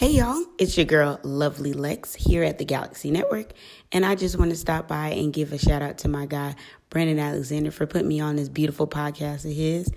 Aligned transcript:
Hey 0.00 0.12
y'all, 0.12 0.42
it's 0.56 0.78
your 0.78 0.86
girl 0.86 1.20
Lovely 1.22 1.74
Lex 1.74 2.14
here 2.14 2.42
at 2.42 2.56
the 2.56 2.64
Galaxy 2.64 3.10
Network, 3.10 3.52
and 3.92 4.06
I 4.06 4.14
just 4.14 4.38
want 4.38 4.50
to 4.50 4.56
stop 4.56 4.88
by 4.88 5.08
and 5.08 5.30
give 5.30 5.52
a 5.52 5.58
shout 5.58 5.82
out 5.82 5.98
to 5.98 6.08
my 6.08 6.24
guy 6.24 6.54
Brandon 6.88 7.18
Alexander 7.18 7.70
for 7.70 7.86
putting 7.86 8.08
me 8.08 8.18
on 8.18 8.36
this 8.36 8.48
beautiful 8.48 8.86
podcast 8.86 9.44
of 9.44 9.54
his. 9.54 9.92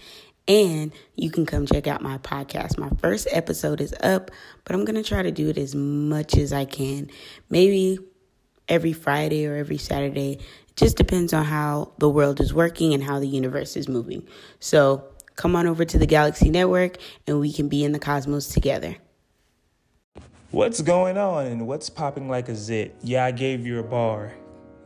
And 0.45 0.91
you 1.15 1.31
can 1.31 1.45
come 1.45 1.65
check 1.65 1.87
out 1.87 2.01
my 2.01 2.17
podcast. 2.17 2.77
My 2.77 2.89
first 2.99 3.29
episode 3.31 3.79
is 3.79 3.95
up, 4.03 4.29
but 4.65 4.75
I'm 4.75 4.83
going 4.83 5.01
to 5.01 5.07
try 5.07 5.23
to 5.23 5.31
do 5.31 5.47
it 5.47 5.57
as 5.57 5.73
much 5.73 6.35
as 6.35 6.51
I 6.51 6.65
can. 6.65 7.09
Maybe 7.49 7.97
every 8.67 8.91
Friday 8.91 9.45
or 9.45 9.55
every 9.55 9.77
Saturday. 9.77 10.33
It 10.67 10.75
just 10.75 10.97
depends 10.97 11.31
on 11.31 11.45
how 11.45 11.93
the 11.99 12.09
world 12.09 12.41
is 12.41 12.53
working 12.53 12.93
and 12.93 13.01
how 13.01 13.21
the 13.21 13.27
universe 13.29 13.77
is 13.77 13.87
moving. 13.87 14.27
So 14.59 15.05
come 15.37 15.55
on 15.55 15.65
over 15.65 15.85
to 15.85 15.97
the 15.97 16.07
Galaxy 16.07 16.49
Network 16.49 16.97
and 17.25 17.39
we 17.39 17.53
can 17.53 17.69
be 17.69 17.85
in 17.85 17.93
the 17.93 17.99
cosmos 17.99 18.49
together. 18.49 18.97
What's 20.53 20.81
going 20.81 21.17
on 21.17 21.47
and 21.47 21.65
what's 21.65 21.89
popping 21.89 22.29
like 22.29 22.47
a 22.47 22.55
zit? 22.55 22.95
Yeah, 23.01 23.25
I 23.25 23.31
gave 23.31 23.65
you 23.65 23.79
a 23.79 23.83
bar. 23.83 24.35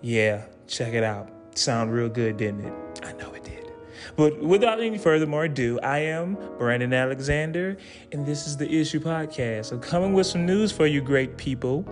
Yeah, 0.01 0.45
check 0.65 0.93
it 0.93 1.03
out. 1.03 1.29
Sound 1.55 1.91
real 1.91 2.07
good, 2.07 2.37
didn't 2.37 2.61
it? 2.61 2.73
I 3.03 3.11
know 3.11 3.33
it 3.33 3.43
did. 3.43 3.69
But 4.15 4.41
without 4.41 4.79
any 4.79 4.97
further 4.97 5.29
ado, 5.43 5.77
I 5.81 5.97
am 5.97 6.37
Brandon 6.57 6.93
Alexander, 6.93 7.75
and 8.13 8.25
this 8.25 8.47
is 8.47 8.55
the 8.55 8.71
Issue 8.71 9.01
Podcast. 9.01 9.65
So, 9.65 9.77
coming 9.77 10.13
with 10.13 10.25
some 10.25 10.45
news 10.45 10.71
for 10.71 10.87
you, 10.87 11.01
great 11.01 11.35
people. 11.35 11.83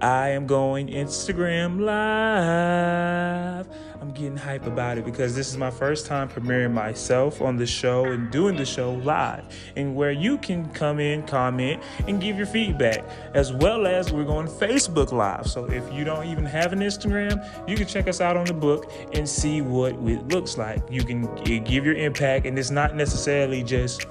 I 0.00 0.28
am 0.28 0.46
going 0.46 0.88
Instagram 0.88 1.80
live. 1.80 3.68
I'm 4.00 4.12
getting 4.12 4.36
hype 4.36 4.64
about 4.64 4.96
it 4.96 5.04
because 5.04 5.34
this 5.34 5.50
is 5.50 5.56
my 5.56 5.72
first 5.72 6.06
time 6.06 6.28
premiering 6.28 6.72
myself 6.72 7.42
on 7.42 7.56
the 7.56 7.66
show 7.66 8.04
and 8.04 8.30
doing 8.30 8.56
the 8.56 8.64
show 8.64 8.92
live, 8.92 9.44
and 9.74 9.96
where 9.96 10.12
you 10.12 10.38
can 10.38 10.68
come 10.70 11.00
in, 11.00 11.24
comment, 11.24 11.82
and 12.06 12.20
give 12.20 12.36
your 12.36 12.46
feedback, 12.46 13.04
as 13.34 13.52
well 13.52 13.88
as 13.88 14.12
we're 14.12 14.24
going 14.24 14.46
Facebook 14.46 15.10
Live. 15.10 15.48
So 15.48 15.64
if 15.64 15.92
you 15.92 16.04
don't 16.04 16.26
even 16.26 16.44
have 16.44 16.72
an 16.72 16.78
Instagram, 16.78 17.44
you 17.68 17.76
can 17.76 17.88
check 17.88 18.06
us 18.06 18.20
out 18.20 18.36
on 18.36 18.46
the 18.46 18.54
book 18.54 18.92
and 19.14 19.28
see 19.28 19.62
what 19.62 19.94
it 19.94 20.28
looks 20.28 20.56
like. 20.56 20.80
You 20.88 21.02
can 21.02 21.26
eh, 21.48 21.58
give 21.58 21.84
your 21.84 21.96
impact, 21.96 22.46
and 22.46 22.56
it's 22.56 22.70
not 22.70 22.94
necessarily 22.94 23.64
just 23.64 24.06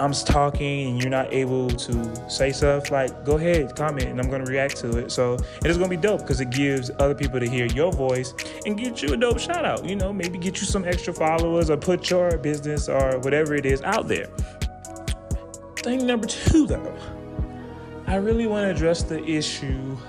I'm 0.00 0.12
talking 0.12 0.88
and 0.88 1.00
you're 1.00 1.10
not 1.10 1.32
able 1.32 1.70
to 1.70 2.30
say 2.30 2.50
stuff, 2.50 2.90
like 2.90 3.24
go 3.24 3.36
ahead, 3.36 3.76
comment, 3.76 4.08
and 4.08 4.20
I'm 4.20 4.28
gonna 4.28 4.44
react 4.44 4.76
to 4.78 4.98
it. 4.98 5.12
So 5.12 5.34
it 5.34 5.66
is 5.66 5.78
gonna 5.78 5.88
be 5.88 5.96
dope 5.96 6.20
because 6.20 6.40
it 6.40 6.50
gives 6.50 6.90
other 6.98 7.14
people 7.14 7.38
to 7.38 7.48
hear 7.48 7.66
your 7.66 7.92
voice 7.92 8.34
and 8.66 8.76
get 8.76 9.02
you 9.02 9.14
a 9.14 9.16
dope 9.16 9.38
shout 9.38 9.64
out. 9.64 9.84
You 9.84 9.94
know, 9.94 10.12
maybe 10.12 10.36
get 10.36 10.60
you 10.60 10.66
some 10.66 10.84
extra 10.84 11.12
followers 11.12 11.70
or 11.70 11.76
put 11.76 12.10
your 12.10 12.36
business 12.38 12.88
or 12.88 13.18
whatever 13.20 13.54
it 13.54 13.66
is 13.66 13.82
out 13.82 14.08
there. 14.08 14.26
Thing 15.76 16.06
number 16.06 16.26
two, 16.26 16.66
though, 16.66 16.96
I 18.06 18.16
really 18.16 18.46
want 18.46 18.64
to 18.64 18.70
address 18.70 19.02
the 19.02 19.22
issue. 19.24 19.96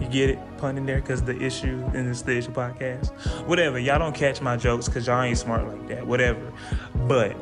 You 0.00 0.08
get 0.08 0.30
it, 0.30 0.38
pun 0.56 0.76
in 0.78 0.84
there, 0.84 1.00
because 1.00 1.22
the 1.22 1.40
issue 1.40 1.78
in 1.94 2.08
this 2.08 2.26
issue 2.26 2.50
podcast. 2.50 3.12
Whatever, 3.46 3.78
y'all 3.78 4.00
don't 4.00 4.14
catch 4.14 4.40
my 4.40 4.56
jokes 4.56 4.86
because 4.86 5.06
y'all 5.06 5.22
ain't 5.22 5.38
smart 5.38 5.68
like 5.68 5.86
that. 5.88 6.04
Whatever, 6.04 6.52
but 7.06 7.36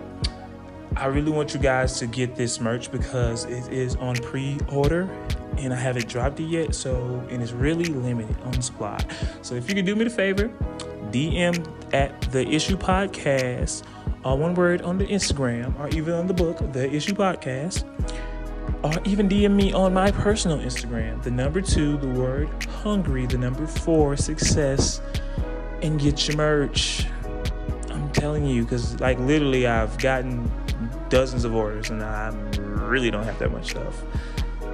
I 0.96 1.06
really 1.06 1.30
want 1.30 1.55
you 1.55 1.60
guys 1.60 1.98
to 2.00 2.06
get 2.06 2.34
this 2.34 2.60
merch 2.60 2.91
because 2.91 3.44
it 3.44 3.72
is 3.72 3.96
on 3.96 4.16
pre-order 4.16 5.08
and 5.56 5.72
I 5.72 5.77
haven't 5.77 6.08
dropped 6.08 6.41
it 6.41 6.44
yet. 6.44 6.74
So 6.74 7.24
and 7.30 7.42
it's 7.42 7.52
really 7.52 7.84
limited 7.84 8.36
on 8.42 8.60
supply. 8.60 8.98
So 9.42 9.55
if 9.55 9.69
you 9.69 9.74
could 9.74 9.86
do 9.86 9.94
me 9.94 10.05
the 10.05 10.10
favor, 10.10 10.48
DM 11.10 11.66
at 11.92 12.20
the 12.32 12.47
issue 12.47 12.77
podcast, 12.77 13.82
all 14.24 14.38
one 14.38 14.55
word 14.55 14.82
on 14.82 14.98
the 14.98 15.06
Instagram 15.06 15.78
or 15.78 15.88
even 15.88 16.14
on 16.14 16.27
the 16.27 16.34
book, 16.34 16.58
the 16.72 16.92
issue 16.92 17.14
podcast, 17.14 17.84
or 18.82 18.92
even 19.04 19.28
DM 19.28 19.54
me 19.54 19.72
on 19.72 19.92
my 19.92 20.10
personal 20.10 20.58
Instagram, 20.58 21.22
the 21.22 21.30
number 21.30 21.60
two, 21.60 21.97
the 21.98 22.08
word 22.08 22.48
hungry, 22.64 23.27
the 23.27 23.38
number 23.38 23.66
four, 23.66 24.16
success, 24.16 25.00
and 25.82 26.00
get 26.00 26.28
your 26.28 26.36
merch. 26.36 27.06
Telling 28.12 28.44
you, 28.44 28.65
because 28.65 29.00
like 29.00 29.19
literally, 29.19 29.66
I've 29.66 29.97
gotten 29.98 30.50
dozens 31.09 31.44
of 31.44 31.54
orders 31.54 31.91
and 31.91 32.03
I 32.03 32.28
really 32.54 33.10
don't 33.10 33.25
have 33.25 33.38
that 33.38 33.50
much 33.50 33.71
stuff. 33.71 34.03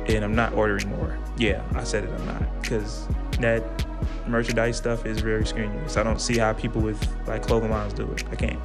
And 0.08 0.24
I'm 0.24 0.34
not 0.34 0.52
ordering 0.54 0.88
more. 0.90 1.16
Yeah, 1.36 1.62
I 1.74 1.84
said 1.84 2.04
it, 2.04 2.10
I'm 2.10 2.26
not. 2.26 2.62
Because 2.62 3.06
that 3.40 3.62
merchandise 4.26 4.76
stuff 4.76 5.06
is 5.06 5.20
very 5.20 5.46
strenuous. 5.46 5.96
I 5.96 6.02
don't 6.02 6.20
see 6.20 6.38
how 6.38 6.52
people 6.54 6.80
with 6.80 7.00
like 7.26 7.42
clothing 7.42 7.70
lines 7.70 7.92
do 7.92 8.10
it. 8.10 8.24
I 8.30 8.36
can't. 8.36 8.60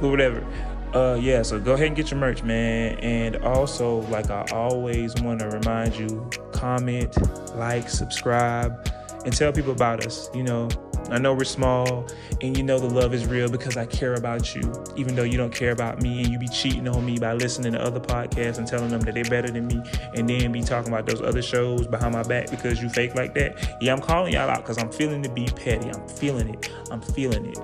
But 0.00 0.08
whatever. 0.08 0.46
Uh, 0.94 1.18
yeah, 1.20 1.42
so 1.42 1.58
go 1.58 1.72
ahead 1.72 1.86
and 1.86 1.96
get 1.96 2.10
your 2.10 2.20
merch, 2.20 2.42
man. 2.42 2.98
And 2.98 3.36
also, 3.36 4.00
like 4.08 4.30
I 4.30 4.44
always 4.52 5.14
want 5.22 5.40
to 5.40 5.48
remind 5.48 5.96
you, 5.96 6.28
comment, 6.52 7.16
like, 7.56 7.88
subscribe, 7.88 8.92
and 9.24 9.34
tell 9.34 9.52
people 9.52 9.72
about 9.72 10.04
us. 10.04 10.28
You 10.34 10.42
know, 10.42 10.68
I 11.10 11.18
know 11.18 11.34
we're 11.34 11.44
small 11.44 12.06
and 12.40 12.56
you 12.56 12.62
know 12.62 12.78
the 12.78 12.88
love 12.88 13.12
is 13.14 13.26
real 13.26 13.50
because 13.50 13.76
I 13.76 13.86
care 13.86 14.14
about 14.14 14.54
you, 14.54 14.72
even 14.96 15.14
though 15.14 15.24
you 15.24 15.36
don't 15.36 15.54
care 15.54 15.72
about 15.72 16.00
me 16.02 16.22
and 16.22 16.28
you 16.28 16.38
be 16.38 16.48
cheating 16.48 16.88
on 16.88 17.04
me 17.04 17.18
by 17.18 17.34
listening 17.34 17.72
to 17.72 17.82
other 17.82 18.00
podcasts 18.00 18.58
and 18.58 18.66
telling 18.66 18.88
them 18.88 19.00
that 19.02 19.14
they're 19.14 19.24
better 19.24 19.50
than 19.50 19.66
me 19.66 19.82
and 20.14 20.28
then 20.28 20.52
be 20.52 20.62
talking 20.62 20.92
about 20.92 21.06
those 21.06 21.20
other 21.20 21.42
shows 21.42 21.86
behind 21.86 22.14
my 22.14 22.22
back 22.22 22.50
because 22.50 22.82
you 22.82 22.88
fake 22.88 23.14
like 23.14 23.34
that. 23.34 23.76
Yeah, 23.80 23.92
I'm 23.92 24.00
calling 24.00 24.32
y'all 24.32 24.48
out 24.48 24.58
because 24.58 24.78
I'm 24.78 24.90
feeling 24.90 25.22
to 25.22 25.28
be 25.28 25.46
petty. 25.46 25.88
I'm 25.88 26.08
feeling 26.08 26.48
it. 26.54 26.70
I'm 26.90 27.00
feeling 27.00 27.46
it. 27.46 27.58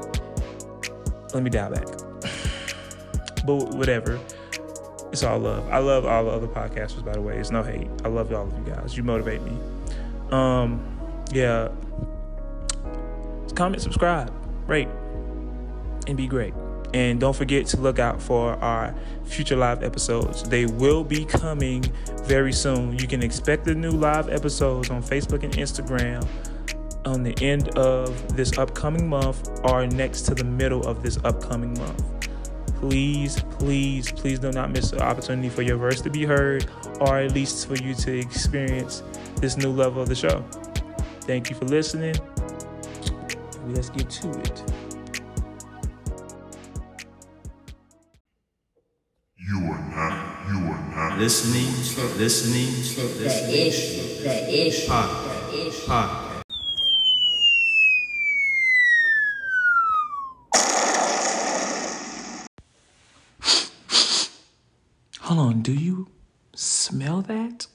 Let 1.34 1.42
me 1.42 1.50
dial 1.50 1.70
back. 1.70 1.86
but 3.46 3.74
whatever. 3.74 4.18
It's 5.10 5.22
all 5.22 5.38
love. 5.38 5.66
I 5.70 5.78
love 5.78 6.04
all 6.04 6.24
the 6.24 6.30
other 6.30 6.46
podcasters, 6.46 7.02
by 7.04 7.12
the 7.12 7.20
way. 7.22 7.38
It's 7.38 7.50
no 7.50 7.62
hate. 7.62 7.88
I 8.04 8.08
love 8.08 8.32
all 8.32 8.46
of 8.46 8.58
you 8.58 8.64
guys. 8.64 8.96
You 8.96 9.02
motivate 9.02 9.40
me. 9.42 9.58
Um, 10.30 10.84
yeah, 11.32 11.68
comment, 13.58 13.82
subscribe, 13.82 14.32
rate, 14.68 14.88
and 16.06 16.16
be 16.16 16.28
great. 16.28 16.54
And 16.94 17.20
don't 17.20 17.34
forget 17.34 17.66
to 17.66 17.76
look 17.80 17.98
out 17.98 18.22
for 18.22 18.52
our 18.54 18.94
future 19.24 19.56
live 19.56 19.82
episodes. 19.82 20.44
They 20.44 20.64
will 20.64 21.02
be 21.02 21.24
coming 21.24 21.82
very 22.22 22.52
soon. 22.52 22.96
You 22.98 23.08
can 23.08 23.22
expect 23.22 23.64
the 23.64 23.74
new 23.74 23.90
live 23.90 24.28
episodes 24.28 24.90
on 24.90 25.02
Facebook 25.02 25.42
and 25.42 25.52
Instagram 25.54 26.26
on 27.04 27.24
the 27.24 27.34
end 27.44 27.68
of 27.76 28.36
this 28.36 28.56
upcoming 28.56 29.08
month 29.08 29.50
or 29.64 29.86
next 29.88 30.22
to 30.22 30.34
the 30.34 30.44
middle 30.44 30.86
of 30.86 31.02
this 31.02 31.18
upcoming 31.24 31.74
month. 31.78 32.30
Please, 32.78 33.42
please, 33.58 34.12
please 34.12 34.38
do 34.38 34.52
not 34.52 34.70
miss 34.70 34.92
the 34.92 35.02
opportunity 35.02 35.48
for 35.48 35.62
your 35.62 35.76
verse 35.76 36.00
to 36.02 36.10
be 36.10 36.24
heard 36.24 36.70
or 37.00 37.18
at 37.18 37.34
least 37.34 37.66
for 37.66 37.74
you 37.74 37.92
to 37.94 38.18
experience 38.18 39.02
this 39.40 39.56
new 39.56 39.70
level 39.70 40.00
of 40.00 40.08
the 40.08 40.14
show. 40.14 40.44
Thank 41.22 41.50
you 41.50 41.56
for 41.56 41.64
listening 41.64 42.14
let's 43.68 43.90
get 43.90 44.08
to 44.10 44.30
it. 44.40 44.62
You 49.36 49.58
are 49.72 49.88
not, 49.90 50.48
you 50.48 50.58
are 50.72 50.94
not 50.94 51.18
listening, 51.18 51.66
listening, 52.18 52.66
listening. 53.22 53.50
The 53.50 53.66
issue, 53.68 54.22
the 54.22 54.66
issue, 54.66 54.86
Podcast. 54.90 55.50
the 55.50 55.66
issue. 55.68 55.86
Podcast. 55.86 56.42
Hold 65.20 65.40
on, 65.40 65.62
do 65.62 65.72
you 65.72 66.08
smell 66.54 67.20
that? 67.22 67.66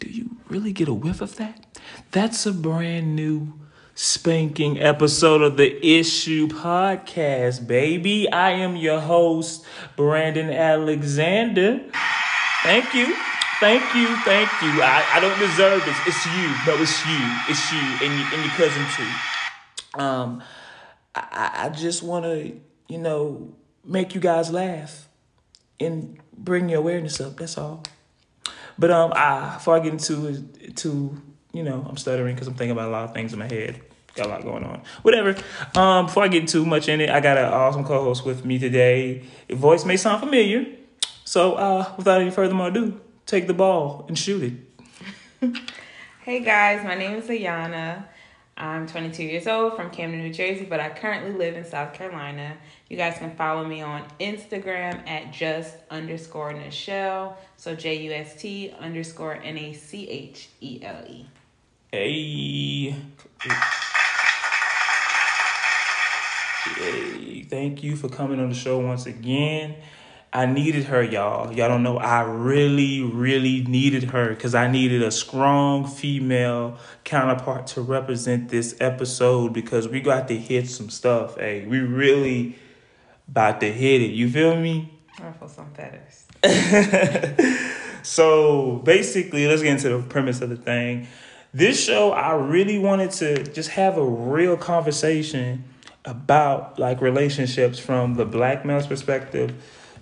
Do 0.00 0.08
you 0.08 0.36
really 0.48 0.72
get 0.72 0.88
a 0.88 0.94
whiff 0.94 1.20
of 1.20 1.36
that? 1.36 1.64
That's 2.10 2.46
a 2.46 2.52
brand 2.52 3.14
new 3.14 3.52
spanking 4.00 4.80
episode 4.80 5.42
of 5.42 5.56
the 5.56 5.84
Issue 5.84 6.46
Podcast, 6.46 7.66
baby. 7.66 8.30
I 8.30 8.50
am 8.50 8.76
your 8.76 9.00
host, 9.00 9.64
Brandon 9.96 10.50
Alexander. 10.50 11.80
Thank 12.62 12.94
you. 12.94 13.16
Thank 13.58 13.82
you. 13.96 14.06
Thank 14.18 14.48
you. 14.62 14.82
I, 14.82 15.04
I 15.14 15.18
don't 15.18 15.36
deserve 15.40 15.84
this. 15.84 15.98
It's 16.06 16.26
you. 16.26 16.46
No, 16.64 16.80
it's 16.80 17.06
you. 17.06 17.18
It's 17.48 17.72
you 17.72 18.06
and, 18.06 18.20
you, 18.20 18.24
and 18.34 18.44
your 18.44 18.54
cousin 18.54 18.86
too. 18.94 20.00
Um, 20.00 20.44
I, 21.16 21.64
I 21.64 21.68
just 21.70 22.04
want 22.04 22.24
to, 22.24 22.56
you 22.86 22.98
know, 22.98 23.52
make 23.84 24.14
you 24.14 24.20
guys 24.20 24.52
laugh 24.52 25.08
and 25.80 26.20
bring 26.36 26.68
your 26.68 26.78
awareness 26.78 27.20
up. 27.20 27.36
That's 27.38 27.58
all. 27.58 27.82
But 28.78 28.92
um, 28.92 29.12
I, 29.16 29.54
before 29.54 29.74
I 29.74 29.80
get 29.80 29.92
into 29.92 30.40
to 30.76 31.20
you 31.52 31.62
know, 31.64 31.84
I'm 31.88 31.96
stuttering 31.96 32.34
because 32.34 32.46
I'm 32.46 32.54
thinking 32.54 32.70
about 32.72 32.88
a 32.88 32.92
lot 32.92 33.04
of 33.04 33.14
things 33.14 33.32
in 33.32 33.38
my 33.40 33.48
head. 33.48 33.80
Got 34.18 34.26
a 34.26 34.30
lot 34.30 34.42
going 34.42 34.64
on. 34.64 34.82
Whatever. 35.02 35.36
Um, 35.74 36.06
before 36.06 36.24
I 36.24 36.28
get 36.28 36.48
too 36.48 36.66
much 36.66 36.88
in 36.88 37.00
it, 37.00 37.08
I 37.08 37.20
got 37.20 37.38
an 37.38 37.44
awesome 37.44 37.84
co-host 37.84 38.24
with 38.24 38.44
me 38.44 38.58
today. 38.58 39.22
Your 39.48 39.58
voice 39.58 39.84
may 39.84 39.96
sound 39.96 40.20
familiar, 40.20 40.66
so 41.24 41.54
uh, 41.54 41.94
without 41.96 42.20
any 42.20 42.30
further 42.30 42.56
ado, 42.66 43.00
take 43.26 43.46
the 43.46 43.54
ball 43.54 44.04
and 44.08 44.18
shoot 44.18 44.42
it. 45.40 45.52
Hey 46.28 46.40
guys, 46.40 46.84
my 46.84 46.94
name 46.94 47.16
is 47.16 47.24
Ayana. 47.28 48.04
I'm 48.58 48.86
22 48.86 49.22
years 49.22 49.46
old 49.46 49.76
from 49.76 49.88
Camden, 49.88 50.20
New 50.20 50.30
Jersey, 50.30 50.66
but 50.68 50.78
I 50.78 50.90
currently 50.90 51.32
live 51.32 51.56
in 51.56 51.64
South 51.64 51.94
Carolina. 51.94 52.58
You 52.90 52.98
guys 52.98 53.16
can 53.16 53.34
follow 53.34 53.64
me 53.64 53.80
on 53.80 54.04
Instagram 54.20 55.08
at 55.08 55.32
just 55.32 55.76
underscore 55.90 56.52
Nichelle. 56.52 57.34
So 57.56 57.74
J 57.74 58.02
U 58.02 58.12
S 58.12 58.38
T 58.38 58.74
underscore 58.78 59.36
N 59.42 59.56
A 59.56 59.72
C 59.72 60.06
H 60.06 60.50
E 60.60 60.80
L 60.82 61.02
E. 61.08 61.24
Hey. 61.92 62.94
Hey, 66.76 67.42
thank 67.42 67.82
you 67.82 67.96
for 67.96 68.08
coming 68.08 68.40
on 68.40 68.48
the 68.48 68.54
show 68.54 68.78
once 68.78 69.06
again. 69.06 69.76
I 70.32 70.44
needed 70.44 70.84
her, 70.84 71.02
y'all. 71.02 71.52
Y'all 71.52 71.68
don't 71.68 71.82
know. 71.82 71.96
I 71.96 72.20
really, 72.20 73.00
really 73.00 73.64
needed 73.64 74.04
her 74.04 74.28
because 74.30 74.54
I 74.54 74.70
needed 74.70 75.02
a 75.02 75.10
strong 75.10 75.86
female 75.86 76.76
counterpart 77.04 77.66
to 77.68 77.80
represent 77.80 78.50
this 78.50 78.76
episode 78.78 79.54
because 79.54 79.88
we 79.88 80.00
got 80.00 80.28
to 80.28 80.36
hit 80.36 80.68
some 80.68 80.90
stuff. 80.90 81.36
Hey, 81.36 81.64
we 81.66 81.78
really 81.78 82.56
about 83.28 83.60
to 83.60 83.72
hit 83.72 84.02
it. 84.02 84.10
You 84.10 84.30
feel 84.30 84.56
me? 84.60 84.92
Ruffle 85.18 85.48
some 85.48 85.72
feathers. 85.72 86.26
so 88.02 88.82
basically, 88.84 89.46
let's 89.46 89.62
get 89.62 89.72
into 89.72 89.88
the 89.88 90.02
premise 90.02 90.42
of 90.42 90.50
the 90.50 90.56
thing. 90.56 91.08
This 91.54 91.82
show, 91.82 92.12
I 92.12 92.34
really 92.34 92.78
wanted 92.78 93.12
to 93.12 93.44
just 93.52 93.70
have 93.70 93.96
a 93.96 94.04
real 94.04 94.58
conversation 94.58 95.64
about 96.08 96.78
like 96.78 97.00
relationships 97.02 97.78
from 97.78 98.14
the 98.14 98.24
black 98.24 98.64
male's 98.64 98.86
perspective 98.86 99.54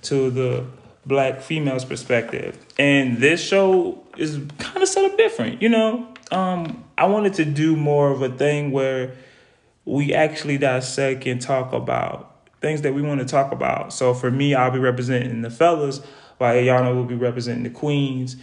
to 0.03 0.31
the 0.31 0.65
black 1.05 1.41
female's 1.41 1.85
perspective. 1.85 2.65
And 2.79 3.19
this 3.19 3.43
show 3.43 4.03
is 4.17 4.41
kind 4.59 4.83
of 4.83 4.89
set 4.89 5.05
up 5.05 5.19
different, 5.19 5.61
you 5.61 5.69
know. 5.69 6.09
Um, 6.31 6.85
I 6.97 7.07
wanted 7.07 7.35
to 7.35 7.45
do 7.45 7.77
more 7.77 8.11
of 8.11 8.23
a 8.23 8.29
thing 8.29 8.71
where 8.71 9.15
we 9.85 10.15
actually 10.15 10.59
dissect 10.59 11.27
and 11.27 11.41
talk 11.41 11.73
about 11.73 12.37
things 12.61 12.83
that 12.83 12.95
we 12.95 13.03
want 13.03 13.21
to 13.21 13.27
talk 13.27 13.53
about. 13.53 13.93
So 13.93 14.15
for 14.15 14.31
me, 14.31 14.55
I'll 14.55 14.71
be 14.71 14.79
representing 14.79 15.43
the 15.43 15.51
fellas, 15.51 16.01
while 16.39 16.55
Ayana 16.55 16.95
will 16.95 17.05
be 17.05 17.15
representing 17.15 17.65
the 17.65 17.71
queens, 17.71 18.37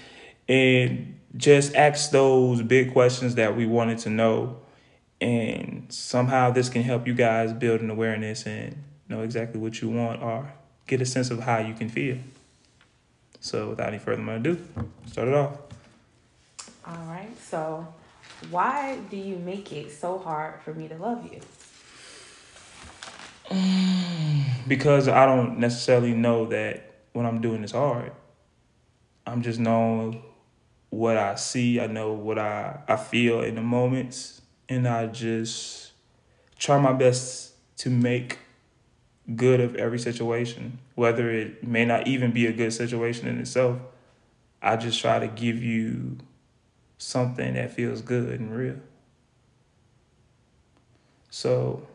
and 0.48 1.20
just 1.36 1.76
ask 1.76 2.12
those 2.12 2.62
big 2.62 2.94
questions 2.94 3.36
that 3.36 3.56
we 3.56 3.66
wanted 3.66 3.98
to 4.00 4.10
know. 4.10 4.58
And 5.24 5.86
somehow 5.88 6.52
this 6.52 6.68
can 6.68 6.84
help 6.84 7.08
you 7.08 7.14
guys 7.14 7.54
build 7.54 7.80
an 7.80 7.90
awareness 7.90 8.46
and 8.46 8.76
know 9.08 9.22
exactly 9.22 9.58
what 9.58 9.82
you 9.82 9.90
want 9.90 10.22
or 10.22 10.52
get 10.86 11.00
a 11.00 11.06
sense 11.06 11.32
of 11.32 11.40
how 11.40 11.60
you 11.60 11.74
can 11.74 11.88
feel. 11.88 12.18
So 13.40 13.70
without 13.70 13.88
any 13.88 14.00
further 14.00 14.22
ado, 14.30 14.62
start 15.08 15.30
it 15.30 15.34
off. 15.34 15.56
All 16.86 17.06
right. 17.06 17.30
So, 17.42 17.88
why 18.50 18.98
do 19.10 19.16
you 19.16 19.38
make 19.38 19.72
it 19.72 19.94
so 19.94 20.18
hard 20.18 20.56
for 20.62 20.74
me 20.74 20.90
to 20.90 20.98
love 20.98 21.26
you? 21.32 21.40
Because 24.66 25.10
I 25.10 25.26
don't 25.26 25.60
necessarily 25.60 26.14
know 26.14 26.46
that 26.46 26.90
what 27.12 27.26
I'm 27.26 27.42
doing 27.42 27.66
is 27.66 27.72
hard. 27.72 28.14
I'm 29.26 29.42
just 29.42 29.60
knowing 29.60 30.24
what 30.90 31.18
I 31.18 31.36
see. 31.36 31.82
I 31.82 31.88
know 31.88 32.14
what 32.14 32.40
I, 32.40 32.80
I 32.88 32.96
feel 32.96 33.42
in 33.42 33.56
the 33.56 33.62
moments. 33.62 34.42
And 34.70 34.88
I 34.88 35.08
just 35.08 35.92
try 36.58 36.80
my 36.80 36.94
best 36.94 37.54
to 37.78 37.90
make 37.90 38.40
good 39.36 39.60
of 39.60 39.76
every 39.76 40.00
situation, 40.00 40.80
whether 40.96 41.30
it 41.32 41.64
may 41.64 41.86
not 41.86 42.08
even 42.08 42.32
be 42.32 42.46
a 42.48 42.54
good 42.54 42.74
situation 42.74 43.28
in 43.28 43.40
itself. 43.40 43.78
I 44.62 44.78
just 44.78 45.00
try 45.00 45.20
to 45.20 45.28
give 45.28 45.62
you 45.62 46.18
something 46.98 47.54
that 47.56 47.72
feels 47.72 48.02
good 48.02 48.40
and 48.40 48.56
real. 48.56 48.78
So, 51.30 51.88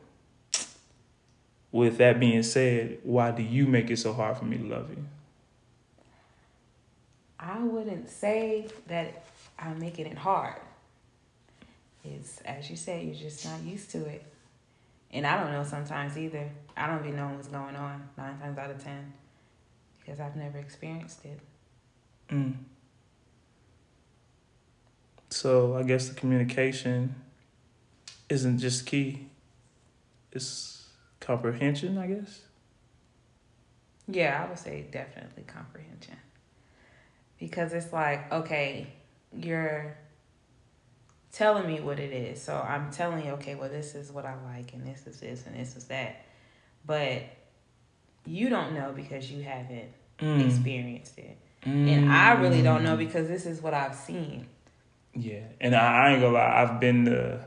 with 1.70 1.98
that 1.98 2.18
being 2.18 2.42
said, 2.42 2.98
why 3.02 3.30
do 3.30 3.42
you 3.42 3.66
make 3.66 3.90
it 3.90 3.98
so 3.98 4.12
hard 4.12 4.36
for 4.36 4.44
me 4.44 4.58
to 4.58 4.64
love 4.64 4.90
you? 4.90 5.04
I 7.38 7.62
wouldn't 7.62 8.10
say 8.10 8.68
that 8.88 9.24
I'm 9.58 9.78
making 9.78 10.06
it 10.06 10.18
hard. 10.18 10.60
It's 12.16 12.40
as 12.42 12.70
you 12.70 12.76
say, 12.76 13.04
you're 13.04 13.14
just 13.14 13.44
not 13.44 13.62
used 13.62 13.90
to 13.92 14.04
it. 14.06 14.24
And 15.10 15.26
I 15.26 15.42
don't 15.42 15.52
know 15.52 15.64
sometimes 15.64 16.18
either. 16.18 16.48
I 16.76 16.86
don't 16.86 17.02
be 17.02 17.10
knowing 17.10 17.36
what's 17.36 17.48
going 17.48 17.76
on 17.76 18.08
nine 18.16 18.38
times 18.38 18.58
out 18.58 18.70
of 18.70 18.82
ten 18.82 19.12
because 20.00 20.20
I've 20.20 20.36
never 20.36 20.58
experienced 20.58 21.24
it. 21.24 21.40
Mm. 22.30 22.54
So 25.30 25.76
I 25.76 25.82
guess 25.82 26.08
the 26.08 26.14
communication 26.14 27.14
isn't 28.28 28.58
just 28.58 28.86
key. 28.86 29.26
It's 30.32 30.88
comprehension, 31.20 31.98
I 31.98 32.06
guess. 32.06 32.40
Yeah, 34.06 34.42
I 34.42 34.48
would 34.48 34.58
say 34.58 34.86
definitely 34.90 35.44
comprehension. 35.46 36.16
Because 37.38 37.72
it's 37.72 37.92
like, 37.92 38.32
okay, 38.32 38.86
you're 39.36 39.96
telling 41.32 41.66
me 41.66 41.80
what 41.80 41.98
it 42.00 42.12
is. 42.12 42.40
So 42.42 42.54
I'm 42.56 42.90
telling 42.90 43.24
you, 43.24 43.32
okay, 43.32 43.54
well, 43.54 43.68
this 43.68 43.94
is 43.94 44.10
what 44.10 44.24
I 44.24 44.34
like, 44.54 44.72
and 44.72 44.86
this 44.86 45.06
is 45.06 45.20
this, 45.20 45.46
and 45.46 45.58
this 45.58 45.76
is 45.76 45.84
that. 45.84 46.24
But 46.86 47.22
you 48.24 48.48
don't 48.48 48.74
know 48.74 48.92
because 48.94 49.30
you 49.30 49.42
haven't 49.42 49.88
Mm. 50.18 50.48
experienced 50.48 51.16
it. 51.18 51.36
And 51.64 52.10
I 52.10 52.32
really 52.32 52.62
don't 52.62 52.82
know 52.82 52.96
because 52.96 53.28
this 53.28 53.46
is 53.46 53.62
what 53.62 53.72
I've 53.74 53.94
seen. 53.94 54.46
Yeah, 55.14 55.42
and 55.60 55.74
I, 55.76 56.06
I 56.06 56.12
ain't 56.12 56.20
gonna 56.20 56.34
lie, 56.34 56.62
I've 56.62 56.80
been 56.80 57.04
the 57.04 57.40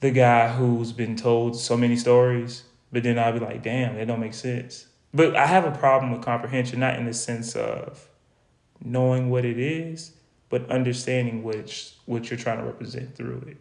the 0.00 0.10
guy 0.10 0.48
who's 0.48 0.92
been 0.92 1.16
told 1.16 1.56
so 1.56 1.76
many 1.76 1.96
stories, 1.96 2.64
but 2.92 3.02
then 3.02 3.18
I'll 3.18 3.32
be 3.32 3.40
like, 3.40 3.62
damn, 3.62 3.96
that 3.96 4.06
don't 4.06 4.20
make 4.20 4.34
sense. 4.34 4.86
But 5.12 5.34
I 5.36 5.46
have 5.46 5.64
a 5.64 5.72
problem 5.72 6.12
with 6.12 6.22
comprehension, 6.22 6.80
not 6.80 6.96
in 6.96 7.06
the 7.06 7.14
sense 7.14 7.56
of 7.56 8.08
knowing 8.82 9.28
what 9.30 9.44
it 9.44 9.58
is, 9.58 10.12
but 10.50 10.70
understanding 10.70 11.42
which 11.42 11.94
what 12.06 12.30
you're 12.30 12.38
trying 12.38 12.58
to 12.58 12.64
represent 12.64 13.14
through 13.14 13.44
it. 13.48 13.56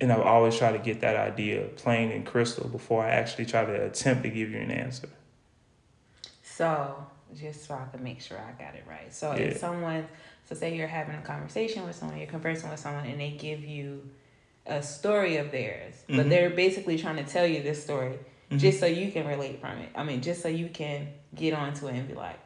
And 0.00 0.12
I've 0.12 0.20
always 0.20 0.56
tried 0.56 0.72
to 0.72 0.78
get 0.78 1.00
that 1.00 1.16
idea 1.16 1.62
plain 1.76 2.10
and 2.10 2.24
crystal 2.26 2.68
before 2.68 3.04
I 3.04 3.10
actually 3.10 3.46
try 3.46 3.64
to 3.64 3.84
attempt 3.84 4.22
to 4.24 4.28
give 4.28 4.50
you 4.50 4.58
an 4.58 4.70
answer. 4.70 5.08
So 6.42 7.06
just 7.34 7.66
so 7.66 7.74
I 7.74 7.86
can 7.90 8.02
make 8.02 8.20
sure 8.20 8.38
I 8.38 8.62
got 8.62 8.74
it 8.74 8.84
right. 8.88 9.12
So 9.12 9.32
Yeah. 9.32 9.38
if 9.38 9.58
someone, 9.58 10.06
so 10.44 10.54
say 10.54 10.76
you're 10.76 10.86
having 10.86 11.16
a 11.16 11.22
conversation 11.22 11.84
with 11.84 11.96
someone, 11.96 12.18
you're 12.18 12.26
conversing 12.26 12.70
with 12.70 12.78
someone, 12.78 13.06
and 13.06 13.20
they 13.20 13.30
give 13.30 13.64
you 13.64 14.08
a 14.66 14.82
story 14.82 15.36
of 15.36 15.50
theirs, 15.50 16.04
but 16.08 16.26
Mhm. 16.26 16.28
they're 16.28 16.50
basically 16.50 16.98
trying 16.98 17.16
to 17.16 17.24
tell 17.24 17.46
you 17.46 17.62
this 17.62 17.82
story 17.82 18.18
Mhm. 18.50 18.58
just 18.58 18.80
so 18.80 18.86
you 18.86 19.12
can 19.12 19.26
relate 19.26 19.60
from 19.60 19.78
it. 19.78 19.88
I 19.94 20.02
mean, 20.04 20.20
just 20.20 20.42
so 20.42 20.48
you 20.48 20.68
can 20.68 21.08
get 21.34 21.52
onto 21.52 21.86
it 21.88 21.94
and 21.94 22.08
be 22.08 22.14
like, 22.14 22.38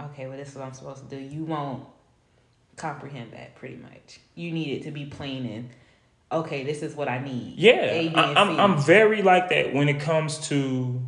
okay, 0.00 0.26
well, 0.26 0.36
this 0.36 0.50
is 0.50 0.56
what 0.56 0.66
I'm 0.66 0.74
supposed 0.74 1.08
to 1.08 1.16
do. 1.16 1.22
You 1.22 1.44
won't 1.44 1.84
comprehend 2.76 3.32
that 3.32 3.54
pretty 3.56 3.76
much. 3.76 4.20
You 4.34 4.50
need 4.52 4.80
it 4.80 4.84
to 4.84 4.90
be 4.90 5.06
plain 5.06 5.46
and 5.46 5.70
okay. 6.32 6.64
This 6.64 6.82
is 6.82 6.94
what 6.94 7.08
I 7.08 7.18
need. 7.18 7.56
Yeah, 7.56 7.90
A, 7.90 8.08
B, 8.08 8.14
I, 8.14 8.28
and 8.30 8.38
I'm. 8.38 8.60
I'm 8.60 8.78
very 8.82 9.22
like 9.22 9.48
that 9.50 9.72
when 9.72 9.88
it 9.88 10.00
comes 10.00 10.38
to 10.48 11.00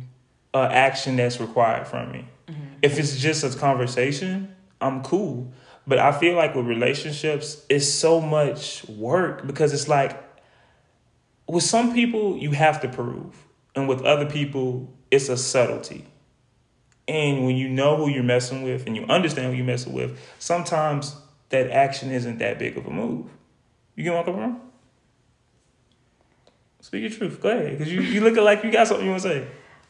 uh, 0.53 0.69
action 0.71 1.17
that's 1.17 1.39
required 1.39 1.87
from 1.87 2.11
me. 2.11 2.25
Mm-hmm. 2.47 2.63
If 2.81 2.99
it's 2.99 3.17
just 3.17 3.43
a 3.43 3.57
conversation, 3.57 4.55
I'm 4.79 5.03
cool. 5.03 5.51
But 5.85 5.99
I 5.99 6.11
feel 6.11 6.35
like 6.35 6.53
with 6.53 6.65
relationships, 6.65 7.63
it's 7.69 7.87
so 7.87 8.19
much 8.19 8.87
work 8.89 9.47
because 9.47 9.73
it's 9.73 9.87
like 9.87 10.21
with 11.47 11.63
some 11.63 11.93
people 11.93 12.37
you 12.37 12.51
have 12.51 12.81
to 12.81 12.89
prove, 12.89 13.45
and 13.75 13.87
with 13.87 14.01
other 14.03 14.25
people 14.25 14.93
it's 15.09 15.29
a 15.29 15.37
subtlety. 15.37 16.05
And 17.07 17.45
when 17.45 17.55
you 17.55 17.69
know 17.69 17.95
who 17.95 18.09
you're 18.09 18.23
messing 18.23 18.63
with 18.63 18.85
and 18.85 18.95
you 18.95 19.03
understand 19.05 19.47
who 19.47 19.53
you're 19.53 19.65
messing 19.65 19.93
with, 19.93 20.19
sometimes 20.39 21.15
that 21.49 21.71
action 21.71 22.11
isn't 22.11 22.39
that 22.39 22.59
big 22.59 22.77
of 22.77 22.85
a 22.85 22.91
move. 22.91 23.27
You 23.95 24.03
get 24.03 24.13
what 24.13 24.19
I'm 24.19 24.25
coming 24.25 24.41
from? 24.41 24.61
Speak 26.81 27.01
your 27.01 27.09
truth. 27.11 27.41
Go 27.41 27.49
ahead, 27.49 27.77
because 27.77 27.91
you 27.91 28.01
you 28.01 28.21
looking 28.21 28.43
like 28.43 28.63
you 28.63 28.71
got 28.71 28.87
something 28.87 29.05
you 29.05 29.11
want 29.11 29.23
to 29.23 29.29
say. 29.29 29.47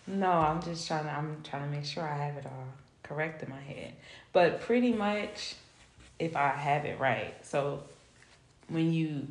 No, 0.07 0.31
I'm 0.31 0.61
just 0.61 0.87
trying 0.87 1.03
to. 1.05 1.11
I'm 1.11 1.37
trying 1.43 1.63
to 1.63 1.75
make 1.75 1.85
sure 1.85 2.03
I 2.03 2.15
have 2.25 2.37
it 2.37 2.45
all 2.45 2.67
correct 3.03 3.43
in 3.43 3.49
my 3.49 3.59
head. 3.59 3.93
But 4.33 4.61
pretty 4.61 4.93
much, 4.93 5.55
if 6.19 6.35
I 6.35 6.49
have 6.49 6.85
it 6.85 6.99
right, 6.99 7.33
so 7.45 7.83
when 8.69 8.93
you, 8.93 9.27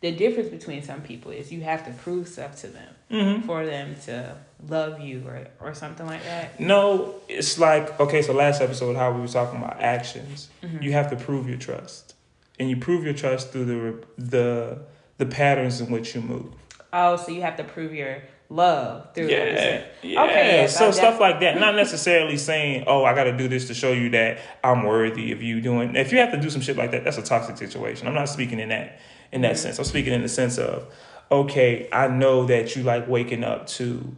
the 0.00 0.12
difference 0.12 0.48
between 0.48 0.82
some 0.82 1.00
people 1.02 1.30
is 1.30 1.52
you 1.52 1.60
have 1.62 1.84
to 1.86 1.92
prove 1.92 2.28
stuff 2.28 2.56
to 2.62 2.66
them 2.68 2.94
Mm-hmm. 3.10 3.46
for 3.46 3.66
them 3.66 3.96
to 4.04 4.36
love 4.68 5.00
you 5.00 5.22
or 5.26 5.46
or 5.60 5.74
something 5.74 6.06
like 6.06 6.22
that. 6.24 6.60
No, 6.60 7.14
it's 7.28 7.58
like 7.58 7.98
okay. 8.00 8.22
So 8.22 8.32
last 8.32 8.60
episode, 8.60 8.96
how 8.96 9.12
we 9.12 9.20
were 9.20 9.28
talking 9.28 9.58
about 9.58 9.80
actions, 9.80 10.48
mm-hmm. 10.62 10.82
you 10.82 10.92
have 10.92 11.10
to 11.10 11.16
prove 11.16 11.48
your 11.48 11.58
trust, 11.58 12.14
and 12.58 12.68
you 12.68 12.76
prove 12.76 13.04
your 13.04 13.14
trust 13.14 13.50
through 13.50 13.64
the 13.64 14.06
the 14.16 14.82
the 15.18 15.26
patterns 15.26 15.80
in 15.80 15.90
which 15.90 16.14
you 16.14 16.20
move. 16.20 16.52
Oh, 16.92 17.16
so 17.16 17.30
you 17.30 17.42
have 17.42 17.56
to 17.56 17.64
prove 17.64 17.94
your 17.94 18.22
love 18.48 19.14
through. 19.14 19.28
Yeah, 19.28 19.84
yeah. 20.02 20.22
Okay, 20.24 20.62
yes, 20.62 20.76
so 20.76 20.88
I 20.88 20.90
stuff 20.90 21.20
like 21.20 21.40
that. 21.40 21.58
Not 21.60 21.76
necessarily 21.76 22.36
saying, 22.36 22.84
"Oh, 22.86 23.04
I 23.04 23.14
got 23.14 23.24
to 23.24 23.36
do 23.36 23.48
this 23.48 23.68
to 23.68 23.74
show 23.74 23.92
you 23.92 24.10
that 24.10 24.40
I'm 24.64 24.82
worthy 24.84 25.32
of 25.32 25.42
you 25.42 25.60
doing." 25.60 25.94
If 25.96 26.12
you 26.12 26.18
have 26.18 26.32
to 26.32 26.40
do 26.40 26.50
some 26.50 26.60
shit 26.60 26.76
like 26.76 26.90
that, 26.90 27.04
that's 27.04 27.18
a 27.18 27.22
toxic 27.22 27.56
situation. 27.56 28.08
I'm 28.08 28.14
not 28.14 28.28
speaking 28.28 28.58
in 28.58 28.70
that. 28.70 29.00
in 29.32 29.42
that 29.42 29.52
mm-hmm. 29.52 29.62
sense. 29.62 29.78
I'm 29.78 29.84
speaking 29.84 30.12
in 30.12 30.22
the 30.22 30.28
sense 30.28 30.58
of, 30.58 30.92
okay, 31.30 31.88
I 31.92 32.08
know 32.08 32.46
that 32.46 32.74
you 32.74 32.82
like 32.82 33.08
waking 33.08 33.44
up 33.44 33.66
to 33.68 34.16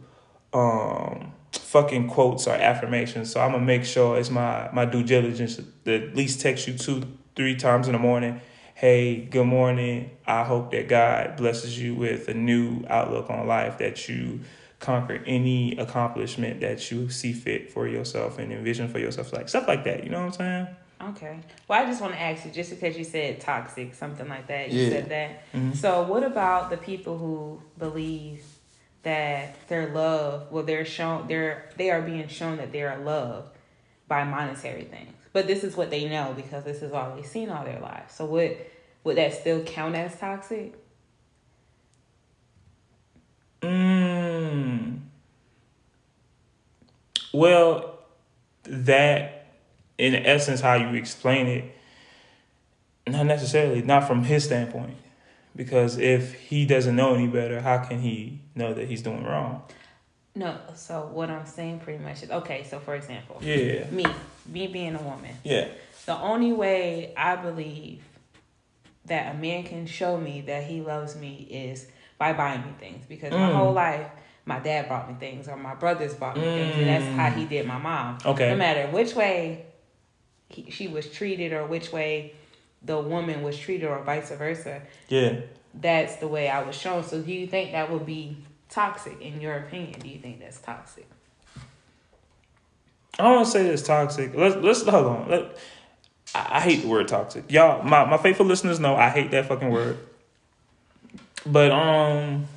um 0.53 1.33
fucking 1.51 2.07
quotes 2.07 2.47
or 2.47 2.53
affirmations. 2.53 3.31
So 3.31 3.39
I'm 3.41 3.51
gonna 3.51 3.63
make 3.65 3.85
sure 3.85 4.17
it's 4.17 4.29
my 4.29 4.69
my 4.73 4.85
due 4.85 5.03
diligence 5.03 5.59
to 5.85 5.93
at 5.93 6.15
least 6.15 6.41
text 6.41 6.67
you 6.67 6.77
two, 6.77 7.03
three 7.35 7.55
times 7.55 7.87
in 7.87 7.93
the 7.93 7.99
morning. 7.99 8.41
Hey, 8.75 9.17
good 9.25 9.45
morning. 9.45 10.11
I 10.25 10.43
hope 10.43 10.71
that 10.71 10.87
God 10.87 11.35
blesses 11.37 11.79
you 11.79 11.95
with 11.95 12.27
a 12.27 12.33
new 12.33 12.83
outlook 12.89 13.29
on 13.29 13.47
life, 13.47 13.77
that 13.77 14.09
you 14.09 14.41
conquer 14.79 15.23
any 15.25 15.77
accomplishment 15.77 16.59
that 16.59 16.91
you 16.91 17.09
see 17.09 17.31
fit 17.33 17.71
for 17.71 17.87
yourself 17.87 18.37
and 18.39 18.51
envision 18.51 18.89
for 18.89 18.99
yourself, 18.99 19.31
like 19.31 19.47
stuff 19.47 19.67
like 19.67 19.83
that. 19.85 20.03
You 20.03 20.09
know 20.09 20.25
what 20.25 20.39
I'm 20.39 20.65
saying? 20.65 20.67
Okay. 21.11 21.39
Well, 21.67 21.81
I 21.81 21.85
just 21.85 22.01
want 22.01 22.13
to 22.13 22.19
ask 22.19 22.45
you, 22.45 22.51
just 22.51 22.69
because 22.69 22.97
you 22.97 23.03
said 23.03 23.39
toxic, 23.39 23.93
something 23.93 24.27
like 24.27 24.47
that, 24.47 24.71
you 24.71 24.83
Yeah. 24.83 24.89
said 24.89 25.09
that. 25.09 25.29
Mhm. 25.53 25.75
So, 25.75 26.03
what 26.03 26.23
about 26.23 26.69
the 26.69 26.77
people 26.77 27.17
who 27.17 27.61
believe 27.77 28.43
that 29.03 29.67
their 29.67 29.93
love, 29.93 30.51
well, 30.51 30.63
they're 30.63 30.85
shown, 30.85 31.27
they're 31.27 31.69
they 31.77 31.89
are 31.89 32.01
being 32.01 32.27
shown 32.27 32.57
that 32.57 32.71
they 32.71 32.83
are 32.83 32.97
loved 32.97 33.49
by 34.07 34.23
monetary 34.23 34.83
things, 34.83 35.13
but 35.31 35.47
this 35.47 35.63
is 35.63 35.75
what 35.75 35.89
they 35.89 36.07
know 36.09 36.33
because 36.35 36.63
this 36.63 36.81
is 36.81 36.91
all 36.91 37.15
they've 37.15 37.25
seen 37.25 37.49
all 37.49 37.63
their 37.63 37.79
lives. 37.79 38.13
So, 38.15 38.25
would 38.25 38.57
would 39.03 39.17
that 39.17 39.33
still 39.33 39.63
count 39.63 39.95
as 39.95 40.17
toxic? 40.17 40.73
Mm. 43.61 44.99
Well, 47.33 47.99
that 48.63 49.43
in 49.97 50.15
essence, 50.15 50.61
how 50.61 50.75
you 50.75 50.95
explain 50.95 51.47
it, 51.47 51.75
not 53.07 53.25
necessarily, 53.25 53.81
not 53.81 54.07
from 54.07 54.23
his 54.23 54.45
standpoint. 54.45 54.97
Because 55.55 55.97
if 55.97 56.33
he 56.33 56.65
doesn't 56.65 56.95
know 56.95 57.13
any 57.13 57.27
better, 57.27 57.61
how 57.61 57.77
can 57.79 57.99
he 57.99 58.41
know 58.55 58.73
that 58.73 58.87
he's 58.87 59.01
doing 59.01 59.23
wrong? 59.23 59.63
No. 60.35 60.57
So, 60.75 61.09
what 61.13 61.29
I'm 61.29 61.45
saying 61.45 61.79
pretty 61.79 62.03
much 62.03 62.23
is 62.23 62.31
okay. 62.31 62.63
So, 62.69 62.79
for 62.79 62.95
example, 62.95 63.37
Yeah. 63.41 63.85
me, 63.91 64.05
me 64.47 64.67
being 64.67 64.95
a 64.95 65.01
woman, 65.01 65.35
Yeah. 65.43 65.67
The 66.05 66.17
only 66.17 66.51
way 66.51 67.13
I 67.15 67.35
believe 67.37 68.03
that 69.05 69.33
a 69.35 69.37
man 69.37 69.63
can 69.63 69.85
show 69.85 70.17
me 70.17 70.41
that 70.41 70.63
he 70.63 70.81
loves 70.81 71.15
me 71.15 71.47
is 71.49 71.87
by 72.17 72.33
buying 72.33 72.61
me 72.61 72.73
things. 72.79 73.05
Because 73.05 73.31
my 73.31 73.47
Mm. 73.49 73.53
whole 73.55 73.73
life, 73.73 74.07
my 74.45 74.59
dad 74.59 74.89
bought 74.89 75.07
me 75.09 75.15
things 75.19 75.47
or 75.47 75.55
my 75.55 75.75
brothers 75.75 76.13
bought 76.13 76.35
me 76.37 76.43
things, 76.55 76.75
and 76.75 76.87
that's 76.87 77.05
how 77.15 77.29
he 77.29 77.45
did 77.45 77.65
my 77.67 77.77
mom. 77.77 78.17
Okay. 78.25 78.49
No 78.49 78.55
matter 78.55 78.87
which 78.87 79.15
way 79.15 79.65
he, 80.49 80.69
she 80.71 80.87
was 80.87 81.09
treated 81.09 81.53
or 81.53 81.65
which 81.65 81.91
way 81.93 82.33
the 82.83 82.99
woman 82.99 83.43
was 83.43 83.57
treated 83.57 83.87
or 83.87 84.01
vice 84.03 84.29
versa, 84.31 84.81
Yeah. 85.07 85.37
that's 85.73 86.17
the 86.17 86.27
way 86.27 86.49
I 86.49 86.61
was 86.63 86.75
shown. 86.75 87.03
So 87.03 87.21
do 87.21 87.31
you 87.31 87.47
think 87.47 87.71
that 87.71 87.91
would 87.91 88.05
be 88.05 88.37
toxic 88.69 89.21
in 89.21 89.39
your 89.41 89.55
opinion? 89.55 89.99
Do 89.99 90.09
you 90.09 90.19
think 90.19 90.39
that's 90.39 90.59
toxic? 90.59 91.07
I 93.19 93.23
don't 93.23 93.35
want 93.35 93.45
to 93.45 93.51
say 93.51 93.67
it's 93.67 93.83
toxic. 93.83 94.33
Let's 94.33 94.55
let's 94.55 94.81
hold 94.83 95.05
on. 95.05 95.29
Let, 95.29 95.57
I, 96.33 96.57
I 96.57 96.59
hate 96.61 96.81
the 96.81 96.87
word 96.87 97.07
toxic. 97.07 97.51
Y'all, 97.51 97.83
my, 97.83 98.05
my 98.05 98.17
faithful 98.17 98.45
listeners 98.45 98.79
know 98.79 98.95
I 98.95 99.09
hate 99.09 99.29
that 99.31 99.47
fucking 99.47 99.69
word. 99.69 99.99
But 101.45 101.71
um 101.71 102.47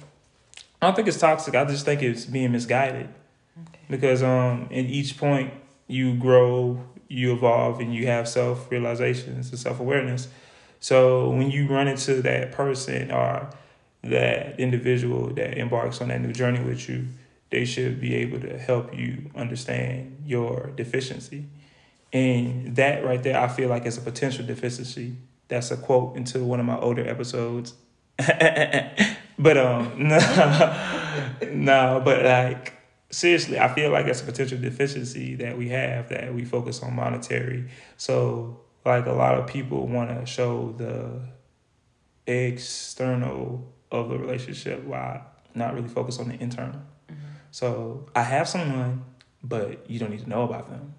I 0.80 0.86
don't 0.86 0.96
think 0.96 1.08
it's 1.08 1.18
toxic. 1.18 1.54
I 1.54 1.64
just 1.66 1.84
think 1.84 2.02
it's 2.02 2.24
being 2.24 2.52
misguided. 2.52 3.08
Because 3.90 4.22
um 4.22 4.68
in 4.70 4.86
each 4.86 5.18
point 5.18 5.52
you 5.88 6.14
grow, 6.14 6.82
you 7.08 7.32
evolve 7.32 7.80
and 7.80 7.94
you 7.94 8.06
have 8.06 8.28
self 8.28 8.70
realizations 8.70 9.50
and 9.50 9.58
self 9.58 9.80
awareness. 9.80 10.28
So 10.80 11.30
when 11.30 11.50
you 11.50 11.66
run 11.68 11.88
into 11.88 12.22
that 12.22 12.52
person 12.52 13.10
or 13.10 13.50
that 14.04 14.58
individual 14.60 15.28
that 15.34 15.58
embarks 15.58 16.00
on 16.00 16.08
that 16.08 16.20
new 16.20 16.32
journey 16.32 16.60
with 16.60 16.88
you, 16.88 17.06
they 17.50 17.64
should 17.64 18.00
be 18.00 18.14
able 18.16 18.40
to 18.40 18.58
help 18.58 18.96
you 18.96 19.30
understand 19.34 20.22
your 20.24 20.70
deficiency. 20.76 21.46
And 22.12 22.76
that 22.76 23.04
right 23.04 23.22
there, 23.22 23.40
I 23.40 23.48
feel 23.48 23.68
like 23.68 23.86
is 23.86 23.98
a 23.98 24.00
potential 24.00 24.44
deficiency. 24.44 25.16
That's 25.48 25.70
a 25.70 25.76
quote 25.76 26.16
into 26.16 26.44
one 26.44 26.60
of 26.60 26.66
my 26.66 26.78
older 26.78 27.06
episodes. 27.06 27.74
but 28.18 29.58
um 29.58 30.08
no, 30.08 30.18
no, 31.52 32.02
but 32.04 32.24
like 32.24 32.75
seriously, 33.16 33.58
I 33.58 33.72
feel 33.74 33.90
like 33.90 34.04
that's 34.04 34.20
a 34.20 34.24
potential 34.24 34.58
deficiency 34.58 35.36
that 35.36 35.56
we 35.56 35.70
have 35.70 36.10
that 36.10 36.34
we 36.34 36.44
focus 36.44 36.82
on 36.82 36.94
monetary. 36.94 37.68
So 37.96 38.60
like 38.84 39.06
a 39.06 39.12
lot 39.12 39.38
of 39.38 39.46
people 39.46 39.86
want 39.88 40.10
to 40.10 40.26
show 40.26 40.74
the 40.76 41.22
external 42.30 43.72
of 43.90 44.10
the 44.10 44.18
relationship 44.18 44.84
while 44.84 45.24
not 45.54 45.74
really 45.74 45.88
focus 45.88 46.18
on 46.18 46.28
the 46.28 46.40
internal. 46.42 46.82
Mm-hmm. 47.10 47.16
So 47.52 48.06
I 48.14 48.22
have 48.22 48.46
someone, 48.48 49.04
but 49.42 49.88
you 49.88 49.98
don't 49.98 50.10
need 50.10 50.20
to 50.20 50.28
know 50.28 50.42
about 50.42 50.68
them. 50.68 50.92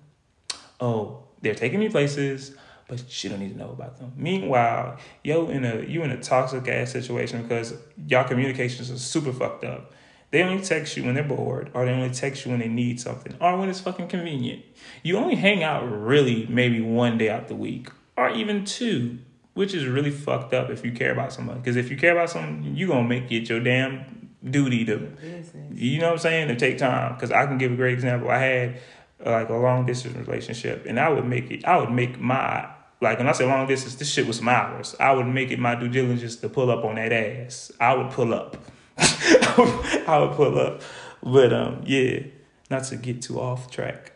Oh, 0.80 1.24
they're 1.42 1.54
taking 1.54 1.80
me 1.80 1.90
places, 1.90 2.56
but 2.88 3.24
you 3.24 3.30
don't 3.30 3.40
need 3.40 3.52
to 3.52 3.58
know 3.58 3.70
about 3.70 3.98
them. 3.98 4.14
Meanwhile, 4.16 4.98
yo 5.24 5.50
in 5.50 5.64
a 5.64 5.84
you 5.84 6.02
in 6.02 6.10
a 6.10 6.20
toxic 6.20 6.68
ass 6.68 6.92
situation 6.92 7.44
because 7.44 7.76
y'all 8.08 8.28
communications 8.28 8.90
are 8.90 8.98
super 8.98 9.32
fucked 9.32 9.66
up. 9.66 9.94
They 10.32 10.44
only 10.44 10.62
text 10.62 10.98
you 10.98 11.06
when 11.06 11.16
they're 11.16 11.24
bored, 11.24 11.72
or 11.74 11.86
they 11.86 11.92
only 11.92 12.10
text 12.10 12.46
you 12.46 12.52
when 12.52 12.60
they 12.60 12.68
need 12.68 13.00
something, 13.00 13.36
or 13.40 13.58
when 13.58 13.70
it's 13.70 13.80
fucking 13.80 14.10
convenient. 14.10 14.64
You 15.02 15.18
only 15.18 15.36
hang 15.36 15.64
out 15.64 15.84
really 15.90 16.46
maybe 16.50 16.82
one 16.82 17.18
day 17.18 17.30
out 17.30 17.48
the 17.48 17.56
week, 17.56 17.90
or 18.18 18.30
even 18.30 18.66
two, 18.66 19.20
which 19.54 19.74
is 19.74 19.86
really 19.86 20.12
fucked 20.12 20.54
up 20.54 20.70
if 20.70 20.84
you 20.84 20.92
care 20.92 21.14
about 21.14 21.32
someone. 21.32 21.58
Because 21.58 21.78
if 21.78 21.90
you 21.90 21.96
care 21.96 22.12
about 22.12 22.30
someone, 22.30 22.76
you're 22.76 22.90
gonna 22.90 23.08
make 23.08 23.32
it 23.32 23.48
your 23.48 23.62
damn 23.62 24.30
duty 24.44 24.84
to 24.86 24.98
Business. 24.98 25.56
you 25.74 26.00
know 26.00 26.08
what 26.08 26.14
I'm 26.14 26.20
saying? 26.20 26.48
To 26.50 26.56
take 26.56 26.78
time. 26.78 27.14
Because 27.14 27.32
I 27.32 27.46
can 27.46 27.58
give 27.58 27.72
a 27.72 27.76
great 27.76 27.94
example. 27.94 28.30
I 28.30 28.40
had 28.40 28.80
uh, 29.26 29.32
like 29.32 29.50
a 29.50 29.56
long 29.56 29.86
distance 29.86 30.16
relationship, 30.28 30.86
and 30.86 31.00
I 31.00 31.08
would 31.08 31.26
make 31.26 31.50
it. 31.52 31.64
I 31.66 31.78
would 31.78 31.92
make 31.92 32.20
my 32.20 32.68
like 33.00 33.20
when 33.20 33.28
I 33.28 33.32
say 33.32 33.46
long 33.46 33.68
distance, 33.68 33.96
this 33.96 34.12
shit 34.12 34.28
was 34.28 34.38
some 34.38 34.50
hours. 34.50 34.96
I 35.00 35.12
would 35.12 35.28
make 35.28 35.52
it 35.52 35.60
my 35.60 35.76
due 35.76 35.88
diligence 35.88 36.36
to 36.38 36.50
pull 36.50 36.72
up 36.72 36.84
on 36.84 36.96
that 36.96 37.14
ass. 37.14 37.72
I 37.80 37.94
would 37.94 38.12
pull 38.12 38.34
up. 38.34 38.58
I 38.98 40.20
would 40.20 40.36
pull 40.36 40.60
up, 40.60 40.82
but 41.24 41.54
um, 41.54 41.84
yeah, 41.86 42.22
not 42.70 42.84
to 42.86 42.96
get 42.96 43.22
too 43.22 43.40
off 43.40 43.70
track. 43.70 44.14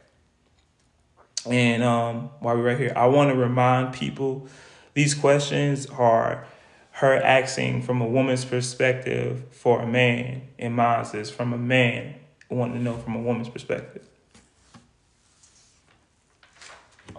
And 1.50 1.84
um, 1.84 2.30
while 2.40 2.56
we're 2.56 2.64
right 2.64 2.78
here, 2.78 2.94
I 2.96 3.08
want 3.08 3.32
to 3.32 3.36
remind 3.36 3.94
people 3.94 4.48
these 4.94 5.14
questions 5.14 5.88
are 5.88 6.46
her 6.92 7.16
asking 7.16 7.82
from 7.82 8.02
a 8.02 8.06
woman's 8.06 8.46
perspective 8.46 9.44
for 9.52 9.82
a 9.82 9.88
man, 9.88 10.44
and 10.60 10.76
mine 10.76 11.06
is 11.14 11.30
from 11.30 11.54
a 11.54 11.58
man 11.58 12.16
wanting 12.50 12.78
to 12.78 12.84
know 12.84 12.98
from 12.98 13.16
a 13.16 13.20
woman's 13.20 13.50
perspective. 13.50 14.08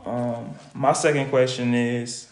Um, 0.05 0.55
my 0.75 0.93
second 0.93 1.31
question 1.31 1.75
is 1.75 2.29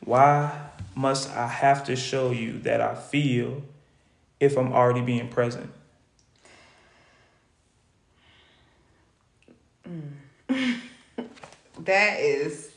why 0.00 0.68
must 0.94 1.30
I 1.30 1.48
have 1.48 1.84
to 1.84 1.96
show 1.96 2.30
you 2.30 2.58
that 2.60 2.80
I 2.80 2.94
feel 2.94 3.62
if 4.40 4.56
I'm 4.56 4.72
already 4.72 5.00
being 5.00 5.28
present? 5.28 5.70
Mm. 9.88 10.12
That 11.86 12.18
is, 12.18 12.70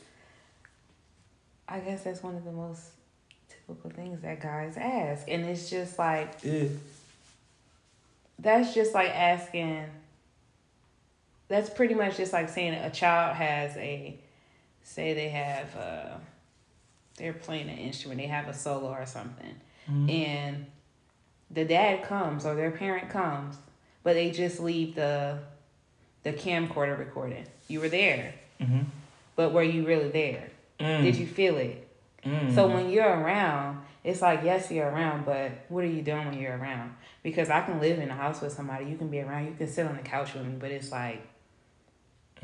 I 1.68 1.80
guess 1.80 2.04
that's 2.04 2.22
one 2.22 2.36
of 2.36 2.44
the 2.44 2.52
most 2.52 2.90
typical 3.48 3.90
things 3.90 4.20
that 4.22 4.40
guys 4.40 4.76
ask. 4.76 5.28
And 5.28 5.44
it's 5.46 5.68
just 5.68 5.98
like, 5.98 6.34
Yeah. 6.44 6.68
that's 8.38 8.72
just 8.72 8.94
like 8.94 9.10
asking, 9.10 9.86
that's 11.48 11.70
pretty 11.70 11.94
much 11.94 12.18
just 12.18 12.32
like 12.32 12.50
saying 12.50 12.74
a 12.74 12.90
child 12.90 13.34
has 13.34 13.76
a, 13.78 14.16
say 14.84 15.12
they 15.14 15.30
have, 15.30 15.74
a, 15.74 16.20
they're 17.16 17.32
playing 17.32 17.68
an 17.68 17.78
instrument, 17.78 18.20
they 18.20 18.28
have 18.28 18.46
a 18.46 18.54
solo 18.54 18.90
or 18.92 19.06
something. 19.06 19.54
Mm-hmm. 19.90 20.10
And 20.10 20.66
the 21.50 21.64
dad 21.64 22.04
comes 22.04 22.46
or 22.46 22.54
their 22.54 22.70
parent 22.70 23.10
comes, 23.10 23.56
but 24.02 24.14
they 24.14 24.30
just 24.30 24.60
leave 24.60 24.94
the, 24.94 25.38
the 26.22 26.32
camcorder 26.32 26.98
recording. 26.98 27.46
You 27.68 27.80
were 27.80 27.88
there. 27.88 28.34
Mm-hmm. 28.60 28.80
but 29.36 29.52
were 29.54 29.62
you 29.62 29.86
really 29.86 30.10
there? 30.10 30.50
Mm. 30.78 31.02
Did 31.02 31.16
you 31.16 31.26
feel 31.26 31.56
it? 31.56 31.88
Mm. 32.24 32.54
So 32.54 32.66
when 32.68 32.90
you're 32.90 33.08
around, 33.08 33.80
it's 34.04 34.20
like 34.20 34.42
yes, 34.44 34.70
you're 34.70 34.86
around, 34.88 35.24
but 35.24 35.50
what 35.70 35.82
are 35.82 35.88
you 35.88 36.02
doing 36.02 36.26
when 36.26 36.38
you're 36.38 36.56
around? 36.58 36.94
Because 37.22 37.48
I 37.48 37.62
can 37.62 37.80
live 37.80 37.98
in 37.98 38.10
a 38.10 38.14
house 38.14 38.42
with 38.42 38.52
somebody, 38.52 38.84
you 38.84 38.96
can 38.98 39.08
be 39.08 39.20
around, 39.20 39.46
you 39.46 39.54
can 39.54 39.66
sit 39.66 39.86
on 39.86 39.96
the 39.96 40.02
couch 40.02 40.34
with 40.34 40.44
me, 40.44 40.54
but 40.58 40.70
it's 40.70 40.92
like, 40.92 41.26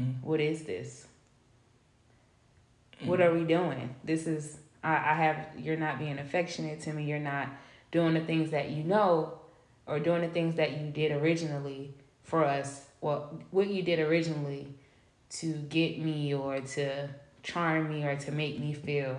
Mm. 0.00 0.22
what 0.22 0.40
is 0.40 0.64
this? 0.64 1.06
What 3.04 3.20
are 3.20 3.32
we 3.32 3.44
doing? 3.44 3.94
This 4.04 4.26
is 4.26 4.58
I, 4.82 4.92
I 4.94 5.14
have 5.14 5.48
you're 5.58 5.76
not 5.76 5.98
being 5.98 6.18
affectionate 6.18 6.80
to 6.82 6.92
me. 6.92 7.04
You're 7.04 7.18
not 7.18 7.48
doing 7.90 8.14
the 8.14 8.20
things 8.20 8.50
that 8.50 8.70
you 8.70 8.82
know, 8.82 9.38
or 9.86 9.98
doing 10.00 10.22
the 10.22 10.28
things 10.28 10.56
that 10.56 10.80
you 10.80 10.90
did 10.90 11.12
originally 11.12 11.94
for 12.22 12.44
us. 12.44 12.86
Well, 13.00 13.38
what 13.50 13.68
you 13.68 13.82
did 13.82 14.00
originally 14.00 14.74
to 15.30 15.52
get 15.54 15.98
me 15.98 16.34
or 16.34 16.60
to 16.60 17.08
charm 17.42 17.88
me 17.88 18.04
or 18.04 18.16
to 18.16 18.32
make 18.32 18.58
me 18.58 18.74
feel 18.74 19.18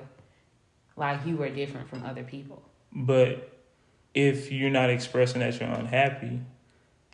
like 0.95 1.25
you 1.25 1.38
were 1.38 1.50
different 1.50 1.89
from 1.89 2.03
other 2.03 2.24
people. 2.24 2.62
But 2.91 3.53
if 4.13 4.51
you're 4.51 4.69
not 4.69 4.89
expressing 4.89 5.41
that 5.41 5.59
you're 5.59 5.69
unhappy 5.69 6.41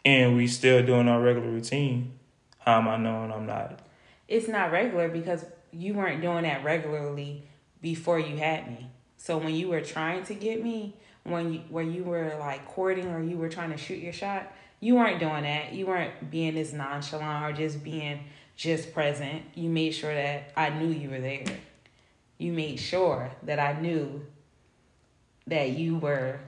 and 0.05 0.35
we 0.35 0.47
still 0.47 0.83
doing 0.85 1.07
our 1.07 1.21
regular 1.21 1.49
routine, 1.49 2.13
how 2.59 2.79
am 2.79 2.87
I 2.87 2.97
knowing 2.97 3.31
I'm 3.31 3.45
not? 3.45 3.79
It's 4.27 4.47
not 4.47 4.71
regular 4.71 5.09
because 5.09 5.45
you 5.71 5.93
weren't 5.93 6.21
doing 6.21 6.43
that 6.43 6.63
regularly 6.63 7.43
before 7.81 8.19
you 8.19 8.37
had 8.37 8.67
me. 8.67 8.89
So 9.17 9.37
when 9.37 9.53
you 9.53 9.67
were 9.67 9.81
trying 9.81 10.23
to 10.25 10.33
get 10.33 10.63
me, 10.63 10.95
when 11.23 11.53
you 11.53 11.59
where 11.69 11.83
you 11.83 12.03
were 12.03 12.35
like 12.39 12.65
courting 12.67 13.07
or 13.07 13.21
you 13.23 13.37
were 13.37 13.49
trying 13.49 13.71
to 13.71 13.77
shoot 13.77 13.99
your 13.99 14.13
shot, 14.13 14.51
you 14.79 14.95
weren't 14.95 15.19
doing 15.19 15.43
that. 15.43 15.73
You 15.73 15.85
weren't 15.87 16.29
being 16.31 16.55
this 16.55 16.73
nonchalant 16.73 17.45
or 17.45 17.53
just 17.55 17.83
being 17.83 18.19
just 18.55 18.93
present. 18.93 19.41
You 19.55 19.69
made 19.69 19.91
sure 19.91 20.13
that 20.13 20.51
I 20.55 20.69
knew 20.69 20.87
you 20.89 21.09
were 21.09 21.19
there. 21.21 21.45
You 22.37 22.51
made 22.51 22.77
sure 22.79 23.31
that 23.43 23.59
I 23.59 23.79
knew 23.79 24.25
that 25.47 25.71
you 25.71 25.97
were 25.97 26.39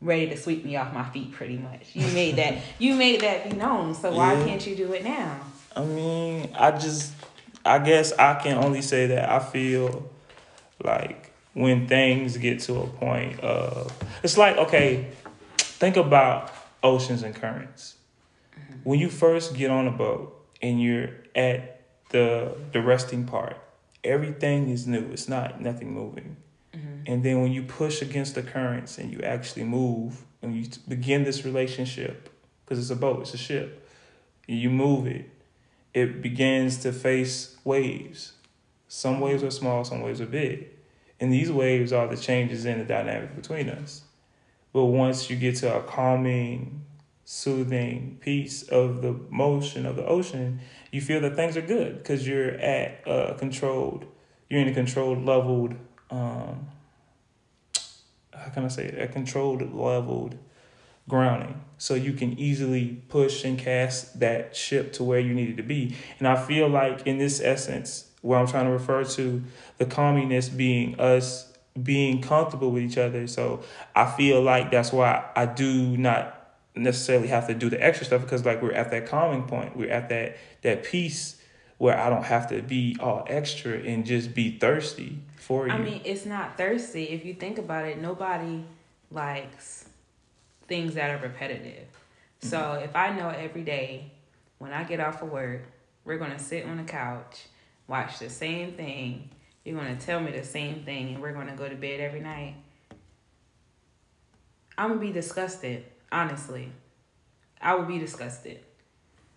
ready 0.00 0.28
to 0.28 0.36
sweep 0.36 0.64
me 0.64 0.76
off 0.76 0.92
my 0.94 1.04
feet 1.10 1.32
pretty 1.32 1.58
much. 1.58 1.94
You 1.94 2.06
made 2.08 2.36
that 2.36 2.58
you 2.78 2.94
made 2.94 3.20
that 3.22 3.50
be 3.50 3.56
known. 3.56 3.94
So 3.94 4.12
why 4.14 4.34
Yeah. 4.34 4.44
can't 4.46 4.66
you 4.66 4.76
do 4.76 4.92
it 4.92 5.04
now? 5.04 5.40
I 5.76 5.84
mean, 5.84 6.50
I 6.58 6.72
just, 6.72 7.12
I 7.64 7.78
guess 7.78 8.12
I 8.12 8.34
can 8.34 8.58
only 8.58 8.82
say 8.82 9.06
that 9.08 9.28
I 9.30 9.38
feel 9.38 10.10
like 10.82 11.29
when 11.54 11.88
things 11.88 12.36
get 12.36 12.60
to 12.60 12.80
a 12.80 12.86
point 12.86 13.40
of, 13.40 13.92
it's 14.22 14.38
like, 14.38 14.56
okay, 14.56 15.08
think 15.58 15.96
about 15.96 16.52
oceans 16.82 17.22
and 17.22 17.34
currents. 17.34 17.96
Mm-hmm. 18.52 18.74
When 18.84 19.00
you 19.00 19.08
first 19.08 19.54
get 19.54 19.70
on 19.70 19.86
a 19.86 19.90
boat 19.90 20.46
and 20.62 20.80
you're 20.80 21.10
at 21.34 21.82
the 22.10 22.56
the 22.72 22.80
resting 22.80 23.24
part, 23.24 23.56
everything 24.04 24.70
is 24.70 24.86
new. 24.86 25.10
It's 25.12 25.28
not 25.28 25.60
nothing 25.60 25.92
moving. 25.92 26.36
Mm-hmm. 26.74 27.02
And 27.06 27.22
then 27.24 27.42
when 27.42 27.52
you 27.52 27.62
push 27.62 28.02
against 28.02 28.34
the 28.34 28.42
currents 28.42 28.98
and 28.98 29.12
you 29.12 29.20
actually 29.20 29.64
move 29.64 30.24
and 30.42 30.54
you 30.54 30.68
begin 30.88 31.24
this 31.24 31.44
relationship, 31.44 32.30
because 32.64 32.78
it's 32.78 32.90
a 32.90 32.96
boat, 32.96 33.22
it's 33.22 33.34
a 33.34 33.38
ship, 33.38 33.88
you 34.46 34.70
move 34.70 35.06
it, 35.06 35.28
it 35.94 36.22
begins 36.22 36.78
to 36.78 36.92
face 36.92 37.56
waves. 37.64 38.32
Some 38.88 39.20
waves 39.20 39.42
are 39.42 39.50
small, 39.50 39.84
some 39.84 40.00
waves 40.00 40.20
are 40.20 40.26
big. 40.26 40.68
And 41.20 41.32
these 41.32 41.52
waves 41.52 41.92
are 41.92 42.08
the 42.08 42.16
changes 42.16 42.64
in 42.64 42.78
the 42.78 42.84
dynamic 42.84 43.36
between 43.36 43.68
us. 43.68 44.02
But 44.72 44.86
once 44.86 45.28
you 45.28 45.36
get 45.36 45.56
to 45.56 45.76
a 45.76 45.82
calming, 45.82 46.82
soothing 47.24 48.18
piece 48.20 48.62
of 48.62 49.02
the 49.02 49.12
motion 49.28 49.86
of 49.86 49.96
the 49.96 50.04
ocean, 50.06 50.60
you 50.90 51.00
feel 51.00 51.20
that 51.20 51.36
things 51.36 51.56
are 51.56 51.62
good 51.62 51.98
because 51.98 52.26
you're 52.26 52.52
at 52.52 53.02
a 53.06 53.34
controlled, 53.38 54.06
you're 54.48 54.60
in 54.60 54.68
a 54.68 54.74
controlled, 54.74 55.24
leveled, 55.24 55.74
um, 56.10 56.68
how 58.34 58.48
can 58.52 58.64
I 58.64 58.68
say 58.68 58.86
it? 58.86 59.00
A 59.00 59.06
controlled, 59.06 59.74
leveled 59.74 60.36
grounding. 61.08 61.60
So 61.78 61.94
you 61.94 62.14
can 62.14 62.38
easily 62.38 63.02
push 63.08 63.44
and 63.44 63.58
cast 63.58 64.20
that 64.20 64.56
ship 64.56 64.92
to 64.94 65.04
where 65.04 65.20
you 65.20 65.34
needed 65.34 65.56
to 65.58 65.62
be. 65.62 65.96
And 66.18 66.26
I 66.26 66.36
feel 66.36 66.68
like 66.68 67.06
in 67.06 67.18
this 67.18 67.40
essence, 67.40 68.09
where 68.22 68.38
I'm 68.38 68.46
trying 68.46 68.66
to 68.66 68.70
refer 68.70 69.04
to 69.04 69.42
the 69.78 69.86
calminess 69.86 70.54
being 70.54 70.98
us 71.00 71.46
being 71.80 72.20
comfortable 72.20 72.70
with 72.70 72.82
each 72.82 72.98
other. 72.98 73.26
So 73.26 73.62
I 73.94 74.10
feel 74.10 74.42
like 74.42 74.70
that's 74.70 74.92
why 74.92 75.24
I 75.36 75.46
do 75.46 75.96
not 75.96 76.36
necessarily 76.74 77.28
have 77.28 77.46
to 77.46 77.54
do 77.54 77.68
the 77.70 77.82
extra 77.82 78.06
stuff 78.06 78.22
because 78.22 78.44
like 78.44 78.62
we're 78.62 78.72
at 78.72 78.90
that 78.90 79.06
calming 79.06 79.44
point. 79.44 79.76
We're 79.76 79.90
at 79.90 80.08
that 80.08 80.36
that 80.62 80.84
peace 80.84 81.40
where 81.78 81.98
I 81.98 82.10
don't 82.10 82.24
have 82.24 82.48
to 82.50 82.60
be 82.60 82.96
all 83.00 83.24
extra 83.28 83.78
and 83.78 84.04
just 84.04 84.34
be 84.34 84.58
thirsty 84.58 85.18
for 85.36 85.66
you. 85.66 85.72
I 85.72 85.78
mean, 85.78 86.02
it's 86.04 86.26
not 86.26 86.58
thirsty. 86.58 87.04
If 87.04 87.24
you 87.24 87.32
think 87.32 87.58
about 87.58 87.86
it, 87.86 87.98
nobody 87.98 88.64
likes 89.10 89.86
things 90.68 90.94
that 90.94 91.10
are 91.10 91.22
repetitive. 91.22 91.88
Mm-hmm. 91.88 92.48
So 92.48 92.80
if 92.84 92.94
I 92.94 93.16
know 93.16 93.30
every 93.30 93.62
day 93.62 94.10
when 94.58 94.72
I 94.72 94.84
get 94.84 95.00
off 95.00 95.22
of 95.22 95.30
work, 95.30 95.62
we're 96.04 96.18
gonna 96.18 96.38
sit 96.38 96.66
on 96.66 96.76
the 96.76 96.84
couch, 96.84 97.46
watch 97.90 98.20
the 98.20 98.30
same 98.30 98.72
thing. 98.72 99.28
You're 99.64 99.76
gonna 99.76 99.96
tell 99.96 100.20
me 100.20 100.30
the 100.30 100.44
same 100.44 100.84
thing, 100.84 101.12
and 101.14 101.20
we're 101.20 101.32
gonna 101.32 101.56
go 101.56 101.68
to 101.68 101.74
bed 101.74 102.00
every 102.00 102.20
night. 102.20 102.54
I'm 104.78 104.88
gonna 104.90 105.00
be 105.00 105.12
disgusted. 105.12 105.84
Honestly, 106.10 106.70
I 107.60 107.74
would 107.74 107.88
be 107.88 107.98
disgusted. 107.98 108.60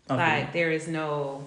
Okay. 0.09 0.15
Like 0.41 0.53
there 0.53 0.71
is 0.71 0.87
no, 0.87 1.43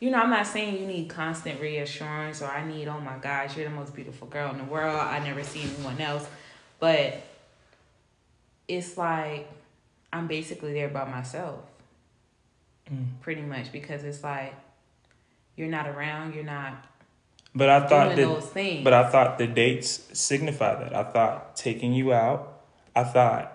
you 0.00 0.10
know, 0.10 0.18
I'm 0.18 0.30
not 0.30 0.46
saying 0.46 0.78
you 0.80 0.86
need 0.86 1.08
constant 1.08 1.60
reassurance 1.60 2.40
or 2.40 2.46
I 2.46 2.64
need, 2.66 2.88
oh 2.88 3.00
my 3.00 3.18
gosh, 3.18 3.56
you're 3.56 3.68
the 3.68 3.74
most 3.74 3.94
beautiful 3.94 4.28
girl 4.28 4.50
in 4.50 4.58
the 4.58 4.64
world. 4.64 4.96
I 4.98 5.18
never 5.18 5.42
see 5.42 5.62
anyone 5.62 6.00
else, 6.00 6.26
but 6.80 7.22
it's 8.68 8.96
like 8.96 9.48
I'm 10.12 10.26
basically 10.28 10.72
there 10.72 10.88
by 10.88 11.04
myself, 11.04 11.60
Mm. 12.92 13.06
pretty 13.22 13.40
much 13.42 13.72
because 13.72 14.04
it's 14.04 14.22
like 14.22 14.54
you're 15.56 15.68
not 15.68 15.88
around, 15.88 16.34
you're 16.34 16.44
not 16.44 16.84
But 17.54 17.68
I 17.68 17.86
thought 17.86 18.14
doing 18.14 18.28
that, 18.28 18.34
those 18.34 18.46
things. 18.50 18.84
but 18.84 18.92
I 18.92 19.08
thought 19.10 19.38
the 19.38 19.46
dates 19.46 20.08
signify 20.12 20.82
that. 20.82 20.94
I 20.94 21.04
thought 21.04 21.56
taking 21.56 21.92
you 21.92 22.12
out. 22.12 22.62
I 22.94 23.04
thought 23.04 23.50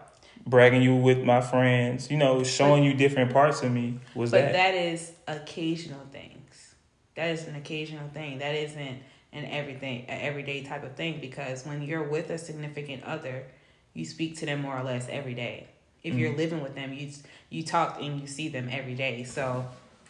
bragging 0.46 0.82
you 0.82 0.96
with 0.96 1.24
my 1.24 1.42
friends. 1.42 2.10
You 2.10 2.18
know, 2.18 2.44
showing 2.44 2.84
you 2.84 2.94
different 2.94 3.32
parts 3.32 3.62
of 3.62 3.72
me 3.72 4.00
was 4.16 4.32
But 4.32 4.42
that. 4.42 4.54
that 4.54 4.76
is 4.76 5.12
occasional 5.28 6.06
things. 6.12 6.76
That 7.16 7.32
is 7.32 7.48
an 7.48 7.56
occasional 7.56 8.08
thing. 8.10 8.40
That 8.40 8.56
isn't 8.56 9.00
an 9.34 9.46
everything, 9.46 10.06
an 10.08 10.22
everyday 10.22 10.64
type 10.64 10.84
of 10.84 10.96
thing. 10.96 11.20
Because 11.20 11.66
when 11.66 11.82
you're 11.82 12.08
with 12.08 12.30
a 12.30 12.38
significant 12.38 13.04
other, 13.04 13.46
you 13.94 14.06
speak 14.06 14.38
to 14.38 14.46
them 14.46 14.62
more 14.62 14.78
or 14.78 14.84
less 14.84 15.08
every 15.10 15.34
day. 15.34 15.68
If 16.02 16.16
you're 16.16 16.30
mm-hmm. 16.30 16.38
living 16.38 16.62
with 16.62 16.76
them, 16.76 16.94
you 16.94 17.12
you 17.50 17.64
talk 17.64 17.98
and 18.02 18.22
you 18.22 18.28
see 18.28 18.48
them 18.48 18.70
every 18.72 18.96
day. 18.96 19.24
So 19.26 19.68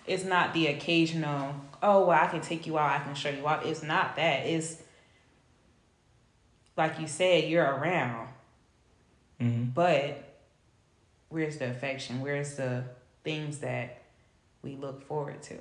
it's 0.09 0.23
not 0.25 0.53
the 0.53 0.67
occasional. 0.67 1.53
Oh 1.81 2.05
well, 2.07 2.19
I 2.21 2.27
can 2.27 2.41
take 2.41 2.65
you 2.67 2.77
out. 2.77 2.99
I 2.99 3.03
can 3.03 3.15
show 3.15 3.29
you 3.29 3.47
out. 3.47 3.65
It's 3.65 3.83
not 3.83 4.15
that. 4.17 4.45
It's 4.45 4.81
like 6.75 6.99
you 6.99 7.07
said, 7.07 7.49
you're 7.49 7.63
around. 7.65 8.29
Mhm. 9.39 9.73
But 9.73 10.23
where's 11.29 11.57
the 11.57 11.69
affection? 11.69 12.21
Where's 12.21 12.55
the 12.55 12.83
things 13.23 13.59
that 13.59 14.01
we 14.61 14.75
look 14.75 15.03
forward 15.05 15.41
to? 15.43 15.57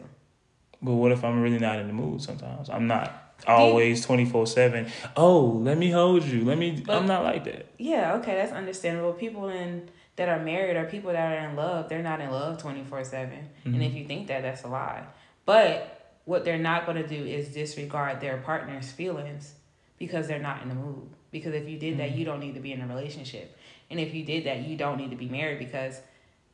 But 0.80 0.94
what 0.94 1.12
if 1.12 1.24
I'm 1.24 1.40
really 1.42 1.58
not 1.58 1.78
in 1.78 1.86
the 1.86 1.92
mood? 1.92 2.22
Sometimes 2.22 2.70
I'm 2.70 2.86
not 2.86 3.34
always 3.46 4.04
twenty 4.04 4.24
four 4.24 4.46
seven. 4.46 4.86
Oh, 5.16 5.60
let 5.62 5.76
me 5.76 5.90
hold 5.90 6.24
you. 6.24 6.44
Let 6.44 6.58
me. 6.58 6.82
But- 6.84 6.96
I'm 6.96 7.06
not 7.06 7.22
like 7.22 7.44
that. 7.44 7.66
Yeah, 7.78 8.14
okay, 8.14 8.34
that's 8.36 8.52
understandable. 8.52 9.12
People 9.12 9.48
in 9.48 9.88
that 10.18 10.28
are 10.28 10.38
married 10.38 10.76
or 10.76 10.84
people 10.84 11.12
that 11.12 11.32
are 11.32 11.48
in 11.48 11.56
love, 11.56 11.88
they're 11.88 12.02
not 12.02 12.20
in 12.20 12.30
love 12.30 12.58
twenty 12.58 12.84
four 12.84 13.02
seven. 13.04 13.48
And 13.64 13.76
if 13.76 13.88
mm-hmm. 13.88 13.96
you 13.96 14.04
think 14.04 14.28
that, 14.28 14.42
that's 14.42 14.64
a 14.64 14.68
lie. 14.68 15.04
But 15.46 16.16
what 16.24 16.44
they're 16.44 16.58
not 16.58 16.84
going 16.84 17.02
to 17.02 17.08
do 17.08 17.24
is 17.24 17.48
disregard 17.48 18.20
their 18.20 18.36
partner's 18.38 18.90
feelings 18.90 19.54
because 19.98 20.28
they're 20.28 20.38
not 20.38 20.62
in 20.62 20.68
the 20.68 20.74
mood. 20.74 21.08
Because 21.30 21.54
if 21.54 21.68
you 21.68 21.78
did 21.78 21.98
that, 21.98 22.10
mm-hmm. 22.10 22.18
you 22.18 22.24
don't 22.24 22.40
need 22.40 22.54
to 22.54 22.60
be 22.60 22.72
in 22.72 22.80
a 22.80 22.86
relationship. 22.86 23.56
And 23.90 23.98
if 23.98 24.12
you 24.12 24.24
did 24.24 24.44
that, 24.44 24.66
you 24.66 24.76
don't 24.76 24.98
need 24.98 25.10
to 25.10 25.16
be 25.16 25.28
married 25.28 25.58
because 25.58 26.00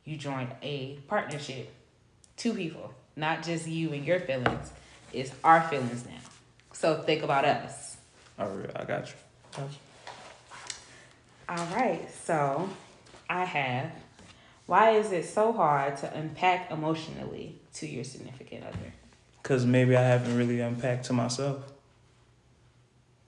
you 0.05 0.15
joined 0.15 0.51
a 0.61 0.99
partnership. 1.07 1.73
Two 2.37 2.53
people, 2.53 2.93
not 3.15 3.43
just 3.43 3.67
you 3.67 3.91
and 3.93 4.05
your 4.05 4.19
feelings. 4.19 4.71
It's 5.11 5.31
our 5.43 5.61
feelings 5.69 6.05
now. 6.05 6.21
So 6.73 7.01
think 7.01 7.23
about 7.23 7.45
us. 7.45 7.97
I, 8.37 8.45
re- 8.45 8.69
I 8.75 8.83
got 8.83 9.07
you. 9.07 9.13
Got 9.57 9.69
you. 9.71 9.77
All 11.47 11.65
right, 11.75 12.09
so 12.11 12.69
I 13.29 13.45
have. 13.45 13.91
Why 14.65 14.91
is 14.91 15.11
it 15.11 15.25
so 15.25 15.51
hard 15.51 15.97
to 15.97 16.13
unpack 16.13 16.71
emotionally 16.71 17.59
to 17.75 17.87
your 17.87 18.03
significant 18.03 18.65
other? 18.65 18.93
Cause 19.43 19.65
maybe 19.65 19.95
I 19.95 20.01
haven't 20.01 20.35
really 20.35 20.59
unpacked 20.59 21.05
to 21.05 21.13
myself. 21.13 21.71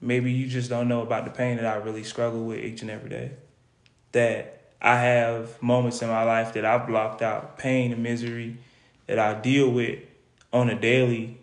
Maybe 0.02 0.32
you 0.32 0.48
just 0.48 0.70
don't 0.70 0.88
know 0.88 1.02
about 1.02 1.26
the 1.26 1.32
pain 1.32 1.58
that 1.58 1.66
I 1.66 1.76
really 1.76 2.04
struggle 2.04 2.44
with 2.44 2.60
each 2.60 2.82
and 2.82 2.90
every 2.90 3.10
day. 3.10 3.32
That 4.12 4.62
I 4.82 5.00
have 5.00 5.62
moments 5.62 6.02
in 6.02 6.08
my 6.08 6.24
life 6.24 6.54
that 6.54 6.66
I've 6.66 6.88
blocked 6.88 7.22
out, 7.22 7.58
pain 7.58 7.92
and 7.92 8.02
misery 8.02 8.58
that 9.08 9.20
I 9.20 9.34
deal 9.36 9.70
with 9.70 10.00
on 10.54 10.70
a 10.70 10.80
daily, 10.80 11.40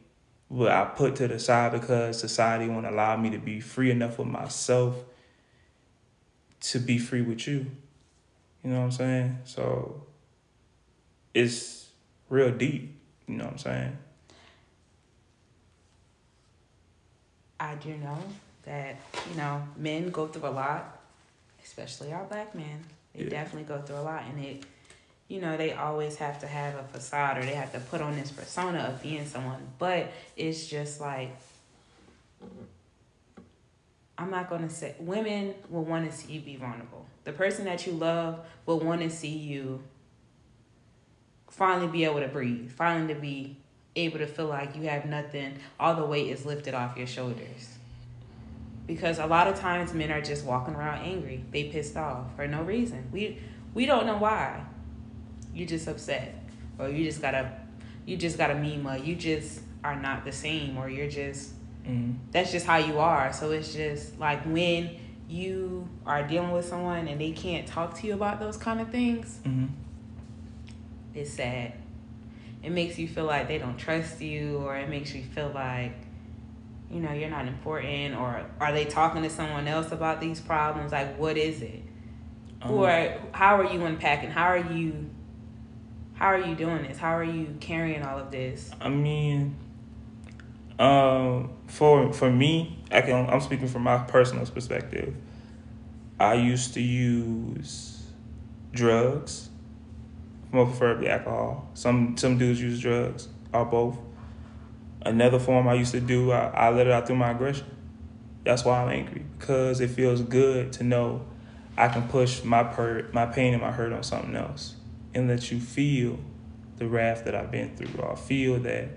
but 0.50 0.70
I 0.70 0.84
put 0.84 1.16
to 1.16 1.28
the 1.28 1.38
side 1.38 1.72
because 1.72 2.18
society 2.18 2.68
won't 2.68 2.86
allow 2.86 3.16
me 3.16 3.30
to 3.30 3.38
be 3.38 3.60
free 3.60 3.90
enough 3.90 4.18
with 4.18 4.28
myself 4.28 4.96
to 6.60 6.78
be 6.78 6.98
free 6.98 7.22
with 7.22 7.46
you. 7.46 7.66
You 8.64 8.70
know 8.70 8.78
what 8.78 8.84
I'm 8.84 8.90
saying? 8.92 9.38
So 9.44 10.02
it's 11.34 11.90
real 12.30 12.50
deep. 12.50 12.98
You 13.28 13.36
know 13.36 13.44
what 13.44 13.52
I'm 13.52 13.58
saying? 13.58 13.98
I 17.60 17.74
do 17.76 17.94
know 17.96 18.18
that, 18.64 18.96
you 19.30 19.36
know, 19.36 19.62
men 19.76 20.10
go 20.10 20.26
through 20.26 20.48
a 20.48 20.50
lot, 20.50 20.98
especially 21.62 22.12
our 22.12 22.24
black 22.24 22.54
men. 22.54 22.84
They 23.14 23.24
Yeah. 23.24 23.30
definitely 23.30 23.64
go 23.64 23.80
through 23.82 23.96
a 23.96 24.02
lot. 24.02 24.24
And 24.24 24.42
it, 24.42 24.64
you 25.28 25.40
know, 25.40 25.56
they 25.56 25.72
always 25.72 26.16
have 26.16 26.40
to 26.40 26.46
have 26.46 26.74
a 26.74 26.84
facade 26.84 27.38
or 27.38 27.42
they 27.42 27.54
have 27.54 27.72
to 27.72 27.80
put 27.80 28.00
on 28.00 28.16
this 28.16 28.30
persona 28.30 28.80
of 28.80 29.02
being 29.02 29.26
someone. 29.26 29.72
But 29.78 30.10
it's 30.36 30.66
just 30.66 31.00
like, 31.00 31.30
I'm 34.16 34.30
not 34.30 34.48
gonna 34.48 34.70
say 34.70 34.94
women 35.00 35.54
will 35.68 35.84
want 35.84 36.10
to 36.10 36.16
see 36.16 36.34
you 36.34 36.40
be 36.40 36.56
vulnerable. 36.56 37.06
The 37.24 37.32
person 37.32 37.64
that 37.64 37.86
you 37.86 37.92
love 37.92 38.40
will 38.66 38.80
want 38.80 39.00
to 39.00 39.10
see 39.10 39.28
you 39.28 39.82
finally 41.50 41.86
be 41.86 42.04
able 42.04 42.20
to 42.20 42.28
breathe, 42.28 42.70
finally 42.70 43.14
to 43.14 43.20
be 43.20 43.56
able 43.96 44.18
to 44.18 44.26
feel 44.26 44.46
like 44.46 44.74
you 44.76 44.82
have 44.82 45.06
nothing, 45.06 45.58
all 45.78 45.94
the 45.94 46.04
weight 46.04 46.28
is 46.28 46.44
lifted 46.44 46.74
off 46.74 46.96
your 46.96 47.06
shoulders. 47.06 47.68
Because 48.86 49.18
a 49.18 49.26
lot 49.26 49.46
of 49.46 49.58
times 49.58 49.94
men 49.94 50.10
are 50.10 50.20
just 50.20 50.44
walking 50.44 50.74
around 50.74 50.98
angry. 51.04 51.44
They 51.50 51.64
pissed 51.64 51.96
off 51.96 52.34
for 52.36 52.46
no 52.46 52.62
reason. 52.62 53.08
We 53.12 53.38
we 53.72 53.86
don't 53.86 54.06
know 54.06 54.18
why. 54.18 54.64
You 55.54 55.64
just 55.64 55.88
upset. 55.88 56.34
Or 56.78 56.88
you 56.88 57.04
just 57.04 57.22
got 57.22 57.34
a 57.34 57.52
you 58.04 58.16
just 58.16 58.36
got 58.36 58.50
a 58.50 58.54
meme 58.54 58.86
or 58.86 58.98
you 58.98 59.14
just 59.14 59.60
are 59.82 59.96
not 59.96 60.24
the 60.24 60.32
same 60.32 60.76
or 60.76 60.90
you're 60.90 61.08
just 61.08 61.52
mm-hmm. 61.84 62.12
that's 62.30 62.52
just 62.52 62.66
how 62.66 62.76
you 62.76 62.98
are. 62.98 63.32
So 63.32 63.52
it's 63.52 63.72
just 63.72 64.18
like 64.18 64.44
when 64.44 64.90
you 65.34 65.88
are 66.06 66.22
dealing 66.26 66.52
with 66.52 66.64
someone 66.64 67.08
and 67.08 67.20
they 67.20 67.32
can't 67.32 67.66
talk 67.66 67.98
to 67.98 68.06
you 68.06 68.14
about 68.14 68.38
those 68.38 68.56
kind 68.56 68.80
of 68.80 68.88
things, 68.90 69.40
mm-hmm. 69.44 69.66
it's 71.12 71.32
sad. 71.32 71.72
It 72.62 72.70
makes 72.70 72.98
you 72.98 73.08
feel 73.08 73.24
like 73.24 73.48
they 73.48 73.58
don't 73.58 73.76
trust 73.76 74.22
you, 74.22 74.58
or 74.58 74.76
it 74.76 74.88
makes 74.88 75.14
you 75.14 75.22
feel 75.22 75.50
like, 75.54 75.94
you 76.90 77.00
know, 77.00 77.12
you're 77.12 77.28
not 77.28 77.46
important, 77.46 78.14
or 78.14 78.46
are 78.58 78.72
they 78.72 78.86
talking 78.86 79.22
to 79.22 79.28
someone 79.28 79.68
else 79.68 79.92
about 79.92 80.20
these 80.20 80.40
problems? 80.40 80.92
Like, 80.92 81.18
what 81.18 81.36
is 81.36 81.60
it? 81.60 81.82
Um, 82.62 82.70
or 82.70 83.18
how 83.32 83.60
are 83.60 83.70
you 83.70 83.84
unpacking? 83.84 84.30
How 84.30 84.44
are 84.44 84.72
you? 84.72 85.10
How 86.14 86.28
are 86.28 86.38
you 86.38 86.54
doing 86.54 86.84
this? 86.84 86.96
How 86.96 87.14
are 87.16 87.24
you 87.24 87.56
carrying 87.60 88.02
all 88.02 88.18
of 88.18 88.30
this? 88.30 88.70
I 88.80 88.88
mean, 88.88 89.56
um, 90.78 91.50
for 91.66 92.12
for 92.12 92.30
me, 92.30 92.78
I 92.94 93.00
can 93.00 93.28
I'm 93.28 93.40
speaking 93.40 93.68
from 93.68 93.82
my 93.82 93.98
personal 93.98 94.46
perspective. 94.46 95.14
I 96.18 96.34
used 96.34 96.74
to 96.74 96.80
use 96.80 98.06
drugs, 98.72 99.48
more 100.52 100.66
preferably 100.66 101.08
alcohol. 101.08 101.68
Some 101.74 102.16
some 102.16 102.38
dudes 102.38 102.60
use 102.60 102.80
drugs 102.80 103.28
or 103.52 103.64
both. 103.64 103.98
Another 105.02 105.38
form 105.38 105.68
I 105.68 105.74
used 105.74 105.92
to 105.92 106.00
do, 106.00 106.32
I, 106.32 106.46
I 106.46 106.70
let 106.70 106.86
it 106.86 106.92
out 106.92 107.06
through 107.06 107.16
my 107.16 107.32
aggression. 107.32 107.66
That's 108.44 108.64
why 108.64 108.82
I'm 108.82 108.88
angry 108.88 109.24
because 109.38 109.80
it 109.80 109.90
feels 109.90 110.22
good 110.22 110.72
to 110.74 110.84
know 110.84 111.26
I 111.76 111.88
can 111.88 112.08
push 112.08 112.44
my 112.44 112.62
per 112.62 113.08
my 113.12 113.26
pain 113.26 113.52
and 113.54 113.62
my 113.62 113.72
hurt 113.72 113.92
on 113.92 114.02
something 114.02 114.36
else 114.36 114.76
and 115.14 115.28
let 115.28 115.50
you 115.50 115.60
feel 115.60 116.18
the 116.76 116.86
wrath 116.86 117.24
that 117.24 117.34
I've 117.34 117.50
been 117.50 117.74
through 117.76 118.00
or 118.00 118.16
feel 118.16 118.58
that 118.60 118.88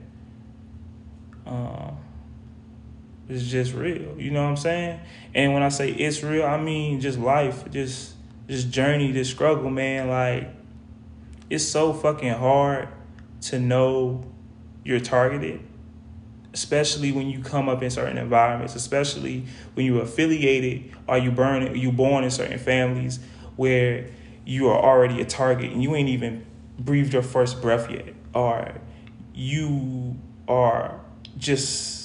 uh, 1.46 1.92
it's 3.30 3.44
just 3.44 3.74
real. 3.74 4.16
You 4.18 4.32
know 4.32 4.44
what 4.44 4.50
I'm 4.50 4.58
saying? 4.58 5.00
And 5.34 5.54
when 5.54 5.64
I 5.64 5.70
say 5.70 5.92
it's 5.92 6.24
real, 6.24 6.46
I 6.46 6.60
mean 6.60 7.02
just 7.02 7.20
life, 7.20 7.70
just 7.72 8.14
this 8.48 8.64
journey, 8.64 9.12
this 9.12 9.30
struggle, 9.30 9.70
man. 9.70 10.08
Like 10.08 10.50
it's 11.50 11.66
so 11.66 11.94
fucking 11.94 12.34
hard 12.34 12.90
to 13.42 13.60
know 13.60 14.24
you're 14.84 15.00
targeted, 15.00 15.60
especially 16.54 17.12
when 17.12 17.28
you 17.28 17.42
come 17.42 17.68
up 17.68 17.84
in 17.84 17.90
certain 17.90 18.18
environments, 18.18 18.76
especially 18.76 19.46
when 19.74 19.86
you're 19.86 20.04
affiliated 20.04 20.94
or 21.08 21.18
you 21.18 21.32
burn 21.32 21.76
you 21.76 21.92
born 21.92 22.24
in 22.24 22.32
certain 22.32 22.60
families 22.60 23.20
where 23.58 24.10
you 24.46 24.70
are 24.70 24.80
already 24.80 25.20
a 25.20 25.26
target 25.26 25.72
and 25.72 25.84
you 25.84 25.94
ain't 25.96 26.10
even 26.10 26.46
breathed 26.80 27.12
your 27.12 27.24
first 27.24 27.62
breath 27.62 27.90
yet, 27.92 28.14
or 28.34 28.80
you 29.34 30.16
are 30.48 31.02
just 31.38 31.97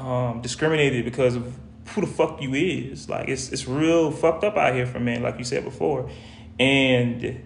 um, 0.00 0.40
discriminated 0.40 1.04
because 1.04 1.36
of 1.36 1.58
who 1.88 2.00
the 2.00 2.06
fuck 2.06 2.40
you 2.40 2.54
is. 2.54 3.08
Like 3.08 3.28
it's 3.28 3.50
it's 3.52 3.66
real 3.66 4.10
fucked 4.10 4.44
up 4.44 4.56
out 4.56 4.74
here 4.74 4.86
for 4.86 5.00
men, 5.00 5.22
like 5.22 5.38
you 5.38 5.44
said 5.44 5.64
before, 5.64 6.10
and 6.58 7.42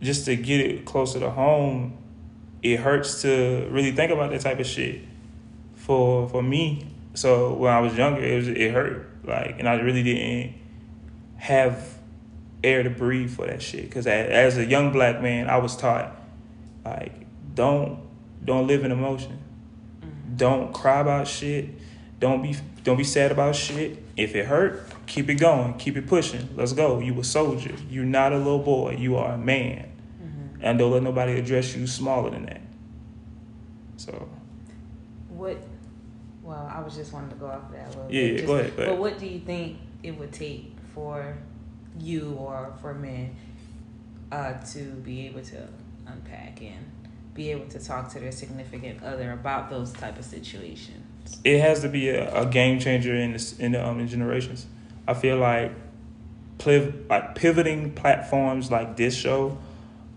just 0.00 0.24
to 0.26 0.36
get 0.36 0.60
it 0.60 0.84
closer 0.84 1.20
to 1.20 1.30
home, 1.30 1.96
it 2.62 2.80
hurts 2.80 3.22
to 3.22 3.68
really 3.70 3.92
think 3.92 4.12
about 4.12 4.30
that 4.30 4.40
type 4.40 4.60
of 4.60 4.66
shit. 4.66 5.02
For 5.74 6.28
for 6.28 6.42
me, 6.42 6.86
so 7.14 7.54
when 7.54 7.72
I 7.72 7.80
was 7.80 7.96
younger, 7.96 8.22
it 8.22 8.36
was 8.36 8.48
it 8.48 8.72
hurt 8.72 9.08
like, 9.24 9.56
and 9.58 9.68
I 9.68 9.74
really 9.74 10.02
didn't 10.02 10.54
have 11.36 11.98
air 12.64 12.82
to 12.82 12.90
breathe 12.90 13.30
for 13.30 13.46
that 13.46 13.62
shit. 13.62 13.82
Because 13.82 14.06
as 14.06 14.56
a 14.56 14.64
young 14.64 14.92
black 14.92 15.20
man, 15.20 15.48
I 15.48 15.58
was 15.58 15.76
taught 15.76 16.16
like 16.84 17.12
don't 17.54 18.00
don't 18.44 18.66
live 18.66 18.84
in 18.84 18.92
emotion 18.92 19.38
don't 20.36 20.72
cry 20.72 21.00
about 21.00 21.26
shit. 21.26 21.70
Don't 22.18 22.42
be 22.42 22.56
don't 22.84 22.96
be 22.96 23.04
sad 23.04 23.32
about 23.32 23.54
shit. 23.56 24.02
If 24.16 24.34
it 24.34 24.46
hurt, 24.46 24.88
keep 25.06 25.28
it 25.28 25.34
going. 25.34 25.74
Keep 25.74 25.96
it 25.96 26.06
pushing. 26.06 26.48
Let's 26.56 26.72
go. 26.72 26.98
You 27.00 27.18
a 27.20 27.24
soldier. 27.24 27.74
You're 27.90 28.04
not 28.04 28.32
a 28.32 28.38
little 28.38 28.58
boy. 28.58 28.96
You 28.98 29.16
are 29.16 29.32
a 29.32 29.38
man. 29.38 29.90
Mm-hmm. 30.22 30.58
And 30.62 30.78
don't 30.78 30.92
let 30.92 31.02
nobody 31.02 31.38
address 31.38 31.76
you 31.76 31.86
smaller 31.86 32.30
than 32.30 32.46
that. 32.46 32.60
So. 33.96 34.28
What? 35.28 35.58
Well, 36.42 36.70
I 36.72 36.80
was 36.80 36.94
just 36.94 37.12
wanting 37.12 37.30
to 37.30 37.36
go 37.36 37.46
off 37.46 37.70
that. 37.72 37.86
A 37.86 37.98
little 37.98 38.12
yeah, 38.12 38.28
bit. 38.28 38.34
Just, 38.36 38.46
go, 38.46 38.54
ahead, 38.54 38.76
go 38.76 38.82
ahead. 38.82 38.94
But 38.94 39.00
what 39.00 39.18
do 39.18 39.26
you 39.26 39.40
think 39.40 39.78
it 40.02 40.12
would 40.12 40.32
take 40.32 40.72
for 40.94 41.36
you 41.98 42.36
or 42.38 42.72
for 42.80 42.94
men 42.94 43.34
uh, 44.30 44.54
to 44.72 44.78
be 44.78 45.26
able 45.26 45.42
to 45.42 45.68
unpack 46.06 46.62
and 46.62 46.90
be 47.36 47.50
able 47.50 47.66
to 47.68 47.78
talk 47.78 48.10
to 48.12 48.20
their 48.20 48.32
significant 48.32 49.02
other 49.02 49.32
about 49.32 49.70
those 49.70 49.92
type 49.92 50.18
of 50.18 50.24
situations? 50.24 51.38
It 51.44 51.60
has 51.60 51.80
to 51.82 51.88
be 51.88 52.08
a, 52.08 52.42
a 52.42 52.46
game 52.46 52.80
changer 52.80 53.14
in 53.14 53.32
this, 53.32 53.58
in 53.58 53.72
the, 53.72 53.86
um, 53.86 54.00
in 54.00 54.08
generations. 54.08 54.66
I 55.06 55.14
feel 55.14 55.36
like 55.36 55.72
pliv- 56.58 57.08
like 57.08 57.34
pivoting 57.34 57.92
platforms 57.92 58.70
like 58.70 58.96
this 58.96 59.14
show 59.14 59.58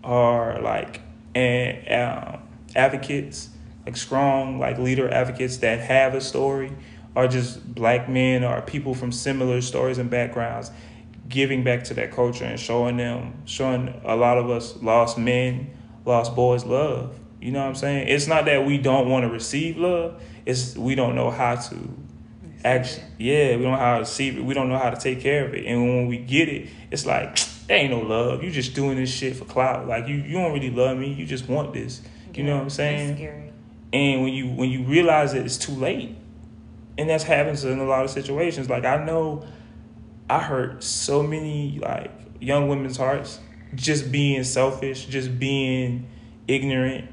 are 0.02 0.60
like 0.60 1.00
and 1.34 1.92
um, 1.92 2.42
advocates 2.74 3.50
like 3.86 3.96
strong 3.96 4.58
like 4.58 4.78
leader 4.78 5.08
advocates 5.10 5.58
that 5.58 5.80
have 5.80 6.14
a 6.14 6.20
story 6.20 6.72
are 7.14 7.28
just 7.28 7.74
black 7.74 8.08
men 8.08 8.44
or 8.44 8.62
people 8.62 8.94
from 8.94 9.12
similar 9.12 9.60
stories 9.60 9.98
and 9.98 10.10
backgrounds 10.10 10.70
giving 11.28 11.62
back 11.62 11.84
to 11.84 11.94
that 11.94 12.10
culture 12.10 12.44
and 12.44 12.58
showing 12.58 12.96
them 12.96 13.34
showing 13.44 14.00
a 14.04 14.16
lot 14.16 14.38
of 14.38 14.50
us 14.50 14.76
lost 14.82 15.18
men 15.18 15.70
lost 16.04 16.34
boys 16.34 16.64
love. 16.64 17.18
You 17.40 17.52
know 17.52 17.60
what 17.60 17.68
I'm 17.68 17.74
saying? 17.74 18.08
It's 18.08 18.26
not 18.26 18.44
that 18.44 18.66
we 18.66 18.78
don't 18.78 19.08
want 19.08 19.24
to 19.24 19.30
receive 19.30 19.78
love. 19.78 20.22
It's 20.44 20.76
we 20.76 20.94
don't 20.94 21.14
know 21.14 21.30
how 21.30 21.56
to 21.56 21.76
actually. 22.64 23.04
Yeah, 23.18 23.56
we 23.56 23.62
don't 23.62 23.72
know 23.72 23.78
how 23.78 23.94
to 23.94 24.00
receive 24.00 24.36
it. 24.36 24.44
We 24.44 24.54
don't 24.54 24.68
know 24.68 24.78
how 24.78 24.90
to 24.90 24.96
take 24.96 25.20
care 25.20 25.46
of 25.46 25.54
it. 25.54 25.64
And 25.66 25.82
when 25.82 26.06
we 26.06 26.18
get 26.18 26.48
it, 26.48 26.68
it's 26.90 27.06
like 27.06 27.36
there 27.66 27.78
ain't 27.78 27.90
no 27.90 28.00
love. 28.00 28.42
You 28.44 28.50
just 28.50 28.74
doing 28.74 28.96
this 28.96 29.10
shit 29.10 29.36
for 29.36 29.44
clout. 29.44 29.86
Like 29.86 30.06
you, 30.06 30.16
you 30.16 30.32
don't 30.32 30.52
really 30.52 30.70
love 30.70 30.98
me. 30.98 31.12
You 31.12 31.26
just 31.26 31.48
want 31.48 31.72
this. 31.72 32.02
You 32.34 32.44
yeah, 32.44 32.50
know 32.50 32.56
what 32.56 32.62
I'm 32.64 32.70
saying? 32.70 33.52
And 33.92 34.22
when 34.22 34.32
you 34.32 34.48
when 34.48 34.70
you 34.70 34.84
realize 34.84 35.34
it, 35.34 35.44
it's 35.44 35.56
too 35.56 35.72
late. 35.72 36.16
And 36.98 37.08
that's 37.08 37.24
happens 37.24 37.64
in 37.64 37.78
a 37.78 37.84
lot 37.84 38.04
of 38.04 38.10
situations. 38.10 38.68
Like 38.68 38.84
I 38.84 39.02
know, 39.04 39.46
I 40.28 40.40
hurt 40.40 40.84
so 40.84 41.22
many 41.22 41.78
like 41.80 42.10
young 42.40 42.68
women's 42.68 42.96
hearts 42.96 43.40
just 43.74 44.10
being 44.10 44.44
selfish, 44.44 45.06
just 45.06 45.38
being 45.38 46.08
ignorant. 46.48 47.10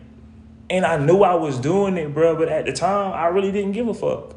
And 0.69 0.85
I 0.85 0.97
knew 0.97 1.23
I 1.23 1.35
was 1.35 1.59
doing 1.59 1.97
it, 1.97 2.13
bro, 2.13 2.35
but 2.35 2.49
at 2.49 2.65
the 2.65 2.73
time, 2.73 3.13
I 3.13 3.27
really 3.27 3.51
didn't 3.51 3.71
give 3.71 3.87
a 3.87 3.93
fuck. 3.93 4.35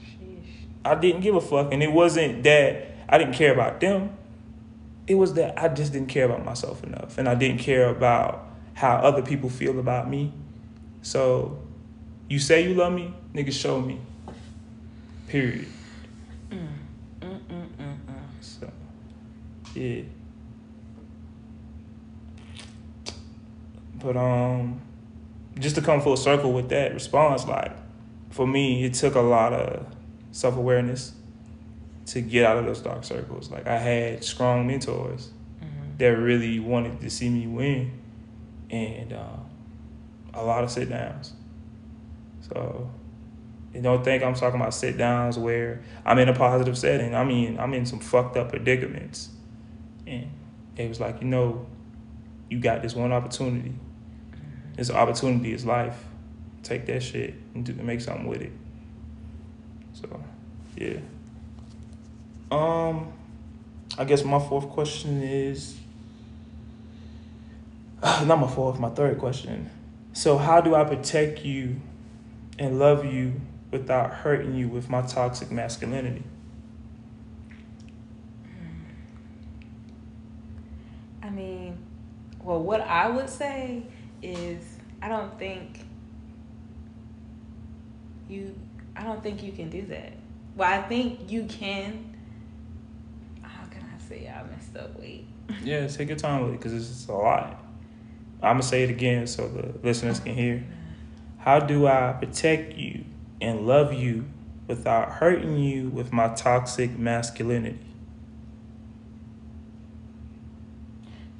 Sheesh. 0.00 0.66
I 0.84 0.94
didn't 0.96 1.20
give 1.20 1.34
a 1.36 1.40
fuck. 1.40 1.72
And 1.72 1.82
it 1.82 1.92
wasn't 1.92 2.42
that 2.44 2.88
I 3.08 3.18
didn't 3.18 3.34
care 3.34 3.52
about 3.52 3.80
them, 3.80 4.16
it 5.06 5.14
was 5.14 5.34
that 5.34 5.56
I 5.56 5.68
just 5.68 5.92
didn't 5.92 6.08
care 6.08 6.24
about 6.24 6.44
myself 6.44 6.82
enough. 6.82 7.18
And 7.18 7.28
I 7.28 7.34
didn't 7.36 7.58
care 7.58 7.88
about 7.88 8.48
how 8.74 8.96
other 8.96 9.22
people 9.22 9.48
feel 9.48 9.78
about 9.78 10.10
me. 10.10 10.32
So, 11.02 11.58
you 12.28 12.40
say 12.40 12.66
you 12.68 12.74
love 12.74 12.92
me, 12.92 13.14
nigga, 13.32 13.52
show 13.52 13.80
me. 13.80 14.00
Period. 15.28 15.66
Mm. 16.50 16.68
Mm, 17.20 17.40
mm, 17.40 17.68
mm, 17.78 17.96
so, 18.40 18.70
yeah. 19.74 20.02
But 23.98 24.16
um, 24.16 24.80
just 25.58 25.76
to 25.76 25.82
come 25.82 26.00
full 26.00 26.16
circle 26.16 26.52
with 26.52 26.68
that 26.68 26.92
response, 26.92 27.46
like 27.46 27.72
for 28.30 28.46
me, 28.46 28.84
it 28.84 28.94
took 28.94 29.14
a 29.14 29.20
lot 29.20 29.52
of 29.52 29.86
self 30.30 30.56
awareness 30.56 31.12
to 32.06 32.20
get 32.20 32.44
out 32.44 32.58
of 32.58 32.66
those 32.66 32.80
dark 32.80 33.04
circles. 33.04 33.50
Like 33.50 33.66
I 33.66 33.78
had 33.78 34.24
strong 34.24 34.66
mentors 34.66 35.30
mm-hmm. 35.58 35.96
that 35.98 36.08
really 36.08 36.60
wanted 36.60 37.00
to 37.00 37.10
see 37.10 37.28
me 37.28 37.46
win, 37.46 37.92
and 38.70 39.12
uh, 39.12 39.36
a 40.34 40.44
lot 40.44 40.64
of 40.64 40.70
sit 40.70 40.88
downs. 40.88 41.32
So 42.42 42.90
you 43.74 43.82
don't 43.82 44.04
think 44.04 44.22
I'm 44.22 44.34
talking 44.34 44.60
about 44.60 44.74
sit 44.74 44.96
downs 44.96 45.38
where 45.38 45.82
I'm 46.04 46.18
in 46.18 46.28
a 46.28 46.34
positive 46.34 46.78
setting. 46.78 47.14
I 47.14 47.24
mean, 47.24 47.58
I'm 47.58 47.74
in 47.74 47.86
some 47.86 48.00
fucked 48.00 48.36
up 48.36 48.50
predicaments, 48.50 49.30
and 50.06 50.30
it 50.76 50.88
was 50.88 51.00
like, 51.00 51.20
you 51.20 51.26
know, 51.26 51.66
you 52.48 52.60
got 52.60 52.82
this 52.82 52.94
one 52.94 53.12
opportunity 53.12 53.74
this 54.76 54.90
opportunity 54.90 55.52
is 55.52 55.64
life. 55.64 56.04
Take 56.62 56.86
that 56.86 57.02
shit 57.02 57.34
and 57.54 57.64
do, 57.64 57.72
make 57.74 58.00
something 58.00 58.26
with 58.26 58.42
it. 58.42 58.52
So, 59.94 60.22
yeah. 60.76 60.98
Um, 62.50 63.12
I 63.98 64.04
guess 64.04 64.22
my 64.22 64.38
fourth 64.38 64.68
question 64.68 65.22
is 65.22 65.78
not 68.02 68.38
my 68.38 68.48
fourth, 68.48 68.78
my 68.78 68.90
third 68.90 69.18
question. 69.18 69.70
So, 70.12 70.36
how 70.36 70.60
do 70.60 70.74
I 70.74 70.84
protect 70.84 71.44
you 71.44 71.80
and 72.58 72.78
love 72.78 73.04
you 73.04 73.40
without 73.70 74.12
hurting 74.12 74.54
you 74.54 74.68
with 74.68 74.90
my 74.90 75.02
toxic 75.02 75.50
masculinity? 75.50 76.22
I 81.22 81.30
mean, 81.30 81.85
well, 82.46 82.62
what 82.62 82.80
I 82.80 83.10
would 83.10 83.28
say 83.28 83.82
is 84.22 84.62
I 85.02 85.08
don't 85.08 85.36
think 85.36 85.80
you 88.28 88.54
I 88.94 89.02
don't 89.02 89.20
think 89.20 89.42
you 89.42 89.50
can 89.50 89.68
do 89.68 89.82
that. 89.86 90.12
Well, 90.54 90.72
I 90.72 90.80
think 90.82 91.30
you 91.30 91.44
can. 91.44 92.16
How 93.42 93.66
can 93.66 93.82
I 93.82 94.08
say 94.08 94.32
I 94.32 94.44
messed 94.44 94.76
up? 94.76 94.98
Wait. 94.98 95.26
Yeah, 95.62 95.88
take 95.88 96.08
your 96.08 96.16
time 96.16 96.42
with 96.42 96.54
it 96.54 96.60
because 96.60 96.72
it's 96.72 97.08
a 97.08 97.12
lot. 97.12 97.60
I'm 98.40 98.54
gonna 98.54 98.62
say 98.62 98.84
it 98.84 98.90
again 98.90 99.26
so 99.26 99.48
the 99.48 99.74
listeners 99.82 100.20
can 100.20 100.34
hear. 100.34 100.64
How 101.38 101.58
do 101.58 101.88
I 101.88 102.12
protect 102.12 102.74
you 102.74 103.04
and 103.40 103.66
love 103.66 103.92
you 103.92 104.26
without 104.68 105.10
hurting 105.10 105.58
you 105.58 105.88
with 105.88 106.12
my 106.12 106.28
toxic 106.28 106.96
masculinity? 106.96 107.80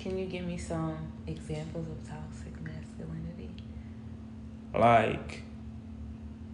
Can 0.06 0.18
you 0.18 0.26
give 0.26 0.46
me 0.46 0.56
some 0.56 0.96
examples 1.26 1.88
of 1.88 2.08
toxic 2.08 2.52
masculinity? 2.62 3.50
Like, 4.72 5.42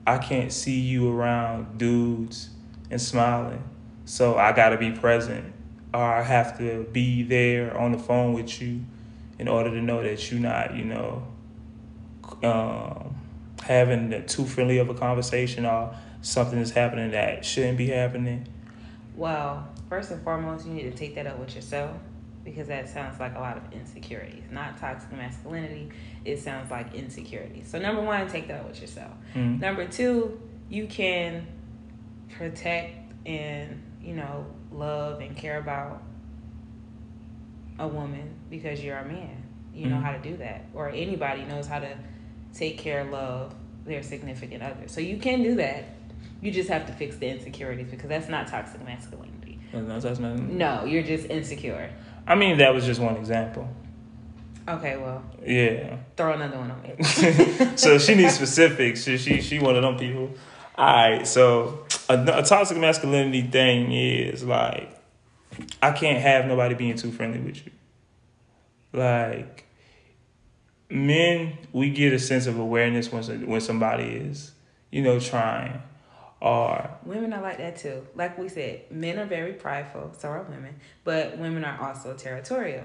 I 0.06 0.16
can't 0.16 0.50
see 0.50 0.80
you 0.80 1.12
around 1.12 1.76
dudes 1.76 2.48
and 2.90 2.98
smiling, 2.98 3.62
so 4.06 4.38
I 4.38 4.52
gotta 4.52 4.78
be 4.78 4.90
present, 4.90 5.52
or 5.92 6.02
I 6.02 6.22
have 6.22 6.56
to 6.60 6.84
be 6.92 7.24
there 7.24 7.76
on 7.76 7.92
the 7.92 7.98
phone 7.98 8.32
with 8.32 8.62
you 8.62 8.86
in 9.38 9.48
order 9.48 9.68
to 9.68 9.82
know 9.82 10.02
that 10.02 10.32
you're 10.32 10.40
not, 10.40 10.74
you 10.74 10.86
know, 10.86 11.26
um, 12.42 13.14
having 13.64 14.24
too 14.24 14.46
friendly 14.46 14.78
of 14.78 14.88
a 14.88 14.94
conversation 14.94 15.66
or 15.66 15.94
something 16.22 16.58
is 16.58 16.70
happening 16.70 17.10
that 17.10 17.44
shouldn't 17.44 17.76
be 17.76 17.88
happening. 17.88 18.48
Well, 19.14 19.68
first 19.90 20.10
and 20.10 20.22
foremost, 20.22 20.66
you 20.66 20.72
need 20.72 20.84
to 20.84 20.96
take 20.96 21.16
that 21.16 21.26
up 21.26 21.38
with 21.38 21.54
yourself 21.54 21.98
because 22.44 22.68
that 22.68 22.88
sounds 22.88 23.20
like 23.20 23.34
a 23.36 23.38
lot 23.38 23.56
of 23.56 23.72
insecurities. 23.72 24.42
Not 24.50 24.78
toxic 24.78 25.12
masculinity, 25.12 25.90
it 26.24 26.38
sounds 26.38 26.70
like 26.70 26.94
insecurity. 26.94 27.62
So, 27.64 27.78
number 27.78 28.02
one, 28.02 28.28
take 28.28 28.48
that 28.48 28.66
with 28.66 28.80
yourself. 28.80 29.12
Mhm. 29.34 29.60
Number 29.60 29.86
two, 29.86 30.40
you 30.68 30.86
can 30.86 31.46
protect 32.30 32.94
and, 33.26 33.80
you 34.02 34.14
know, 34.14 34.46
love 34.72 35.20
and 35.20 35.36
care 35.36 35.58
about 35.58 36.02
a 37.78 37.86
woman 37.86 38.34
because 38.50 38.82
you're 38.82 38.98
a 38.98 39.04
man. 39.06 39.36
You 39.74 39.88
know 39.88 39.96
Mhm. 39.96 40.02
how 40.02 40.12
to 40.12 40.18
do 40.18 40.36
that. 40.38 40.66
Or 40.74 40.90
anybody 40.90 41.44
knows 41.44 41.66
how 41.66 41.78
to 41.78 41.96
take 42.52 42.76
care, 42.78 43.04
love 43.04 43.54
their 43.86 44.02
significant 44.02 44.62
other. 44.62 44.86
So, 44.86 45.00
you 45.00 45.16
can 45.18 45.42
do 45.42 45.54
that. 45.56 45.84
You 46.40 46.50
just 46.50 46.68
have 46.68 46.86
to 46.86 46.92
fix 46.92 47.16
the 47.16 47.28
insecurities 47.28 47.88
because 47.90 48.08
that's 48.08 48.28
not 48.28 48.48
toxic 48.48 48.84
masculinity. 48.84 49.58
No, 49.72 49.98
that's 49.98 50.18
not- 50.18 50.38
No, 50.38 50.84
you're 50.84 51.02
just 51.02 51.30
insecure. 51.30 51.88
I 52.26 52.34
mean, 52.34 52.58
that 52.58 52.72
was 52.74 52.84
just 52.86 53.00
one 53.00 53.16
example. 53.16 53.68
Okay, 54.68 54.96
well, 54.96 55.24
Yeah. 55.44 55.96
throw 56.16 56.32
another 56.34 56.56
one 56.58 56.70
on 56.70 56.82
me. 56.82 57.76
so 57.76 57.98
she 57.98 58.14
needs 58.14 58.34
specifics. 58.34 59.02
She 59.04 59.18
she 59.18 59.40
she 59.40 59.58
one 59.58 59.74
of 59.76 59.82
them 59.82 59.96
people. 59.96 60.30
All 60.76 60.86
right. 60.86 61.26
So 61.26 61.84
a, 62.08 62.14
a 62.38 62.42
toxic 62.44 62.78
masculinity 62.78 63.42
thing 63.42 63.90
is 63.92 64.44
like 64.44 64.88
I 65.82 65.90
can't 65.90 66.20
have 66.20 66.46
nobody 66.46 66.74
being 66.76 66.94
too 66.96 67.10
friendly 67.10 67.40
with 67.40 67.66
you. 67.66 67.72
Like 68.92 69.64
men, 70.88 71.58
we 71.72 71.90
get 71.90 72.12
a 72.12 72.18
sense 72.18 72.46
of 72.46 72.58
awareness 72.58 73.10
when 73.10 73.46
when 73.46 73.60
somebody 73.60 74.04
is 74.04 74.52
you 74.90 75.02
know 75.02 75.18
trying 75.18 75.82
or 76.42 76.90
women 77.04 77.32
are 77.32 77.40
like 77.40 77.58
that 77.58 77.76
too. 77.76 78.04
Like 78.16 78.36
we 78.36 78.48
said, 78.48 78.90
men 78.90 79.18
are 79.20 79.24
very 79.26 79.52
prideful, 79.52 80.12
so 80.18 80.28
are 80.28 80.42
women, 80.42 80.74
but 81.04 81.38
women 81.38 81.64
are 81.64 81.80
also 81.80 82.14
territorial. 82.14 82.84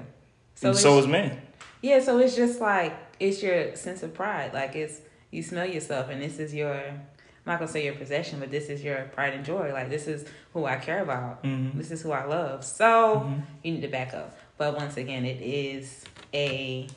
so, 0.54 0.74
so 0.74 1.00
is 1.00 1.08
men. 1.08 1.42
Yeah, 1.82 2.00
so 2.00 2.20
it's 2.20 2.36
just 2.36 2.62
like 2.62 2.94
it's 3.20 3.42
your 3.42 3.76
sense 3.76 4.04
of 4.04 4.14
pride. 4.14 4.54
Like 4.54 4.76
it's 4.76 5.02
you 5.32 5.42
smell 5.42 5.66
yourself, 5.66 6.10
and 6.10 6.22
this 6.22 6.38
is 6.40 6.54
your. 6.54 6.76
I'm 6.76 7.54
not 7.54 7.60
gonna 7.60 7.72
say 7.72 7.84
your 7.86 7.96
possession, 7.96 8.40
but 8.40 8.52
this 8.52 8.68
is 8.70 8.84
your 8.84 9.06
pride 9.16 9.34
and 9.34 9.44
joy. 9.44 9.72
Like 9.74 9.90
this 9.90 10.06
is 10.06 10.28
who 10.54 10.66
I 10.66 10.76
care 10.76 11.02
about. 11.02 11.44
Mhm. 11.44 11.76
This 11.78 11.90
is 11.92 12.02
who 12.04 12.12
I 12.12 12.26
love. 12.26 12.64
So 12.64 13.22
Mhm. 13.26 13.42
you 13.64 13.72
need 13.72 13.82
to 13.82 13.88
back 13.88 14.14
up. 14.14 14.38
But 14.58 14.76
once 14.76 14.98
again, 14.98 15.26
it 15.26 15.42
is 15.42 16.04
a 16.34 16.88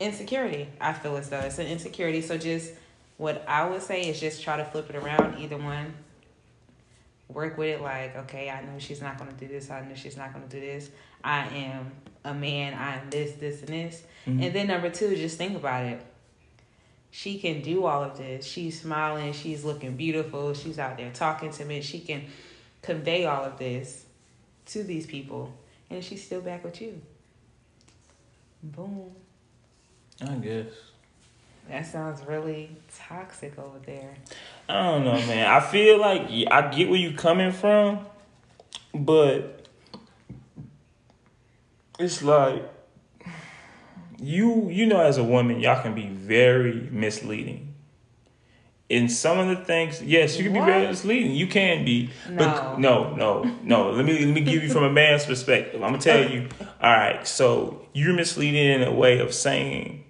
insecurity. 0.00 0.68
I 0.80 0.92
feel 0.92 1.16
as 1.16 1.28
though 1.28 1.40
it's 1.40 1.58
an 1.58 1.66
insecurity. 1.66 2.22
So 2.22 2.38
just 2.38 2.72
what 3.16 3.44
I 3.48 3.68
would 3.68 3.82
say 3.82 4.02
is 4.02 4.18
just 4.20 4.42
try 4.42 4.56
to 4.56 4.64
flip 4.64 4.90
it 4.90 4.96
around. 4.96 5.38
Either 5.38 5.56
one. 5.56 5.94
Work 7.28 7.56
with 7.56 7.68
it 7.68 7.80
like, 7.80 8.14
okay, 8.16 8.50
I 8.50 8.60
know 8.62 8.78
she's 8.78 9.00
not 9.00 9.16
gonna 9.16 9.32
do 9.32 9.48
this. 9.48 9.70
I 9.70 9.80
know 9.80 9.94
she's 9.94 10.16
not 10.16 10.32
gonna 10.34 10.48
do 10.48 10.60
this. 10.60 10.90
I 11.24 11.46
am 11.46 11.90
a 12.24 12.34
man. 12.34 12.74
I 12.74 12.96
am 12.96 13.08
this, 13.10 13.32
this, 13.36 13.60
and 13.60 13.68
this. 13.70 14.02
Mhm. 14.26 14.42
And 14.44 14.54
then 14.54 14.66
number 14.66 14.90
two, 14.90 15.16
just 15.16 15.38
think 15.38 15.56
about 15.56 15.86
it. 15.86 16.02
She 17.10 17.38
can 17.38 17.62
do 17.62 17.84
all 17.84 18.02
of 18.04 18.18
this. 18.18 18.44
She's 18.44 18.80
smiling. 18.80 19.32
She's 19.32 19.64
looking 19.64 19.96
beautiful. 19.96 20.54
She's 20.54 20.78
out 20.78 20.96
there 20.98 21.10
talking 21.10 21.50
to 21.52 21.64
me. 21.64 21.80
She 21.80 22.00
can 22.00 22.24
convey 22.82 23.24
all 23.26 23.44
of 23.44 23.58
this 23.58 24.04
to 24.66 24.82
these 24.82 25.06
people, 25.06 25.52
and 25.90 26.04
she's 26.04 26.24
still 26.24 26.40
back 26.40 26.64
with 26.64 26.80
you. 26.80 27.00
Boom. 28.62 29.10
I 30.20 30.34
guess. 30.36 30.66
That 31.68 31.86
sounds 31.86 32.22
really 32.26 32.76
toxic 33.08 33.58
over 33.58 33.78
there. 33.86 34.14
I 34.68 34.82
don't 34.82 35.04
know, 35.04 35.14
man. 35.14 35.48
I 35.48 35.60
feel 35.60 35.98
like 35.98 36.22
I 36.50 36.68
get 36.70 36.88
where 36.90 36.98
you're 36.98 37.12
coming 37.12 37.52
from, 37.52 38.00
but 38.94 39.66
it's 41.98 42.22
like 42.22 42.68
you 44.20 44.68
you 44.70 44.86
know 44.86 45.00
as 45.00 45.18
a 45.18 45.24
woman 45.24 45.60
y'all 45.60 45.82
can 45.82 45.94
be 45.94 46.06
very 46.08 46.88
misleading. 46.90 47.68
In 48.88 49.08
some 49.08 49.38
of 49.38 49.48
the 49.48 49.64
things, 49.64 50.02
yes, 50.02 50.36
you 50.36 50.44
can 50.44 50.52
be 50.52 50.60
very 50.60 50.86
misleading. 50.86 51.32
You 51.32 51.46
can 51.46 51.82
be, 51.84 52.10
but 52.26 52.76
No. 52.76 53.14
no, 53.14 53.14
no, 53.14 53.56
no. 53.62 53.90
Let 53.92 54.04
me 54.04 54.26
let 54.26 54.34
me 54.34 54.42
give 54.42 54.62
you 54.62 54.68
from 54.68 54.84
a 54.84 54.90
man's 54.90 55.24
perspective. 55.24 55.82
I'm 55.82 55.92
gonna 55.92 56.02
tell 56.02 56.30
you. 56.30 56.48
All 56.82 56.92
right, 56.92 57.26
so 57.26 57.86
you're 57.94 58.12
misleading 58.12 58.82
in 58.82 58.82
a 58.82 58.92
way 58.92 59.18
of 59.20 59.32
saying 59.32 60.04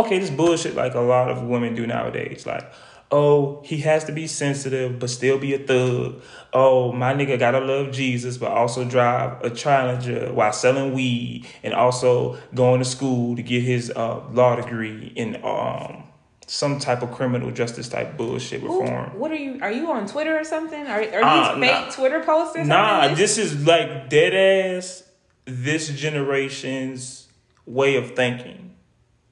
okay, 0.00 0.18
this 0.18 0.30
bullshit 0.30 0.74
like 0.74 0.94
a 0.94 1.00
lot 1.00 1.30
of 1.30 1.42
women 1.42 1.74
do 1.74 1.86
nowadays. 1.86 2.46
Like, 2.46 2.70
oh, 3.10 3.62
he 3.64 3.78
has 3.78 4.04
to 4.04 4.12
be 4.12 4.26
sensitive 4.26 4.98
but 4.98 5.10
still 5.10 5.38
be 5.38 5.54
a 5.54 5.58
thug. 5.58 6.20
Oh, 6.52 6.92
my 6.92 7.12
nigga 7.14 7.38
gotta 7.38 7.60
love 7.60 7.92
Jesus 7.92 8.36
but 8.38 8.50
also 8.50 8.84
drive 8.84 9.42
a 9.42 9.50
Challenger 9.50 10.32
while 10.32 10.52
selling 10.52 10.92
weed 10.92 11.46
and 11.62 11.74
also 11.74 12.38
going 12.54 12.78
to 12.80 12.84
school 12.84 13.36
to 13.36 13.42
get 13.42 13.62
his 13.62 13.90
uh, 13.90 14.20
law 14.32 14.56
degree 14.56 15.12
in 15.16 15.36
um 15.44 16.04
some 16.46 16.80
type 16.80 17.00
of 17.00 17.12
criminal 17.12 17.52
justice 17.52 17.88
type 17.88 18.16
bullshit 18.16 18.60
reform. 18.60 19.16
what 19.16 19.30
are 19.30 19.36
you? 19.36 19.60
Are 19.62 19.70
you 19.70 19.88
on 19.92 20.08
Twitter 20.08 20.36
or 20.36 20.42
something? 20.42 20.84
Are, 20.84 20.98
are 20.98 21.02
these 21.04 21.22
Ah, 21.22 21.56
fake 21.60 21.86
nah. 21.86 21.90
Twitter 21.92 22.20
posts 22.24 22.56
or 22.56 22.64
something? 22.64 22.68
Nah, 22.68 23.14
this 23.14 23.38
is 23.38 23.64
like 23.64 24.10
dead 24.10 24.34
ass 24.34 25.04
this 25.44 25.88
generation's 25.90 27.28
way 27.66 27.94
of 27.96 28.16
thinking. 28.16 28.69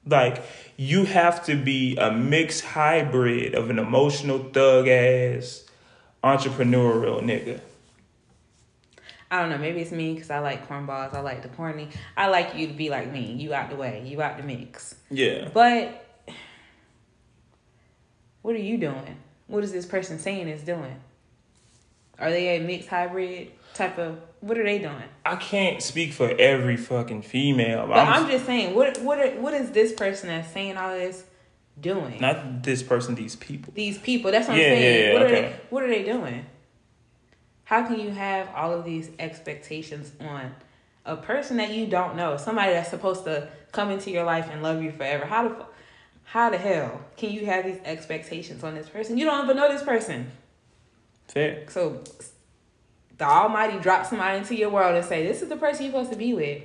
Like 0.05 0.43
you 0.77 1.05
have 1.05 1.45
to 1.45 1.55
be 1.55 1.97
a 1.97 2.11
mixed 2.11 2.63
hybrid 2.63 3.53
of 3.53 3.69
an 3.69 3.79
emotional 3.79 4.39
thug 4.39 4.87
ass 4.87 5.65
entrepreneurial 6.23 7.21
nigga. 7.21 7.61
I 9.31 9.41
don't 9.41 9.49
know. 9.49 9.57
Maybe 9.59 9.81
it's 9.81 9.91
me 9.91 10.15
because 10.15 10.31
I 10.31 10.39
like 10.39 10.67
cornballs. 10.67 11.13
I 11.13 11.19
like 11.19 11.43
the 11.43 11.49
corny. 11.49 11.89
I 12.17 12.27
like 12.27 12.55
you 12.55 12.67
to 12.67 12.73
be 12.73 12.89
like 12.89 13.11
me. 13.11 13.33
You 13.33 13.53
out 13.53 13.69
the 13.69 13.75
way. 13.75 14.03
You 14.05 14.21
out 14.21 14.37
the 14.37 14.43
mix. 14.43 14.95
Yeah. 15.11 15.49
But 15.53 16.05
what 18.41 18.55
are 18.55 18.59
you 18.59 18.77
doing? 18.77 19.17
What 19.47 19.63
is 19.63 19.71
this 19.71 19.85
person 19.85 20.17
saying 20.17 20.47
is 20.47 20.63
doing? 20.63 20.95
Are 22.17 22.31
they 22.31 22.57
a 22.57 22.59
mixed 22.59 22.89
hybrid 22.89 23.51
type 23.73 23.97
of? 23.99 24.19
What 24.41 24.57
are 24.57 24.63
they 24.63 24.79
doing? 24.79 25.03
I 25.25 25.35
can't 25.35 25.81
speak 25.81 26.13
for 26.13 26.29
every 26.29 26.77
fucking 26.77 27.23
female. 27.23 27.87
But 27.87 28.07
I'm, 28.07 28.29
just 28.29 28.45
saying, 28.45 28.73
what 28.73 28.97
what 28.99 29.19
are, 29.19 29.31
what 29.41 29.53
is 29.53 29.71
this 29.71 29.91
person 29.93 30.29
that's 30.29 30.51
saying 30.51 30.77
all 30.77 30.91
this 30.91 31.25
doing? 31.79 32.21
not 32.21 32.63
this 32.63 32.81
person, 32.81 33.15
these 33.15 33.35
people. 33.35 33.73
These 33.75 33.97
people. 33.97 34.31
That's 34.31 34.47
what 34.47 34.57
Yeah, 34.57 34.63
I'm 34.63 34.69
saying. 34.69 34.83
yeah, 34.95 35.07
yeah, 35.07 35.13
what 35.13 35.23
are 35.23 35.29
they? 35.29 35.55
What 35.69 35.83
are 35.83 35.87
they 35.89 36.03
doing? 36.03 36.45
How 37.65 37.85
can 37.85 37.99
you 37.99 38.11
have 38.11 38.49
all 38.55 38.73
of 38.73 38.85
these 38.85 39.11
expectations 39.19 40.11
on 40.21 40.55
a 41.05 41.15
person 41.15 41.57
that 41.57 41.71
you 41.71 41.85
don't 41.85 42.15
know, 42.15 42.37
somebody 42.37 42.73
that's 42.73 42.89
supposed 42.89 43.25
to 43.25 43.49
come 43.71 43.91
into 43.91 44.09
your 44.09 44.23
life 44.23 44.47
and 44.49 44.63
love 44.63 44.81
you 44.81 44.91
forever? 44.91 45.25
How 45.25 45.47
the 45.49 45.65
how 46.23 46.49
the 46.49 46.57
hell 46.57 47.01
can 47.17 47.31
you 47.31 47.45
have 47.47 47.65
these 47.65 47.79
expectations 47.83 48.63
on 48.63 48.73
this 48.75 48.87
person? 48.87 49.17
You 49.17 49.25
don't 49.25 49.43
even 49.43 49.57
know 49.57 49.67
this 49.67 49.83
person. 49.83 50.31
Fair. 51.27 51.65
So 51.69 52.03
the 53.19 53.25
Almighty 53.25 53.77
drop 53.79 54.05
somebody 54.07 54.39
into 54.39 54.55
your 54.55 54.69
world 54.71 54.95
and 54.95 55.05
say, 55.05 55.27
"This 55.27 55.43
is 55.43 55.49
the 55.49 55.57
person 55.57 55.83
you're 55.85 55.91
supposed 55.93 56.11
to 56.11 56.17
be 56.17 56.33
with." 56.33 56.63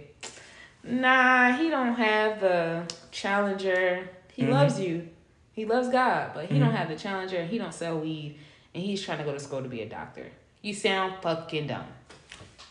Nah, 0.83 1.53
he 1.53 1.69
don't 1.69 1.95
have 1.95 2.41
the 2.41 2.83
challenger. 3.11 4.09
He 4.33 4.43
Mhm. 4.45 4.51
loves 4.51 4.81
you. 4.81 5.09
He 5.53 5.65
loves 5.67 5.89
God, 5.89 6.31
but 6.35 6.47
he 6.47 6.59
don't 6.59 6.71
Mhm. 6.73 6.77
have 6.77 6.89
the 6.89 6.97
challenger. 6.97 7.45
He 7.45 7.59
don't 7.59 7.75
sell 7.75 7.99
weed, 7.99 8.37
and 8.75 8.83
he's 8.83 9.03
trying 9.03 9.19
to 9.19 9.25
go 9.25 9.33
to 9.33 9.39
school 9.41 9.63
to 9.63 9.69
be 9.69 9.83
a 9.83 9.87
doctor. 9.87 10.27
You 10.63 10.73
sound 10.75 11.15
fucking 11.23 11.67
dumb. 11.67 11.87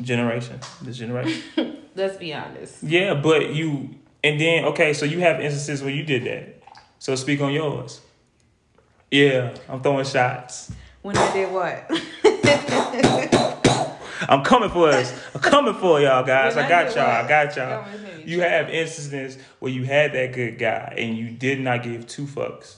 Generation. 0.02 0.60
This 0.82 0.98
generation. 0.98 1.42
Let's 1.96 2.18
be 2.18 2.34
honest. 2.34 2.84
Yeah, 2.84 3.14
but 3.14 3.54
you 3.54 3.96
and 4.24 4.40
then 4.40 4.66
okay, 4.66 4.94
so 4.94 5.06
you 5.06 5.20
have 5.20 5.40
instances 5.40 5.82
where 5.84 5.94
you 5.94 6.04
did 6.04 6.24
that. 6.26 6.62
So 7.00 7.16
speak 7.16 7.42
on 7.42 7.52
yours. 7.54 8.02
Yeah, 9.12 9.54
I'm 9.70 9.82
throwing 9.82 10.06
shots. 10.06 10.72
When 11.02 11.16
I 11.18 11.34
did 11.34 11.52
what? 11.52 11.90
I'm 14.30 14.44
coming 14.44 14.70
for 14.70 14.90
us. 14.90 15.14
I'm 15.34 15.42
coming 15.42 15.74
for 15.74 16.00
y'all 16.00 16.24
guys. 16.24 16.58
I 16.58 16.68
got 16.68 16.96
y'all. 16.96 17.06
I 17.06 17.28
got 17.28 17.56
y'all. 17.56 17.84
Go 17.84 17.92
with 17.92 18.18
me. 18.18 18.32
You 18.32 18.42
have 18.42 18.70
instances 18.70 19.38
where 19.60 19.72
you 19.72 19.84
had 19.84 20.14
that 20.14 20.34
good 20.34 20.58
guy 20.58 20.94
and 20.98 21.18
you 21.18 21.30
did 21.30 21.60
not 21.60 21.84
give 21.84 22.08
two 22.08 22.26
fucks. 22.26 22.78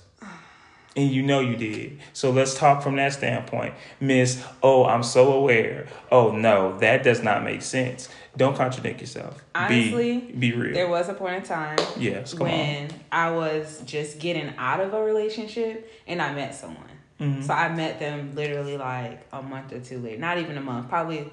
And 0.97 1.11
you 1.11 1.23
know 1.23 1.41
you 1.41 1.57
did. 1.57 1.99
So 2.13 2.31
let's 2.31 2.57
talk 2.57 2.81
from 2.81 2.95
that 2.95 3.11
standpoint. 3.11 3.73
Miss, 3.99 4.41
oh, 4.63 4.85
I'm 4.85 5.03
so 5.03 5.33
aware. 5.33 5.87
Oh 6.09 6.31
no, 6.31 6.77
that 6.79 7.03
does 7.03 7.21
not 7.21 7.43
make 7.43 7.63
sense. 7.63 8.07
Don't 8.37 8.55
contradict 8.55 9.01
yourself. 9.01 9.43
Honestly, 9.53 10.19
be, 10.19 10.51
be 10.51 10.53
real. 10.53 10.73
There 10.73 10.87
was 10.87 11.09
a 11.09 11.13
point 11.13 11.35
in 11.35 11.43
time 11.43 11.77
yes, 11.97 12.33
come 12.33 12.47
when 12.47 12.89
I 13.11 13.31
was 13.31 13.81
just 13.85 14.19
getting 14.19 14.53
out 14.57 14.79
of 14.79 14.93
a 14.93 15.01
relationship 15.01 15.91
and 16.07 16.21
I 16.21 16.33
met 16.33 16.55
someone. 16.55 16.94
Mhm. 17.19 17.43
So 17.43 17.53
I 17.53 17.69
met 17.73 17.99
them 17.99 18.35
literally 18.35 18.77
like 18.77 19.25
a 19.31 19.41
month 19.41 19.71
or 19.73 19.79
two 19.79 19.99
later. 19.99 20.17
Not 20.19 20.37
even 20.37 20.57
a 20.57 20.61
month. 20.61 20.89
Probably, 20.89 21.29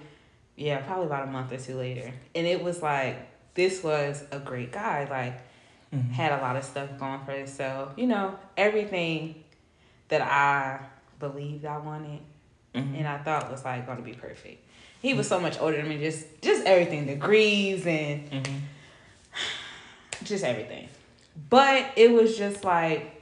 yeah, 0.57 0.79
probably 0.79 1.07
about 1.07 1.27
a 1.29 1.31
month 1.31 1.53
or 1.53 1.57
two 1.59 1.77
later. 1.77 2.13
And 2.35 2.47
it 2.47 2.63
was 2.63 2.83
like, 2.83 3.17
this 3.55 3.83
was 3.83 4.25
a 4.31 4.39
great 4.39 4.73
guy. 4.73 5.05
Like, 5.11 5.41
Mhm. 5.93 6.11
had 6.13 6.33
a 6.33 6.41
lot 6.41 6.57
of 6.57 6.65
stuff 6.65 6.89
going 6.99 7.21
for 7.25 7.33
himself. 7.33 7.93
You 7.97 8.07
know, 8.07 8.39
everything 8.57 9.43
that 10.09 10.23
I 10.23 10.79
believed 11.19 11.65
I 11.65 11.79
wanted 11.79 12.21
Mhm. 12.75 12.99
and 12.99 13.07
I 13.09 13.19
thought 13.19 13.51
was 13.51 13.65
like 13.65 13.85
going 13.87 13.99
to 13.99 14.05
be 14.05 14.15
perfect. 14.15 14.65
He 15.03 15.15
was 15.15 15.27
so 15.29 15.41
much 15.41 15.59
older 15.61 15.77
than 15.79 15.89
me, 15.89 15.99
just 15.99 16.27
just 16.43 16.65
everything, 16.65 17.07
degrees 17.07 17.87
and 17.87 18.31
Mhm. 18.31 18.61
just 20.25 20.45
everything. 20.45 20.89
But 21.51 21.87
it 21.97 22.11
was 22.13 22.37
just 22.39 22.65
like 22.65 23.22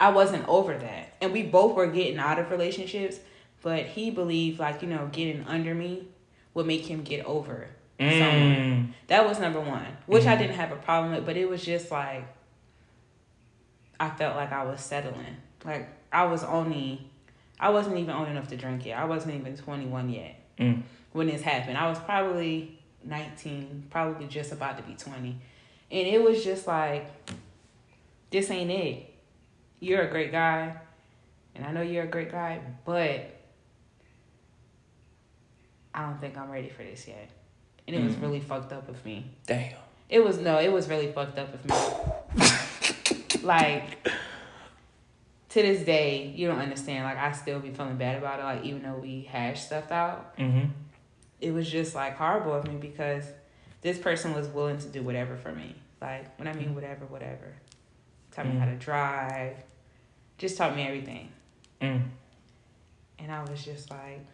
I 0.00 0.10
wasn't 0.10 0.46
over 0.48 0.76
that. 0.76 1.14
And 1.20 1.32
we 1.32 1.42
both 1.42 1.74
were 1.74 1.86
getting 1.86 2.18
out 2.18 2.38
of 2.38 2.50
relationships, 2.50 3.18
but 3.62 3.86
he 3.86 4.10
believed 4.10 4.58
like, 4.58 4.82
you 4.82 4.88
know, 4.88 5.08
getting 5.12 5.44
under 5.46 5.74
me 5.74 6.08
would 6.52 6.66
make 6.66 6.86
him 6.86 7.02
get 7.02 7.24
over 7.26 7.68
someone. 7.98 8.18
Mm. 8.18 8.88
That 9.06 9.26
was 9.26 9.38
number 9.38 9.60
one, 9.60 9.86
which 10.06 10.26
I 10.26 10.34
Mhm. 10.34 10.38
didn't 10.38 10.56
have 10.56 10.72
a 10.72 10.76
problem 10.76 11.14
with, 11.14 11.24
but 11.24 11.36
it 11.36 11.48
was 11.48 11.64
just 11.64 11.90
like 11.90 12.24
I 14.00 14.10
felt 14.10 14.34
like 14.36 14.52
I 14.52 14.64
was 14.64 14.80
settling. 14.80 15.36
Like 15.64 15.88
I 16.12 16.24
was 16.24 16.42
only 16.44 17.08
I 17.60 17.70
wasn't 17.70 17.96
even 17.98 18.10
old 18.14 18.28
enough 18.28 18.48
to 18.48 18.56
drink 18.56 18.84
yet. 18.84 18.98
I 18.98 19.04
wasn't 19.04 19.36
even 19.36 19.56
21 19.56 20.10
yet 20.10 20.34
Mm. 20.58 20.82
when 21.12 21.28
this 21.28 21.40
happened. 21.42 21.78
I 21.78 21.88
was 21.88 21.98
probably 22.00 22.78
19, 23.04 23.84
probably 23.90 24.26
just 24.26 24.50
about 24.52 24.76
to 24.76 24.82
be 24.82 24.94
20. 24.94 25.36
And 25.90 26.08
it 26.08 26.20
was 26.22 26.42
just 26.42 26.66
like, 26.66 27.06
this 28.30 28.50
ain't 28.50 28.70
it. 28.70 29.13
You're 29.84 30.02
a 30.02 30.08
great 30.10 30.32
guy. 30.32 30.74
And 31.54 31.64
I 31.64 31.70
know 31.72 31.82
you're 31.82 32.04
a 32.04 32.08
great 32.08 32.32
guy, 32.32 32.58
but 32.86 33.30
I 35.94 36.02
don't 36.06 36.18
think 36.20 36.36
I'm 36.38 36.50
ready 36.50 36.70
for 36.70 36.82
this 36.82 37.06
yet. 37.06 37.28
And 37.86 37.94
it 37.94 38.02
was 38.02 38.14
Mm. 38.16 38.22
really 38.22 38.40
fucked 38.40 38.72
up 38.72 38.88
with 38.88 39.04
me. 39.04 39.26
Damn. 39.46 39.74
It 40.08 40.24
was, 40.24 40.38
no, 40.38 40.58
it 40.58 40.72
was 40.72 40.88
really 40.88 41.12
fucked 41.12 41.38
up 41.38 41.52
with 41.52 41.64
me. 41.66 43.42
like, 43.42 44.06
to 45.50 45.62
this 45.62 45.84
day, 45.84 46.28
you 46.34 46.48
don't 46.48 46.58
understand. 46.60 47.04
Like, 47.04 47.18
I 47.18 47.32
still 47.32 47.60
be 47.60 47.70
feeling 47.70 47.96
bad 47.96 48.16
about 48.16 48.40
it. 48.40 48.44
Like, 48.44 48.64
even 48.64 48.82
though 48.82 48.96
we 48.96 49.22
hashed 49.30 49.66
stuff 49.66 49.92
out, 49.92 50.36
Mm-hmm. 50.38 50.70
it 51.40 51.52
was 51.52 51.70
just 51.70 51.94
like 51.94 52.16
horrible 52.16 52.54
of 52.54 52.66
me 52.66 52.76
because 52.76 53.24
this 53.82 53.98
person 53.98 54.32
was 54.34 54.48
willing 54.48 54.78
to 54.78 54.88
do 54.88 55.02
whatever 55.02 55.36
for 55.36 55.52
me. 55.52 55.74
Like 56.00 56.36
when 56.38 56.48
I 56.48 56.54
mean 56.54 56.74
whatever, 56.74 57.04
whatever. 57.06 57.52
Taught 58.32 58.46
me 58.46 58.56
how 58.56 58.64
to 58.64 58.74
drive. 58.76 59.56
Just 60.38 60.56
taught 60.56 60.74
me 60.74 60.82
everything. 60.82 61.28
Mm. 61.80 62.02
And 63.18 63.32
I 63.32 63.42
was 63.42 63.64
just 63.64 63.90
like, 63.90 64.24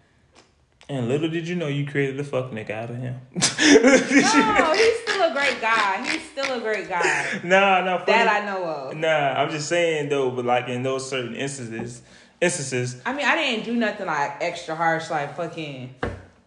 And 0.88 1.08
little 1.08 1.28
did 1.28 1.46
you 1.46 1.54
know 1.56 1.68
you 1.68 1.86
created 1.86 2.18
a 2.18 2.24
fuck 2.24 2.50
nigga 2.50 2.70
out 2.70 2.90
of 2.90 2.96
him. 2.96 3.20
No, 3.32 4.72
he's 4.74 5.00
still 5.00 5.30
a 5.30 5.32
great 5.32 5.60
guy. 5.60 6.08
He's 6.08 6.30
still 6.30 6.58
a 6.58 6.60
great 6.60 6.88
guy. 6.88 7.40
nah, 7.44 7.84
nah. 7.84 8.04
That 8.04 8.42
I 8.42 8.46
know 8.46 8.64
of. 8.64 8.96
Nah, 8.96 9.08
I'm 9.08 9.50
just 9.50 9.68
saying 9.68 10.08
though, 10.08 10.30
but 10.30 10.44
like 10.44 10.68
in 10.68 10.82
those 10.82 11.08
certain 11.08 11.34
instances, 11.34 12.02
instances, 12.40 13.00
I 13.04 13.12
mean, 13.12 13.26
I 13.26 13.36
didn't 13.36 13.64
do 13.64 13.74
nothing 13.74 14.06
like 14.06 14.38
extra 14.40 14.74
harsh, 14.74 15.10
like 15.10 15.36
fucking 15.36 15.94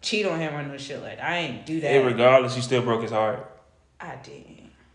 cheat 0.02 0.26
on 0.26 0.38
him 0.38 0.54
or 0.54 0.62
no 0.62 0.76
shit 0.76 1.02
like 1.02 1.16
that. 1.16 1.24
I 1.30 1.36
ain't 1.38 1.66
do 1.66 1.80
that. 1.80 2.04
regardless, 2.04 2.56
you 2.56 2.62
still 2.62 2.82
broke 2.82 3.02
his 3.02 3.10
heart. 3.10 3.50
I 4.00 4.16
didn't. 4.16 4.53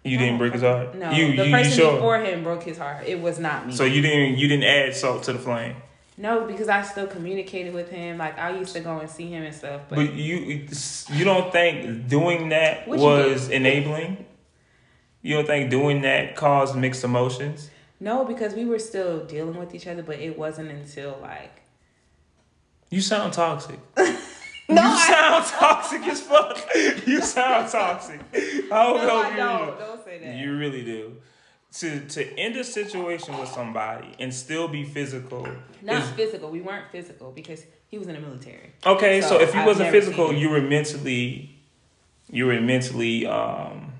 You 0.10 0.18
didn't 0.18 0.38
break 0.38 0.54
his 0.54 0.62
heart. 0.62 0.96
No, 0.96 1.12
you, 1.12 1.36
the 1.36 1.46
you, 1.46 1.52
person 1.52 1.72
you 1.72 1.78
sure? 1.78 1.94
before 1.94 2.20
him 2.20 2.44
broke 2.44 2.64
his 2.64 2.78
heart. 2.78 3.06
It 3.06 3.22
was 3.22 3.40
not 3.40 3.68
me. 3.68 3.74
So 3.74 3.84
you 3.84 4.02
didn't 4.02 4.38
you 4.38 4.48
didn't 4.48 4.66
add 4.66 4.96
salt 4.96 5.24
to 5.24 5.34
the 5.34 5.40
flame. 5.40 5.76
No, 6.18 6.46
because 6.46 6.68
I 6.68 6.82
still 6.82 7.08
communicated 7.08 7.74
with 7.74 7.90
him. 7.90 8.18
Like 8.18 8.38
I 8.38 8.50
used 8.58 8.74
to 8.74 8.82
go 8.82 9.00
and 9.00 9.10
see 9.10 9.30
him 9.30 9.44
and 9.44 9.56
stuff. 9.56 9.82
But, 9.88 9.96
But 9.96 10.14
you 10.14 10.68
you 11.10 11.24
don't 11.24 11.52
think 11.52 12.10
doing 12.10 12.50
that 12.50 12.88
was 12.88 13.50
enabling? 13.50 14.26
You 15.22 15.36
don't 15.36 15.48
think 15.48 15.70
doing 15.70 16.02
that 16.02 16.36
caused 16.36 16.76
mixed 16.76 17.04
emotions? 17.04 17.70
no, 18.02 18.24
because 18.24 18.54
we 18.54 18.64
were 18.64 18.80
still 18.80 19.26
dealing 19.26 19.58
with 19.58 19.76
each 19.76 19.88
other. 19.88 20.04
But 20.04 20.20
it 20.20 20.38
wasn't 20.38 20.72
until 20.72 21.18
like 21.22 21.62
You 22.90 23.02
sound 23.02 23.34
toxic. 23.34 23.80
No, 24.70 24.82
you 24.84 24.88
I- 24.88 25.08
sound 25.08 25.46
toxic 25.46 26.08
as 26.08 26.22
fuck. 26.22 26.58
You 27.08 27.22
sound 27.22 27.70
toxic. 27.72 28.20
I 28.34 28.68
don't 28.70 28.98
no, 28.98 29.08
know 29.08 29.22
I 29.24 29.30
you 29.32 29.36
don't. 29.38 29.80
Don't 29.80 30.06
say 30.06 30.20
that. 30.20 30.36
You 30.38 30.58
really 30.58 30.84
do. 30.84 31.16
To 31.74 32.00
to 32.02 32.40
end 32.40 32.56
a 32.56 32.64
situation 32.64 33.38
with 33.38 33.50
somebody 33.50 34.14
and 34.20 34.34
still 34.34 34.68
be 34.68 34.84
physical. 34.84 35.48
Not 35.82 36.04
is- 36.04 36.10
physical. 36.12 36.50
We 36.52 36.62
weren't 36.62 36.92
physical 36.92 37.32
because 37.32 37.64
he 37.88 37.98
was 37.98 38.08
in 38.08 38.14
the 38.16 38.22
military. 38.22 38.72
okay, 38.86 39.22
so, 39.22 39.30
So, 39.30 39.40
if 39.42 39.54
you 39.54 39.62
I've 39.62 39.66
wasn't 39.68 39.90
physical, 39.92 40.32
you 40.34 40.50
were 40.50 40.62
mentally 40.62 41.56
you 42.32 42.46
were 42.46 42.62
mentally 42.62 43.26
um 43.26 43.94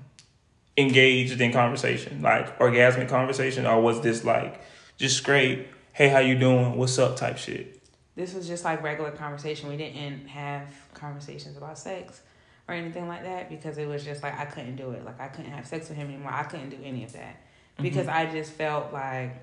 engaged 0.76 1.40
in 1.40 1.52
conversation, 1.52 2.22
like 2.22 2.58
orgasmic 2.58 3.08
conversation, 3.08 3.66
or 3.66 3.80
was 3.80 4.00
this 4.02 4.24
like 4.24 4.60
just 4.96 5.16
straight, 5.16 5.66
hey, 5.92 6.08
how 6.08 6.18
you 6.20 6.38
doing? 6.38 6.76
What's 6.76 6.98
up 6.98 7.16
type 7.16 7.38
shit? 7.38 7.79
This 8.20 8.34
was 8.34 8.46
just 8.46 8.66
like 8.66 8.82
regular 8.82 9.10
conversation. 9.12 9.70
We 9.70 9.78
didn't 9.78 10.26
have 10.26 10.68
conversations 10.92 11.56
about 11.56 11.78
sex 11.78 12.20
or 12.68 12.74
anything 12.74 13.08
like 13.08 13.22
that 13.22 13.48
because 13.48 13.78
it 13.78 13.88
was 13.88 14.04
just 14.04 14.22
like 14.22 14.38
I 14.38 14.44
couldn't 14.44 14.76
do 14.76 14.90
it. 14.90 15.06
Like 15.06 15.18
I 15.18 15.28
couldn't 15.28 15.52
have 15.52 15.66
sex 15.66 15.88
with 15.88 15.96
him 15.96 16.08
anymore. 16.08 16.30
I 16.30 16.42
couldn't 16.42 16.68
do 16.68 16.76
any 16.84 17.02
of 17.02 17.14
that 17.14 17.36
mm-hmm. 17.36 17.82
because 17.82 18.08
I 18.08 18.30
just 18.30 18.52
felt 18.52 18.92
like 18.92 19.34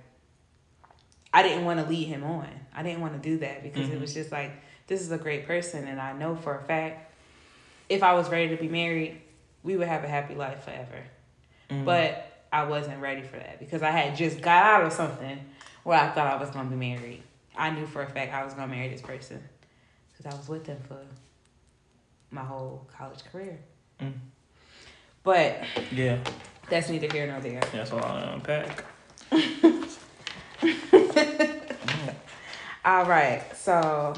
I 1.34 1.42
didn't 1.42 1.66
want 1.66 1.80
to 1.80 1.88
lead 1.88 2.04
him 2.04 2.24
on. 2.24 2.48
I 2.72 2.84
didn't 2.84 3.02
want 3.02 3.14
to 3.14 3.30
do 3.30 3.40
that 3.40 3.64
because 3.64 3.88
it 3.88 3.94
mm-hmm. 3.94 4.02
was 4.02 4.14
just 4.14 4.32
like 4.32 4.52
this 4.86 5.02
is 5.02 5.12
a 5.12 5.18
great 5.18 5.48
person 5.48 5.88
and 5.88 6.00
I 6.00 6.14
know 6.14 6.36
for 6.36 6.56
a 6.56 6.62
fact 6.62 7.12
if 7.90 8.04
I 8.04 8.14
was 8.14 8.30
ready 8.30 8.56
to 8.56 8.62
be 8.62 8.70
married, 8.70 9.20
we 9.64 9.76
would 9.76 9.88
have 9.88 10.04
a 10.04 10.08
happy 10.08 10.36
life 10.36 10.66
forever. 10.66 11.04
Mm-hmm. 11.72 11.84
But 11.84 12.46
I 12.54 12.66
wasn't 12.66 13.02
ready 13.02 13.24
for 13.24 13.38
that 13.38 13.58
because 13.60 13.82
I 13.82 13.90
had 13.90 14.16
just 14.16 14.40
got 14.40 14.64
out 14.64 14.86
of 14.86 14.94
something 14.94 15.40
where 15.82 16.00
I 16.00 16.10
thought 16.10 16.28
I 16.28 16.36
was 16.40 16.52
going 16.52 16.70
to 16.70 16.76
be 16.76 16.96
married. 16.96 17.24
I 17.58 17.70
knew 17.72 17.86
for 17.88 18.02
a 18.04 18.08
fact 18.10 18.34
I 18.34 18.44
was 18.46 18.54
going 18.54 18.70
to 18.70 18.76
marry 18.76 18.90
this 18.90 19.02
person 19.02 19.42
because 20.12 20.34
I 20.34 20.38
was 20.38 20.48
with 20.48 20.66
them 20.66 20.78
for 20.88 21.00
my 22.32 22.42
whole 22.44 22.88
college 22.96 23.24
career. 23.32 23.60
Mm. 24.02 24.14
But 25.24 25.64
Yeah, 25.92 26.20
that's 26.70 26.90
neither 26.90 27.12
here 27.12 27.28
nor 27.28 27.40
there. 27.40 27.62
that's 27.72 27.92
all 27.92 28.04
I 28.04 28.22
unpack. 28.34 28.84
All 32.86 33.04
right, 33.06 33.44
so 33.54 34.14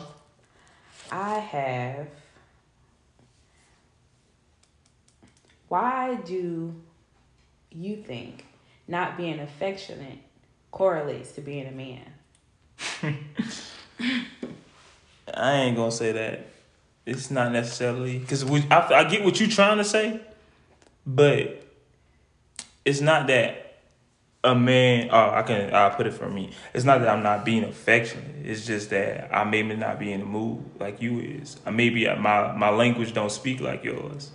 I 1.12 1.40
have. 1.40 2.08
Why 5.70 6.16
do 6.18 6.76
you 7.72 7.96
think 7.96 8.46
not 8.88 9.18
being 9.18 9.40
affectionate 9.40 10.20
correlates 10.70 11.32
to 11.34 11.42
being 11.42 11.66
a 11.66 11.72
man? 11.72 12.06
I 15.34 15.54
ain't 15.54 15.76
gonna 15.76 15.92
say 15.92 16.12
that. 16.12 16.48
It's 17.06 17.32
not 17.32 17.52
necessarily 17.52 18.20
because 18.20 18.44
I, 18.70 18.94
I 18.94 19.04
get 19.06 19.24
what 19.24 19.40
you're 19.40 19.50
trying 19.50 19.78
to 19.78 19.84
say, 19.84 20.20
but 21.06 21.66
it's 22.86 23.02
not 23.02 23.28
that 23.28 23.70
a 24.44 24.56
man. 24.56 25.10
Oh, 25.12 25.32
I 25.32 25.42
can. 25.42 25.74
I'll 25.74 25.92
put 25.92 26.08
it 26.08 26.14
for 26.14 26.30
me. 26.30 26.52
It's 26.74 26.86
not 26.86 27.00
that 27.00 27.10
I'm 27.10 27.24
not 27.24 27.46
being 27.46 27.64
affectionate. 27.64 28.46
It's 28.46 28.66
just 28.66 28.90
that 28.92 29.36
I 29.36 29.44
maybe 29.44 29.76
not 29.76 30.00
be 30.00 30.12
in 30.12 30.22
the 30.22 30.26
mood 30.26 30.64
like 30.80 31.02
you 31.02 31.20
is. 31.20 31.58
I 31.66 31.72
maybe 31.72 32.08
uh, 32.08 32.16
my 32.16 32.52
my 32.54 32.70
language 32.70 33.14
don't 33.14 33.32
speak 33.32 33.60
like 33.60 33.84
yours. 33.84 34.32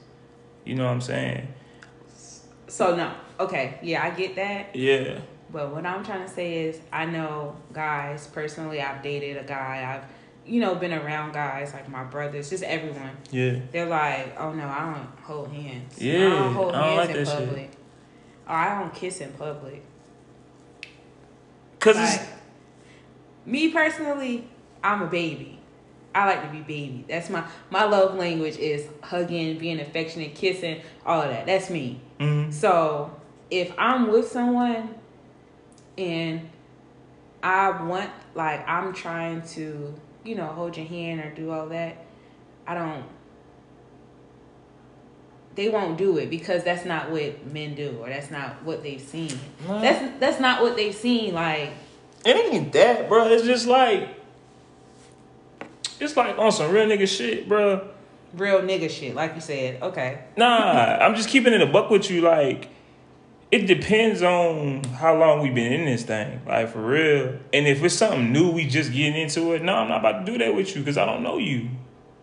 You 0.65 0.75
know 0.75 0.85
what 0.85 0.93
I'm 0.93 1.01
saying? 1.01 1.49
So 2.67 2.97
no, 2.97 3.13
okay, 3.39 3.79
yeah, 3.83 4.03
I 4.03 4.11
get 4.11 4.35
that. 4.37 4.75
Yeah. 4.75 5.21
But 5.55 5.73
what 5.73 5.87
I'm 5.87 6.05
trying 6.05 6.27
to 6.27 6.29
say 6.29 6.65
is, 6.65 6.81
I 6.93 7.07
know 7.07 7.57
guys 7.73 8.27
personally. 8.27 8.81
I've 8.83 9.03
dated 9.03 9.37
a 9.39 9.45
guy. 9.45 9.95
I've 9.95 10.05
you 10.47 10.61
know, 10.61 10.75
been 10.75 10.93
around 10.93 11.33
guys 11.33 11.73
like 11.73 11.89
my 11.89 12.05
brothers, 12.05 12.51
just 12.51 12.65
everyone. 12.65 13.17
Yeah. 13.31 13.61
They're 13.73 13.87
like, 13.87 14.39
oh 14.39 14.53
no, 14.53 14.67
I 14.69 14.93
don't 14.93 15.25
hold 15.25 15.49
hands. 15.53 15.99
Yeah. 16.03 16.27
I 16.27 16.31
don't 16.31 16.53
hold 16.55 16.75
I 16.75 16.79
don't 16.81 16.85
hands 16.89 17.09
like 17.09 17.17
in 17.17 17.25
that 17.25 17.31
shit. 17.39 17.49
public. 17.49 17.71
Or 18.47 18.55
I 18.55 18.81
don't 18.81 18.95
kiss 18.95 19.21
in 19.23 19.33
public. 19.33 19.83
Cause 21.81 21.97
Like, 21.97 22.21
it's 22.21 22.29
me 23.47 23.71
personally, 23.71 24.49
I'm 24.83 25.03
a 25.03 25.07
baby. 25.07 25.61
I 26.15 26.27
like 26.27 26.43
to 26.43 26.49
be 26.49 26.61
baby. 26.61 27.05
That's 27.09 27.31
my 27.31 27.45
my 27.71 27.85
love 27.85 28.17
language 28.17 28.57
is 28.59 28.87
hugging, 29.03 29.57
being 29.59 29.81
affectionate, 29.81 30.35
kissing, 30.35 30.83
all 31.07 31.23
of 31.23 31.31
that. 31.31 31.47
That's 31.47 31.71
me. 31.71 32.01
mhm. 32.21 32.53
So 32.53 33.17
if 33.51 33.73
I'm 33.79 34.09
with 34.09 34.29
someone 34.31 34.95
and 35.97 36.49
I 37.43 37.71
want 37.83 38.11
like 38.35 38.67
I'm 38.69 38.93
trying 38.93 39.43
to, 39.49 39.95
you 40.25 40.35
know, 40.35 40.47
hold 40.47 40.77
your 40.77 40.87
hand 40.87 41.21
or 41.21 41.31
do 41.35 41.51
all 41.51 41.69
that, 41.69 42.05
I 42.67 42.75
don't 42.75 43.05
they 45.55 45.69
won't 45.69 45.97
do 45.97 46.19
it 46.19 46.31
because 46.31 46.65
that's 46.65 46.85
not 46.85 47.11
what 47.11 47.47
men 47.47 47.75
do 47.75 47.99
or 48.01 48.09
that's 48.09 48.31
not 48.31 48.63
what 48.65 48.83
they've 48.83 49.01
seen. 49.01 49.39
No. 49.69 49.81
That's 49.81 50.21
that's 50.21 50.41
not 50.41 50.63
what 50.63 50.77
they've 50.77 50.95
seen 50.95 51.35
like 51.35 51.71
it 52.25 52.37
ain't 52.37 52.73
that, 52.73 53.09
bro. 53.09 53.29
It's 53.29 53.45
just 53.45 53.67
like 53.67 54.09
it's 56.01 56.17
like 56.17 56.39
on 56.39 56.51
some 56.53 56.73
real 56.73 56.87
nigga 56.87 57.07
shit, 57.07 57.49
bro. 57.49 57.89
real 58.35 58.61
nigga 58.61 58.91
shit 58.91 59.15
like 59.15 59.35
you 59.35 59.41
said. 59.41 59.83
Okay. 59.83 60.25
Nah, 60.37 60.99
I'm 61.01 61.15
just 61.15 61.29
keeping 61.29 61.53
it 61.53 61.61
a 61.61 61.67
buck 61.67 61.91
with 61.91 62.11
you. 62.11 62.23
Like, 62.23 62.69
it 63.55 63.67
depends 63.69 64.21
on 64.21 64.83
how 64.83 65.17
long 65.17 65.41
we've 65.41 65.55
been 65.55 65.73
in 65.73 65.85
this 65.87 66.03
thing, 66.03 66.41
like 66.45 66.69
for 66.71 66.81
real. 66.85 67.39
And 67.53 67.69
if 67.69 67.85
it's 67.85 67.95
something 67.95 68.33
new, 68.33 68.51
we 68.51 68.67
just 68.67 68.93
getting 68.93 69.15
into 69.15 69.53
it. 69.53 69.63
No, 69.63 69.77
I'm 69.77 69.89
not 69.89 70.01
about 70.01 70.27
to 70.27 70.33
do 70.33 70.39
that 70.39 70.53
with 70.57 70.75
you 70.75 70.83
because 70.83 70.99
I 70.99 71.07
don't 71.07 71.23
know 71.23 71.39
you. 71.39 71.71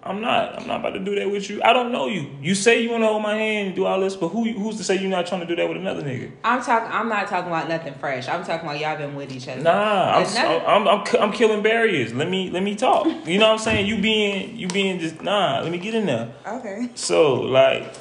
I'm 0.04 0.20
not. 0.20 0.60
I'm 0.60 0.68
not 0.68 0.80
about 0.82 0.90
to 0.96 1.00
do 1.00 1.16
that 1.16 1.30
with 1.32 1.50
you. 1.50 1.62
I 1.64 1.72
don't 1.74 1.92
know 1.92 2.08
you. 2.08 2.36
You 2.42 2.54
say 2.56 2.82
you 2.82 2.90
want 2.90 3.04
to 3.04 3.08
hold 3.08 3.22
my 3.22 3.36
hand 3.36 3.68
and 3.68 3.76
do 3.76 3.86
all 3.86 4.00
this, 4.02 4.16
but 4.18 4.30
who 4.30 4.52
who's 4.52 4.76
to 4.78 4.84
say 4.84 4.98
you're 5.00 5.10
not 5.10 5.28
trying 5.28 5.42
to 5.42 5.48
do 5.48 5.56
that 5.56 5.68
with 5.70 5.78
another 5.78 6.02
nigga? 6.02 6.32
I'm 6.44 6.62
talking 6.62 6.92
I'm 6.92 7.08
not 7.08 7.28
talking 7.28 7.50
about 7.50 7.70
nothing 7.70 7.94
fresh. 7.94 8.28
I'm 8.28 8.44
talking 8.44 8.68
about 8.68 8.80
y'all 8.80 8.98
been 8.98 9.16
with 9.16 9.32
each 9.32 9.48
other. 9.48 9.62
Nah, 9.62 10.18
I'm, 10.18 10.26
Another- 10.26 10.66
I'm, 10.66 10.88
I'm, 10.88 11.04
I'm 11.22 11.32
killing 11.32 11.62
barriers. 11.64 12.14
Let 12.14 12.30
me 12.30 12.50
let 12.50 12.64
me 12.64 12.76
talk. 12.76 13.06
You 13.26 13.38
know 13.38 13.46
what 13.46 13.54
I'm 13.54 13.58
saying? 13.60 13.86
You 13.86 14.02
being 14.02 14.58
you 14.58 14.68
being 14.68 15.00
just 15.00 15.22
nah. 15.22 15.62
Let 15.62 15.72
me 15.72 15.78
get 15.78 15.94
in 15.94 16.08
there. 16.08 16.34
Okay. 16.48 16.90
So 16.96 17.36
like, 17.36 17.96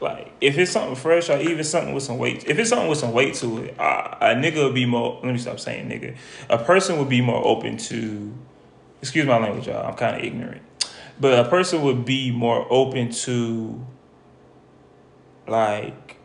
like 0.00 0.32
if 0.40 0.58
it's 0.58 0.70
something 0.70 0.96
fresh 0.96 1.30
or 1.30 1.38
even 1.38 1.64
something 1.64 1.94
with 1.94 2.02
some 2.02 2.18
weight, 2.18 2.44
if 2.46 2.58
it's 2.58 2.70
something 2.70 2.88
with 2.88 2.98
some 2.98 3.12
weight 3.12 3.34
to 3.34 3.64
it, 3.64 3.74
a 3.78 4.34
nigga 4.34 4.64
would 4.64 4.74
be 4.74 4.86
more. 4.86 5.20
Let 5.22 5.32
me 5.32 5.38
stop 5.38 5.58
saying 5.60 5.88
nigga. 5.88 6.16
A 6.50 6.58
person 6.58 6.98
would 6.98 7.08
be 7.08 7.20
more 7.20 7.44
open 7.46 7.76
to. 7.76 8.32
Excuse 9.00 9.26
my 9.26 9.38
language, 9.38 9.66
y'all. 9.66 9.86
I'm 9.86 9.94
kind 9.94 10.16
of 10.16 10.22
ignorant, 10.22 10.62
but 11.20 11.38
a 11.38 11.48
person 11.48 11.82
would 11.82 12.04
be 12.04 12.30
more 12.30 12.66
open 12.70 13.10
to. 13.10 13.86
Like. 15.46 16.16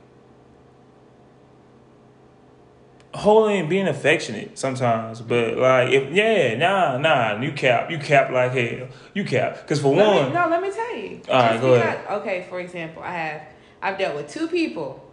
Holding 3.11 3.61
and 3.61 3.69
being 3.69 3.87
affectionate 3.87 4.57
sometimes, 4.57 5.19
but 5.19 5.57
like 5.57 5.89
if 5.89 6.13
yeah, 6.13 6.55
nah, 6.55 6.97
nah, 6.99 7.41
you 7.41 7.51
cap, 7.51 7.89
you 7.89 7.97
cap 7.97 8.29
like 8.31 8.51
hell, 8.51 8.87
you 9.15 9.25
cap. 9.25 9.67
Cause 9.67 9.81
for 9.81 9.95
Let 9.95 10.07
one, 10.07 10.27
me, 10.27 10.33
no, 10.33 10.47
let 10.47 10.61
me 10.61 10.69
tell 10.71 10.95
you. 10.95 11.21
All 11.27 11.41
right, 11.41 11.59
go 11.59 11.73
ahead. 11.73 12.05
Okay, 12.21 12.45
for 12.47 12.59
example, 12.59 13.01
I 13.01 13.11
have 13.11 13.41
I've 13.81 13.97
dealt 13.97 14.15
with 14.15 14.29
two 14.29 14.47
people. 14.47 15.05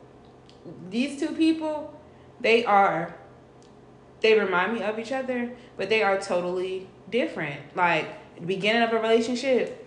These 0.91 1.21
two 1.21 1.33
people, 1.33 1.99
they 2.41 2.65
are 2.65 3.15
they 4.21 4.39
remind 4.39 4.75
me 4.75 4.83
of 4.83 4.99
each 4.99 5.13
other, 5.13 5.53
but 5.77 5.89
they 5.89 6.03
are 6.03 6.19
totally 6.19 6.89
different. 7.11 7.61
Like 7.77 8.07
the 8.37 8.47
beginning 8.47 8.83
of 8.83 8.93
a 8.93 8.99
relationship, 8.99 9.87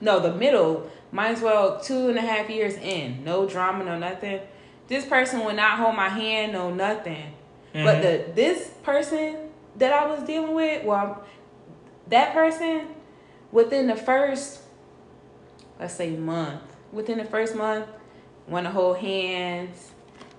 no, 0.00 0.20
the 0.20 0.34
middle, 0.34 0.90
might 1.10 1.30
as 1.30 1.40
well 1.40 1.80
two 1.80 2.08
and 2.08 2.18
a 2.18 2.20
half 2.20 2.50
years 2.50 2.74
in, 2.74 3.24
no 3.24 3.48
drama, 3.48 3.84
no 3.84 3.98
nothing. 3.98 4.40
This 4.86 5.06
person 5.06 5.44
would 5.44 5.56
not 5.56 5.78
hold 5.78 5.96
my 5.96 6.08
hand, 6.08 6.52
no 6.52 6.72
nothing. 6.72 7.32
But 7.72 8.02
the 8.02 8.08
mm-hmm. 8.08 8.34
this 8.34 8.68
person 8.84 9.36
that 9.76 9.92
I 9.92 10.06
was 10.06 10.22
dealing 10.22 10.54
with, 10.54 10.84
well, 10.84 11.24
that 12.08 12.32
person 12.32 12.86
within 13.50 13.88
the 13.88 13.96
first, 13.96 14.60
let's 15.80 15.94
say 15.94 16.10
month, 16.10 16.62
within 16.92 17.18
the 17.18 17.24
first 17.24 17.56
month, 17.56 17.86
want 18.46 18.66
to 18.66 18.72
hold 18.72 18.98
hands. 18.98 19.90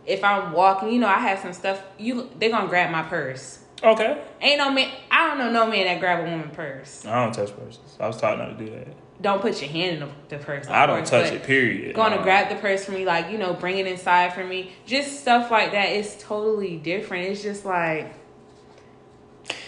If 0.06 0.24
I'm 0.24 0.52
walking, 0.54 0.92
you 0.92 1.00
know, 1.00 1.08
I 1.08 1.20
have 1.20 1.40
some 1.40 1.54
stuff. 1.54 1.82
You 1.98 2.30
they 2.38 2.50
gonna 2.50 2.68
grab 2.68 2.92
my 2.92 3.04
purse. 3.04 3.60
okay. 3.84 4.22
Ain't 4.42 4.60
no 4.60 4.72
man. 4.72 4.92
I 5.10 5.28
don't 5.28 5.40
know 5.40 5.52
no 5.52 5.70
man 5.70 5.86
that 5.86 6.00
grab 6.00 6.26
a 6.26 6.30
woman 6.30 6.50
purse. 6.50 7.06
I 7.06 7.24
don't 7.24 7.34
touch 7.34 7.56
purses. 7.58 7.98
I 8.00 8.08
was 8.08 8.18
taught 8.18 8.38
not 8.38 8.58
to 8.58 8.66
do 8.66 8.72
that. 8.72 8.88
Don't 9.22 9.42
put 9.42 9.62
your 9.62 9.72
hand 9.72 9.94
in 9.94 10.00
the, 10.02 10.38
the 10.38 10.44
purse. 10.44 10.68
I 10.68 10.86
don't 10.86 10.98
course, 10.98 11.10
touch 11.10 11.32
it. 11.32 11.44
Period. 11.44 11.96
Gonna 11.96 12.22
grab 12.22 12.50
the 12.50 12.56
purse 12.56 12.86
for 12.86 12.92
me, 12.92 13.06
like 13.06 13.32
you 13.32 13.38
know, 13.38 13.54
bring 13.54 13.78
it 13.78 13.88
inside 13.88 14.34
for 14.34 14.44
me. 14.44 14.74
Just 14.86 15.22
stuff 15.22 15.50
like 15.50 15.72
that. 15.72 15.86
It's 15.86 16.22
totally 16.22 16.78
different. 16.78 17.30
It's 17.30 17.42
just 17.42 17.66
like, 17.66 18.14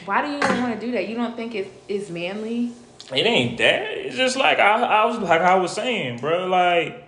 why 0.05 0.21
do 0.21 0.31
you 0.31 0.38
even 0.38 0.61
want 0.61 0.79
to 0.79 0.85
do 0.85 0.91
that? 0.91 1.07
You 1.07 1.15
don't 1.15 1.35
think 1.35 1.55
it's 1.55 1.69
it's 1.88 2.09
manly? 2.09 2.73
It 3.11 3.25
ain't 3.25 3.57
that. 3.59 3.83
It's 3.83 4.17
just 4.17 4.35
like 4.35 4.59
I, 4.59 4.81
I 4.83 5.05
was 5.05 5.17
like 5.17 5.41
I 5.41 5.55
was 5.55 5.71
saying, 5.71 6.19
bro. 6.19 6.45
Like 6.47 7.07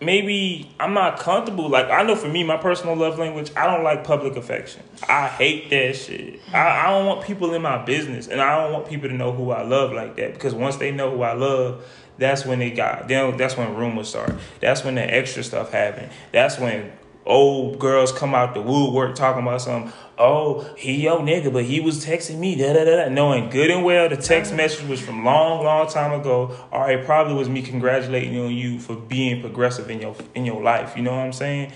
maybe 0.00 0.70
I'm 0.78 0.94
not 0.94 1.18
comfortable. 1.18 1.68
Like 1.68 1.90
I 1.90 2.02
know 2.02 2.16
for 2.16 2.28
me, 2.28 2.44
my 2.44 2.56
personal 2.56 2.96
love 2.96 3.18
language, 3.18 3.50
I 3.56 3.66
don't 3.66 3.84
like 3.84 4.04
public 4.04 4.36
affection. 4.36 4.82
I 5.08 5.28
hate 5.28 5.70
that 5.70 5.96
shit. 5.96 6.40
I, 6.52 6.86
I 6.86 6.90
don't 6.90 7.06
want 7.06 7.24
people 7.24 7.54
in 7.54 7.62
my 7.62 7.84
business, 7.84 8.28
and 8.28 8.40
I 8.40 8.62
don't 8.62 8.72
want 8.72 8.88
people 8.88 9.08
to 9.08 9.14
know 9.14 9.32
who 9.32 9.50
I 9.50 9.62
love 9.62 9.92
like 9.92 10.16
that. 10.16 10.34
Because 10.34 10.54
once 10.54 10.76
they 10.76 10.92
know 10.92 11.10
who 11.10 11.22
I 11.22 11.32
love, 11.32 11.84
that's 12.18 12.44
when 12.44 12.58
they 12.58 12.70
got. 12.70 13.08
Then 13.08 13.36
that's 13.36 13.56
when 13.56 13.74
rumors 13.74 14.08
start. 14.08 14.34
That's 14.60 14.84
when 14.84 14.94
the 14.94 15.02
extra 15.02 15.42
stuff 15.42 15.70
happen. 15.70 16.10
That's 16.32 16.58
when 16.58 16.92
old 17.26 17.78
girls 17.78 18.12
come 18.12 18.34
out 18.34 18.54
the 18.54 18.62
woodwork 18.62 19.14
talking 19.14 19.42
about 19.42 19.60
some. 19.60 19.92
Oh, 20.18 20.62
he 20.78 21.02
your 21.02 21.18
nigga, 21.18 21.52
but 21.52 21.64
he 21.64 21.80
was 21.80 22.04
texting 22.06 22.38
me. 22.38 22.54
Da 22.56 22.72
da 22.72 22.84
da 22.84 22.96
da. 23.04 23.08
Knowing 23.10 23.50
good 23.50 23.70
and 23.70 23.84
well 23.84 24.08
the 24.08 24.16
text 24.16 24.54
message 24.54 24.88
was 24.88 25.00
from 25.00 25.24
long, 25.24 25.62
long 25.64 25.88
time 25.88 26.18
ago, 26.18 26.56
or 26.70 26.90
it 26.90 27.04
probably 27.04 27.34
was 27.34 27.48
me 27.48 27.60
congratulating 27.62 28.38
on 28.40 28.50
you 28.52 28.78
for 28.78 28.96
being 28.96 29.40
progressive 29.42 29.90
in 29.90 30.00
your 30.00 30.14
in 30.34 30.46
your 30.46 30.62
life. 30.62 30.96
You 30.96 31.02
know 31.02 31.10
what 31.10 31.20
I'm 31.26 31.32
saying? 31.34 31.72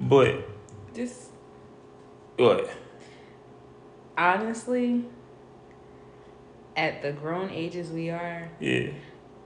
But 0.00 0.48
Just 0.94 1.30
what? 2.38 2.70
honestly, 4.16 5.04
at 6.76 7.02
the 7.02 7.12
grown 7.12 7.50
ages 7.50 7.90
we 7.90 8.10
are, 8.10 8.48
Yeah. 8.60 8.88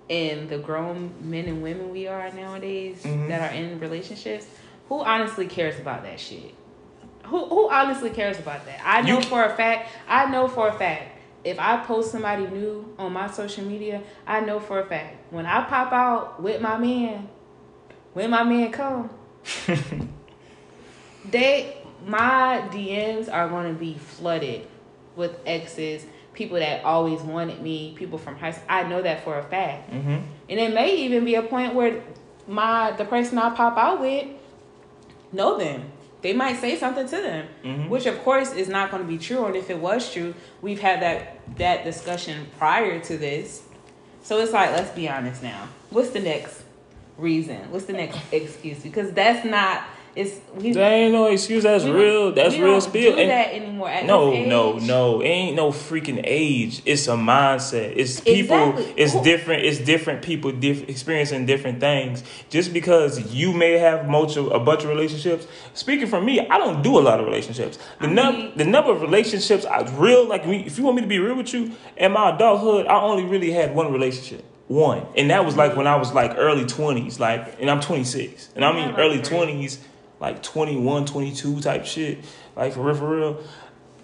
and 0.08 0.48
the 0.48 0.58
grown 0.58 1.12
men 1.20 1.46
and 1.46 1.62
women 1.62 1.90
we 1.90 2.06
are 2.06 2.30
nowadays 2.32 3.02
Mhm. 3.04 3.28
that 3.28 3.40
are 3.50 3.54
in 3.56 3.80
relationships, 3.80 4.46
who 4.88 5.00
honestly 5.00 5.46
cares 5.46 5.78
about 5.78 6.02
that 6.04 6.20
shit? 6.20 6.54
Who 7.24 7.44
who 7.46 7.68
honestly 7.70 8.10
cares 8.10 8.38
about 8.38 8.64
that? 8.66 8.80
I 8.84 9.02
know 9.02 9.18
You- 9.18 9.24
for 9.24 9.44
a 9.44 9.54
fact. 9.54 9.90
I 10.08 10.26
know 10.30 10.48
for 10.48 10.68
a 10.68 10.72
fact. 10.72 11.12
If 11.44 11.60
I 11.60 11.76
post 11.78 12.10
somebody 12.10 12.46
new 12.48 12.92
on 12.98 13.12
my 13.12 13.30
social 13.30 13.64
media, 13.64 14.02
I 14.26 14.40
know 14.40 14.58
for 14.58 14.80
a 14.80 14.84
fact 14.86 15.32
when 15.32 15.46
I 15.46 15.62
pop 15.64 15.92
out 15.92 16.42
with 16.42 16.60
my 16.60 16.76
man, 16.76 17.28
when 18.14 18.30
my 18.30 18.42
man 18.42 18.72
come, 18.72 19.10
they 21.30 21.76
my 22.06 22.62
DMs 22.70 23.32
are 23.32 23.48
going 23.48 23.72
to 23.72 23.78
be 23.78 23.94
flooded 23.94 24.66
with 25.16 25.38
exes, 25.46 26.06
people 26.34 26.58
that 26.58 26.84
always 26.84 27.20
wanted 27.20 27.60
me, 27.62 27.94
people 27.96 28.18
from 28.18 28.36
high 28.36 28.52
school. 28.52 28.66
I 28.68 28.84
know 28.84 29.02
that 29.02 29.24
for 29.24 29.38
a 29.38 29.42
fact. 29.42 29.90
Mm-hmm. 29.90 30.18
And 30.48 30.60
it 30.60 30.74
may 30.74 30.96
even 30.98 31.24
be 31.24 31.34
a 31.34 31.42
point 31.42 31.74
where 31.74 32.02
my 32.46 32.92
the 32.92 33.04
person 33.04 33.38
I 33.38 33.50
pop 33.54 33.76
out 33.76 34.00
with 34.00 34.26
know 35.36 35.58
them. 35.58 35.92
They 36.22 36.32
might 36.32 36.56
say 36.60 36.76
something 36.76 37.06
to 37.06 37.16
them, 37.16 37.46
Mhm. 37.62 37.88
which 37.88 38.06
of 38.06 38.22
course 38.24 38.52
is 38.52 38.68
not 38.68 38.90
going 38.90 39.02
to 39.02 39.08
be 39.08 39.18
true. 39.18 39.44
And 39.44 39.54
if 39.54 39.70
it 39.70 39.78
was 39.78 40.12
true, 40.12 40.34
we've 40.62 40.80
had 40.80 41.00
that 41.02 41.38
that 41.58 41.84
discussion 41.84 42.48
prior 42.58 42.98
to 43.00 43.16
this. 43.16 43.62
So 44.24 44.38
it's 44.40 44.52
like, 44.52 44.70
let's 44.72 44.90
be 44.90 45.08
honest 45.08 45.42
now. 45.42 45.68
What's 45.90 46.10
the 46.10 46.20
next 46.20 46.62
reason? 47.16 47.58
What's 47.70 47.84
the 47.86 47.92
next 47.92 48.18
excuse? 48.32 48.78
Because 48.80 49.12
that's 49.12 49.44
not 49.44 49.84
It's 50.16 50.40
we, 50.54 50.72
That 50.72 50.92
ain't 50.92 51.12
no 51.12 51.26
excuse. 51.26 51.62
That's 51.64 51.84
we 51.84 51.90
real. 51.90 52.32
That's 52.32 52.54
we 52.54 52.62
real 52.62 52.72
don't 52.72 52.80
spill. 52.80 53.12
Do 53.16 53.18
And- 53.20 53.30
that 53.30 53.52
anymore. 53.52 53.90
At 53.90 54.06
no, 54.06 54.32
no, 54.44 54.78
no. 54.78 55.20
It 55.20 55.26
ain't 55.26 55.56
no 55.56 55.68
freaking 55.72 56.22
age. 56.24 56.80
It's 56.86 57.06
a 57.06 57.10
mindset. 57.12 57.92
It's 57.94 58.18
people. 58.20 58.70
Exactly. 58.70 58.94
It's 58.96 59.12
Who- 59.12 59.22
different. 59.22 59.64
It's 59.66 59.78
different 59.78 60.22
people 60.22 60.52
diff- 60.52 60.88
experiencing 60.88 61.44
different 61.44 61.80
things. 61.80 62.24
Just 62.48 62.72
because 62.72 63.34
you 63.34 63.52
may 63.52 63.72
have 63.72 64.08
much 64.08 64.38
of, 64.38 64.50
a 64.52 64.58
bunch 64.58 64.84
of 64.84 64.88
relationships. 64.88 65.46
Speaking 65.74 66.06
for 66.06 66.20
me, 66.22 66.40
I 66.48 66.56
don't 66.56 66.80
do 66.82 66.98
a 66.98 67.02
lot 67.02 67.20
of 67.20 67.26
relationships. 67.26 67.78
The 68.00 68.06
I 68.06 68.12
num 68.12 68.34
mean- 68.36 68.52
the 68.56 68.64
number 68.64 68.92
of 68.92 69.02
relationships 69.02 69.66
I 69.66 69.82
real 69.98 70.26
like. 70.26 70.46
If 70.46 70.78
you 70.78 70.84
want 70.84 70.96
me 70.96 71.02
to 71.02 71.08
be 71.08 71.18
real 71.18 71.34
with 71.36 71.52
you, 71.52 71.72
in 71.98 72.12
my 72.12 72.34
adulthood, 72.34 72.86
I 72.86 72.98
only 73.02 73.24
really 73.24 73.50
had 73.50 73.74
one 73.74 73.92
relationship. 73.92 74.42
One, 74.68 75.06
and 75.16 75.30
that 75.30 75.44
was 75.44 75.56
like 75.56 75.76
when 75.76 75.86
I 75.86 75.94
was 75.94 76.12
like 76.12 76.32
early 76.36 76.64
twenties, 76.66 77.20
like, 77.20 77.60
and 77.60 77.70
I'm 77.70 77.80
26, 77.80 78.48
and 78.56 78.64
I 78.64 78.72
mean 78.72 78.96
early 78.96 79.18
three. 79.22 79.36
20s, 79.38 79.78
like 80.20 80.42
21, 80.42 81.06
22 81.06 81.60
type 81.60 81.84
shit, 81.84 82.24
like 82.54 82.72
for 82.72 82.80
real, 82.80 82.94
for 82.94 83.16
real. 83.16 83.44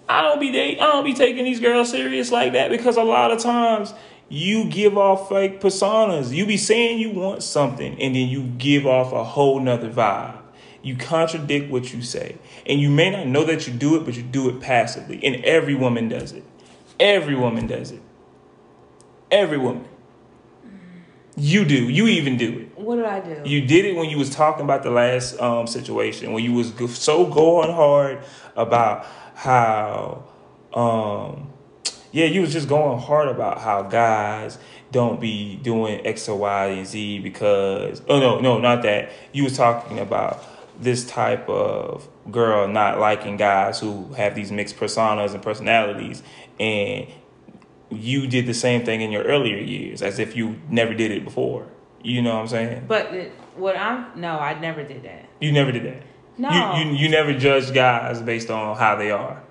I 0.07 0.21
don't 0.21 0.39
be 0.39 0.51
date, 0.51 0.79
I 0.79 0.87
don't 0.87 1.05
be 1.05 1.13
taking 1.13 1.45
these 1.45 1.59
girls 1.59 1.91
serious 1.91 2.31
like 2.31 2.53
that 2.53 2.69
because 2.69 2.97
a 2.97 3.03
lot 3.03 3.31
of 3.31 3.39
times 3.39 3.93
you 4.29 4.65
give 4.65 4.97
off 4.97 5.29
fake 5.29 5.61
personas. 5.61 6.33
You 6.33 6.45
be 6.45 6.57
saying 6.57 6.99
you 6.99 7.11
want 7.11 7.43
something 7.43 7.99
and 8.01 8.15
then 8.15 8.27
you 8.27 8.43
give 8.57 8.85
off 8.85 9.13
a 9.13 9.23
whole 9.23 9.59
nother 9.59 9.89
vibe. 9.89 10.39
You 10.81 10.97
contradict 10.97 11.71
what 11.71 11.93
you 11.93 12.01
say. 12.01 12.37
And 12.65 12.79
you 12.79 12.89
may 12.89 13.09
not 13.09 13.27
know 13.27 13.45
that 13.45 13.67
you 13.67 13.73
do 13.73 13.95
it, 13.95 14.05
but 14.05 14.15
you 14.15 14.23
do 14.23 14.49
it 14.49 14.59
passively. 14.59 15.23
And 15.23 15.43
every 15.45 15.75
woman 15.75 16.09
does 16.09 16.33
it. 16.33 16.43
Every 16.99 17.35
woman 17.35 17.67
does 17.67 17.91
it. 17.91 18.01
Every 19.31 19.57
woman. 19.57 19.85
You 21.35 21.65
do. 21.65 21.89
You 21.89 22.07
even 22.07 22.37
do 22.37 22.59
it. 22.59 22.77
What 22.77 22.97
did 22.97 23.05
I 23.05 23.19
do? 23.19 23.49
You 23.49 23.61
did 23.61 23.85
it 23.85 23.95
when 23.95 24.09
you 24.09 24.17
was 24.17 24.29
talking 24.29 24.63
about 24.63 24.83
the 24.83 24.91
last 24.91 25.39
um, 25.39 25.67
situation 25.67 26.31
when 26.33 26.43
you 26.43 26.53
was 26.53 26.73
so 26.97 27.25
going 27.25 27.71
hard 27.71 28.19
about 28.55 29.05
how, 29.35 30.25
um, 30.73 31.49
yeah, 32.11 32.25
you 32.25 32.41
was 32.41 32.53
just 32.53 32.67
going 32.67 32.99
hard 32.99 33.29
about 33.29 33.59
how 33.59 33.81
guys 33.81 34.59
don't 34.91 35.19
be 35.19 35.55
doing 35.57 36.05
X 36.05 36.29
or 36.29 36.37
Y 36.37 36.65
and 36.67 36.87
Z 36.87 37.19
because 37.19 38.01
oh 38.07 38.19
no 38.19 38.39
no 38.39 38.59
not 38.59 38.83
that 38.83 39.09
you 39.31 39.43
was 39.43 39.57
talking 39.57 39.99
about 39.99 40.43
this 40.79 41.03
type 41.05 41.49
of 41.49 42.07
girl 42.31 42.67
not 42.67 42.99
liking 42.99 43.35
guys 43.35 43.79
who 43.79 44.13
have 44.13 44.35
these 44.35 44.51
mixed 44.51 44.77
personas 44.77 45.33
and 45.33 45.41
personalities 45.41 46.21
and 46.59 47.07
you 47.95 48.27
did 48.27 48.45
the 48.45 48.53
same 48.53 48.83
thing 48.85 49.01
in 49.01 49.11
your 49.11 49.23
earlier 49.23 49.57
years 49.57 50.01
as 50.01 50.19
if 50.19 50.35
you 50.35 50.59
never 50.69 50.93
did 50.93 51.11
it 51.11 51.23
before. 51.23 51.67
You 52.01 52.21
know 52.21 52.35
what 52.35 52.41
I'm 52.41 52.47
saying? 52.47 52.85
but 52.87 53.11
what 53.55 53.77
I'm 53.77 54.19
no, 54.19 54.37
I 54.39 54.59
never 54.59 54.83
did 54.83 55.03
that. 55.03 55.25
You 55.39 55.51
never 55.51 55.71
did 55.71 55.85
that. 55.85 56.03
No. 56.37 56.75
You, 56.75 56.85
you 56.89 56.95
you 56.97 57.09
never 57.09 57.33
judged 57.37 57.73
guys 57.73 58.21
based 58.21 58.49
on 58.49 58.75
how 58.77 58.95
they 58.95 59.11
are. 59.11 59.41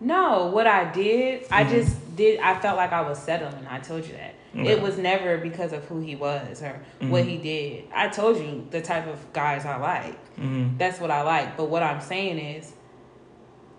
No, 0.00 0.46
what 0.46 0.66
I 0.66 0.90
did, 0.92 1.46
I 1.50 1.64
Mm-hmm. 1.64 1.72
just 1.74 2.16
did. 2.16 2.40
I 2.40 2.58
felt 2.58 2.76
like 2.76 2.92
I 2.92 3.02
was 3.02 3.18
settling. 3.18 3.66
I 3.68 3.80
told 3.80 4.06
you 4.06 4.12
that. 4.12 4.34
Okay. 4.52 4.58
Mm-hmm. 4.60 4.66
It 4.66 4.82
was 4.82 4.98
never 4.98 5.36
because 5.38 5.72
of 5.72 5.84
who 5.84 6.00
he 6.00 6.16
was 6.16 6.62
or 6.62 6.80
what 7.00 7.24
he 7.24 7.36
did. 7.36 7.84
I 7.94 8.08
told 8.08 8.38
you 8.38 8.66
the 8.70 8.80
type 8.80 9.06
of 9.06 9.32
guys 9.32 9.64
I 9.64 9.76
like. 9.76 10.14
Mm-hmm. 10.36 10.76
That's 10.78 10.98
what 11.00 11.10
I 11.10 11.22
like. 11.22 11.56
But 11.56 11.66
what 11.66 11.82
I'm 11.82 12.00
saying 12.00 12.38
is, 12.38 12.72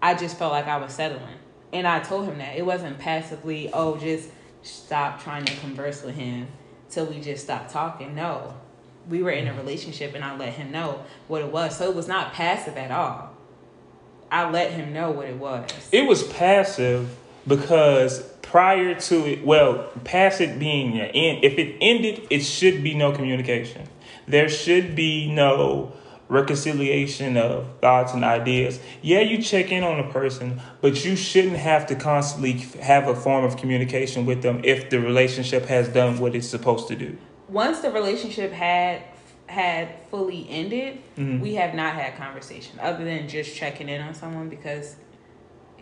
I 0.02 0.14
just 0.14 0.38
felt 0.38 0.52
like 0.52 0.68
I 0.68 0.78
was 0.78 0.94
settling, 0.94 1.38
and 1.74 1.88
I 1.88 2.00
told 2.00 2.26
him 2.26 2.38
that 2.40 2.56
it 2.56 2.66
wasn't 2.66 3.00
passively. 3.00 3.70
Oh, 3.74 3.98
just 3.98 4.30
stop 4.64 5.24
trying 5.24 5.46
to 5.46 5.56
converse 5.58 6.04
with 6.04 6.16
him 6.16 6.48
till 6.90 7.06
we 7.06 7.20
just 7.20 7.44
stop 7.44 7.72
talking. 7.72 8.14
No, 8.16 8.54
we 9.10 9.24
were 9.24 9.32
in 9.32 9.48
a 9.48 9.54
relationship, 9.54 10.14
and 10.14 10.24
I 10.24 10.36
let 10.38 10.54
him 10.54 10.72
know 10.72 11.04
what 11.28 11.42
it 11.42 11.52
was. 11.52 11.78
So 11.78 11.90
it 11.90 11.96
was 11.96 12.08
not 12.08 12.34
passive 12.34 12.78
at 12.78 12.92
all. 12.92 13.36
I 14.32 14.50
let 14.50 14.72
him 14.72 14.94
know 14.94 15.12
what 15.12 15.28
it 15.28 15.38
was. 15.38 15.70
It 15.92 16.08
was 16.08 16.24
passive 16.24 17.18
because 17.48 18.22
prior 18.42 18.96
to 18.96 19.26
it, 19.26 19.46
well, 19.46 19.90
past 20.04 20.42
it 20.42 20.60
being 20.60 21.00
end, 21.00 21.44
if 21.44 21.58
it 21.58 21.76
ended, 21.82 22.28
it 22.30 22.42
should 22.42 22.84
be 22.84 22.94
no 22.94 23.12
communication. 23.12 23.88
There 24.28 24.48
should 24.48 24.96
be 24.96 25.30
no 25.32 25.94
reconciliation 26.32 27.36
of 27.38 27.68
thoughts 27.82 28.14
and 28.14 28.24
ideas. 28.24 28.80
Yeah, 29.02 29.20
you 29.20 29.42
check 29.42 29.72
in 29.72 29.84
on 29.84 30.00
a 30.00 30.12
person, 30.12 30.62
but 30.82 31.04
you 31.06 31.16
shouldn't 31.16 31.58
have 31.58 31.86
to 31.88 31.96
constantly 31.96 32.54
have 32.82 33.08
a 33.08 33.16
form 33.16 33.44
of 33.44 33.58
communication 33.58 34.26
with 34.26 34.42
them 34.42 34.62
if 34.64 34.90
the 34.90 35.00
relationship 35.00 35.66
has 35.66 35.90
done 35.90 36.20
what 36.20 36.34
it's 36.34 36.48
supposed 36.48 36.88
to 36.88 36.96
do. 36.96 37.18
Once 37.50 37.80
the 37.82 37.92
relationship 37.92 38.52
had 38.52 39.04
had 39.48 39.90
fully 40.10 40.48
ended, 40.50 40.98
Mm-hmm. 41.18 41.42
we 41.42 41.56
have 41.56 41.76
not 41.76 41.94
had 41.96 42.16
conversation 42.16 42.80
other 42.80 43.04
than 43.04 43.28
just 43.28 43.54
checking 43.54 43.90
in 43.90 44.00
on 44.02 44.14
someone 44.14 44.48
because 44.48 44.96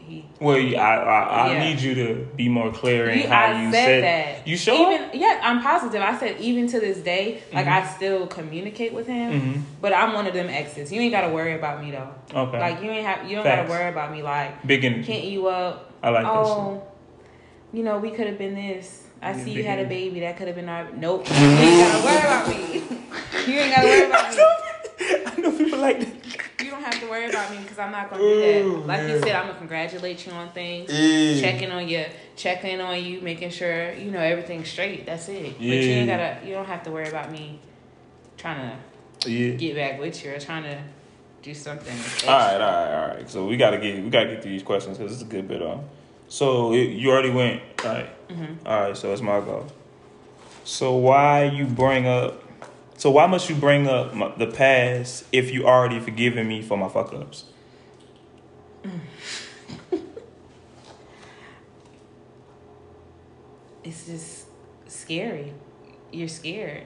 he. 0.08 0.26
Well, 0.40 0.56
I 0.58 0.74
I, 0.76 1.22
I 1.48 1.54
Yeah. 1.54 1.64
need 1.70 1.82
you 1.82 1.96
to 1.96 2.28
be 2.36 2.50
more 2.50 2.72
clear 2.72 3.10
in 3.10 3.28
how 3.28 3.46
I 3.48 3.64
you 3.64 3.72
said, 3.72 3.86
said 3.86 4.04
that. 4.04 4.48
You 4.48 4.58
sure? 4.58 4.94
Even 4.94 5.20
yeah, 5.20 5.40
I'm 5.44 5.62
positive. 5.62 6.02
I 6.02 6.18
said 6.18 6.40
even 6.40 6.68
to 6.68 6.80
this 6.80 6.98
day, 7.00 7.42
like 7.54 7.66
Mm-hmm. 7.66 7.86
I 7.88 7.88
still 7.96 8.28
communicate 8.28 8.94
with 8.94 9.08
him, 9.08 9.66
but 9.82 9.94
I'm 9.94 10.14
one 10.14 10.28
of 10.28 10.34
them 10.34 10.48
exes. 10.50 10.92
You 10.92 11.02
ain't 11.02 11.12
gotta 11.12 11.34
worry 11.34 11.54
about 11.54 11.84
me 11.84 11.92
though. 11.92 12.10
Okay. 12.34 12.60
Like 12.60 12.82
you 12.84 12.90
ain't 12.90 13.06
have 13.06 13.30
you 13.30 13.36
don't 13.36 13.44
Facts. 13.46 13.68
gotta 13.68 13.80
worry 13.80 13.90
about 13.90 14.12
me. 14.12 14.22
Like 14.24 14.66
Big 14.66 14.84
energy. 14.86 15.04
can't 15.12 15.26
you 15.26 15.48
up? 15.48 15.92
I 16.02 16.10
like 16.10 16.26
oh, 16.26 16.82
you 17.74 17.84
know 17.84 17.98
we 17.98 18.12
could 18.12 18.28
have 18.28 18.38
been 18.38 18.56
this. 18.56 19.06
I 19.22 19.32
Yeah, 19.32 19.44
see 19.44 19.52
you 19.52 19.64
had 19.64 19.80
a 19.80 19.86
baby. 19.86 20.22
That 20.22 20.38
could 20.38 20.48
have 20.48 20.56
been 20.56 20.70
our. 20.70 20.90
Nope. 20.94 21.28
You 21.30 21.36
ain't 21.36 21.80
gotta 21.82 22.06
worry 22.06 22.20
about 22.20 22.48
me. 22.50 22.74
you 23.54 23.60
ain't 23.60 23.76
gotta 23.76 23.88
worry 23.88 24.06
about 24.06 24.32
me. 24.34 24.44
I 25.26 25.42
know 25.42 25.58
people 25.58 25.80
like 25.80 26.00
that. 26.00 26.19
Have 27.00 27.08
to 27.08 27.12
worry 27.12 27.30
about 27.30 27.50
me 27.52 27.58
because 27.60 27.80
I'm 27.80 27.92
not 27.92 28.10
gonna 28.10 28.22
do 28.22 28.40
that. 28.42 28.86
Like 28.88 29.08
you 29.08 29.20
said, 29.20 29.32
I'm 29.36 29.48
gonna 29.48 29.58
congratulate 29.58 30.26
you 30.26 30.34
on 30.34 30.50
things, 30.50 30.92
Yeah. 30.92 31.40
checking 31.40 31.72
on 31.72 31.88
you, 31.88 32.06
checking 32.36 32.82
on 32.82 33.02
you, 33.02 33.22
making 33.22 33.52
sure 33.52 33.94
you 33.94 34.12
know 34.12 34.20
everything's 34.20 34.68
straight. 34.70 35.06
That's 35.06 35.30
it. 35.30 35.58
But 35.58 35.64
you 35.64 35.72
ain't 35.92 36.10
gotta. 36.10 36.38
You 36.46 36.54
don't 36.56 36.66
have 36.66 36.84
to 36.84 36.92
worry 36.92 37.08
about 37.08 37.32
me 37.32 37.60
trying 38.38 38.72
to 39.24 39.30
Yeah. 39.30 39.52
get 39.52 39.76
back 39.76 40.00
with 40.00 40.24
you 40.26 40.34
or 40.34 40.40
trying 40.40 40.64
to 40.64 40.78
do 41.42 41.54
something. 41.54 41.96
All 42.28 42.38
right, 42.38 42.54
all 42.56 42.60
right, 42.60 43.02
all 43.02 43.08
right. 43.16 43.30
So 43.30 43.46
we 43.46 43.56
gotta 43.56 43.78
get 43.78 44.04
we 44.04 44.10
gotta 44.10 44.28
get 44.32 44.42
through 44.42 44.52
these 44.52 44.64
questions 44.64 44.98
because 44.98 45.14
it's 45.14 45.22
a 45.22 45.26
good 45.26 45.48
bit 45.48 45.62
on. 45.62 45.86
So 46.28 46.74
it, 46.74 46.90
you 46.90 47.12
already 47.12 47.30
went, 47.32 47.62
all 47.86 47.92
right? 47.94 48.28
Mm-hmm. 48.30 48.68
All 48.68 48.82
right. 48.82 48.98
So 48.98 49.14
it's 49.14 49.22
my 49.22 49.40
go. 49.40 49.66
So 50.66 50.96
why 50.96 51.46
you 51.46 51.64
bring 51.66 52.06
up? 52.08 52.39
So 53.00 53.10
why 53.12 53.28
must 53.28 53.50
you 53.50 53.56
bring 53.56 53.88
up 53.88 54.14
my, 54.14 54.36
the 54.36 54.46
past 54.46 55.24
if 55.32 55.54
you 55.54 55.66
already 55.66 56.02
forgiven 56.02 56.46
me 56.46 56.62
for 56.62 56.78
my 56.78 56.90
fuck 56.90 57.14
ups? 57.14 57.46
It's 63.86 64.06
just 64.06 64.48
scary. 64.88 65.54
You're 66.12 66.28
scared. 66.28 66.86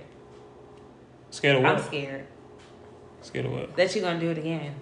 Scared 1.32 1.58
of 1.58 1.64
what? 1.64 1.78
I'm 1.78 1.84
scared 1.84 2.28
Scared 3.24 3.46
of 3.48 3.52
what? 3.52 3.76
that 3.76 3.96
you're 3.96 4.04
gonna 4.04 4.20
do 4.20 4.30
it 4.30 4.38
again. 4.38 4.76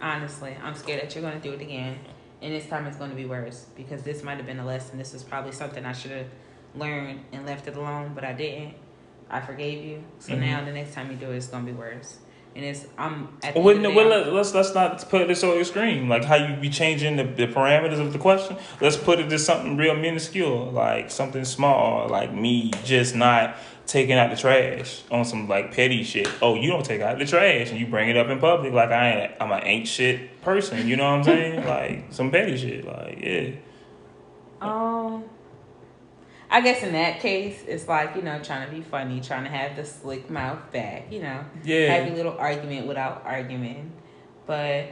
Honestly, 0.00 0.56
I'm 0.62 0.74
scared 0.74 1.02
that 1.02 1.14
you're 1.14 1.22
gonna 1.22 1.40
do 1.40 1.52
it 1.52 1.60
again, 1.60 1.98
and 2.40 2.54
this 2.54 2.66
time 2.66 2.86
it's 2.86 2.96
gonna 2.96 3.14
be 3.14 3.26
worse 3.26 3.66
because 3.76 4.02
this 4.02 4.22
might 4.22 4.38
have 4.38 4.46
been 4.46 4.58
a 4.58 4.64
lesson. 4.64 4.96
This 4.96 5.12
is 5.12 5.22
probably 5.22 5.52
something 5.52 5.84
I 5.84 5.92
should 5.92 6.12
have 6.12 6.28
learned 6.74 7.20
and 7.32 7.44
left 7.44 7.68
it 7.68 7.76
alone, 7.76 8.12
but 8.14 8.24
I 8.24 8.32
didn't. 8.32 8.74
I 9.30 9.40
forgave 9.40 9.84
you, 9.84 10.04
so 10.18 10.34
Mhm. 10.34 10.40
now 10.40 10.64
the 10.64 10.72
next 10.72 10.94
time 10.94 11.10
you 11.10 11.16
do 11.16 11.30
it, 11.30 11.36
it's 11.36 11.46
gonna 11.48 11.64
be 11.64 11.72
worse. 11.72 12.18
And 12.56 12.64
it's 12.64 12.86
I'm 12.96 13.28
at 13.42 13.54
the 13.54 13.60
Well, 13.60 13.74
end 13.74 13.84
of 13.84 13.92
the 13.94 13.96
well, 13.98 14.32
let's 14.32 14.54
let's 14.54 14.74
not 14.74 15.08
put 15.10 15.26
this 15.26 15.40
so 15.40 15.60
screen. 15.64 16.08
Like 16.08 16.24
how 16.24 16.36
you 16.36 16.54
be 16.54 16.70
changing 16.70 17.16
the, 17.16 17.24
the 17.24 17.48
parameters 17.48 17.98
of 17.98 18.12
the 18.12 18.18
question. 18.18 18.56
Let's 18.80 18.96
put 18.96 19.18
it 19.18 19.28
to 19.30 19.38
something 19.40 19.76
real 19.76 19.96
minuscule, 19.96 20.70
like 20.70 21.10
something 21.10 21.44
small, 21.44 22.08
like 22.08 22.32
me 22.32 22.70
just 22.84 23.16
not 23.16 23.56
taking 23.86 24.16
out 24.16 24.30
the 24.30 24.36
trash 24.36 25.02
on 25.10 25.24
some 25.24 25.48
like 25.48 25.74
petty 25.74 26.04
shit. 26.04 26.28
Oh, 26.40 26.54
you 26.54 26.70
don't 26.70 26.84
take 26.84 27.00
out 27.00 27.18
the 27.18 27.26
trash 27.26 27.70
and 27.70 27.80
you 27.80 27.86
bring 27.88 28.08
it 28.08 28.16
up 28.16 28.28
in 28.28 28.38
public 28.38 28.72
like 28.72 28.90
I 28.90 29.10
ain't 29.10 29.32
I'm 29.40 29.50
an 29.50 29.64
ain't 29.64 29.88
shit 29.88 30.40
person. 30.42 30.86
You 30.86 30.94
know 30.96 31.04
what 31.10 31.18
I'm 31.18 31.24
saying? 31.24 31.66
like 31.66 32.04
some 32.10 32.30
petty 32.30 32.56
shit. 32.56 32.84
Like 32.86 33.18
yeah. 33.20 33.50
Um, 34.60 35.24
I 36.54 36.60
guess 36.60 36.84
in 36.84 36.92
that 36.92 37.18
case, 37.18 37.64
it's 37.66 37.88
like 37.88 38.14
you 38.14 38.22
know 38.22 38.38
trying 38.40 38.68
to 38.68 38.72
be 38.72 38.80
funny, 38.80 39.20
trying 39.20 39.42
to 39.42 39.50
have 39.50 39.74
the 39.74 39.84
slick 39.84 40.30
mouth 40.30 40.60
back, 40.70 41.10
you 41.10 41.20
know, 41.20 41.44
Yeah. 41.64 41.92
have 41.92 42.06
your 42.06 42.14
little 42.16 42.36
argument 42.38 42.86
without 42.86 43.22
arguing. 43.26 43.90
But 44.46 44.84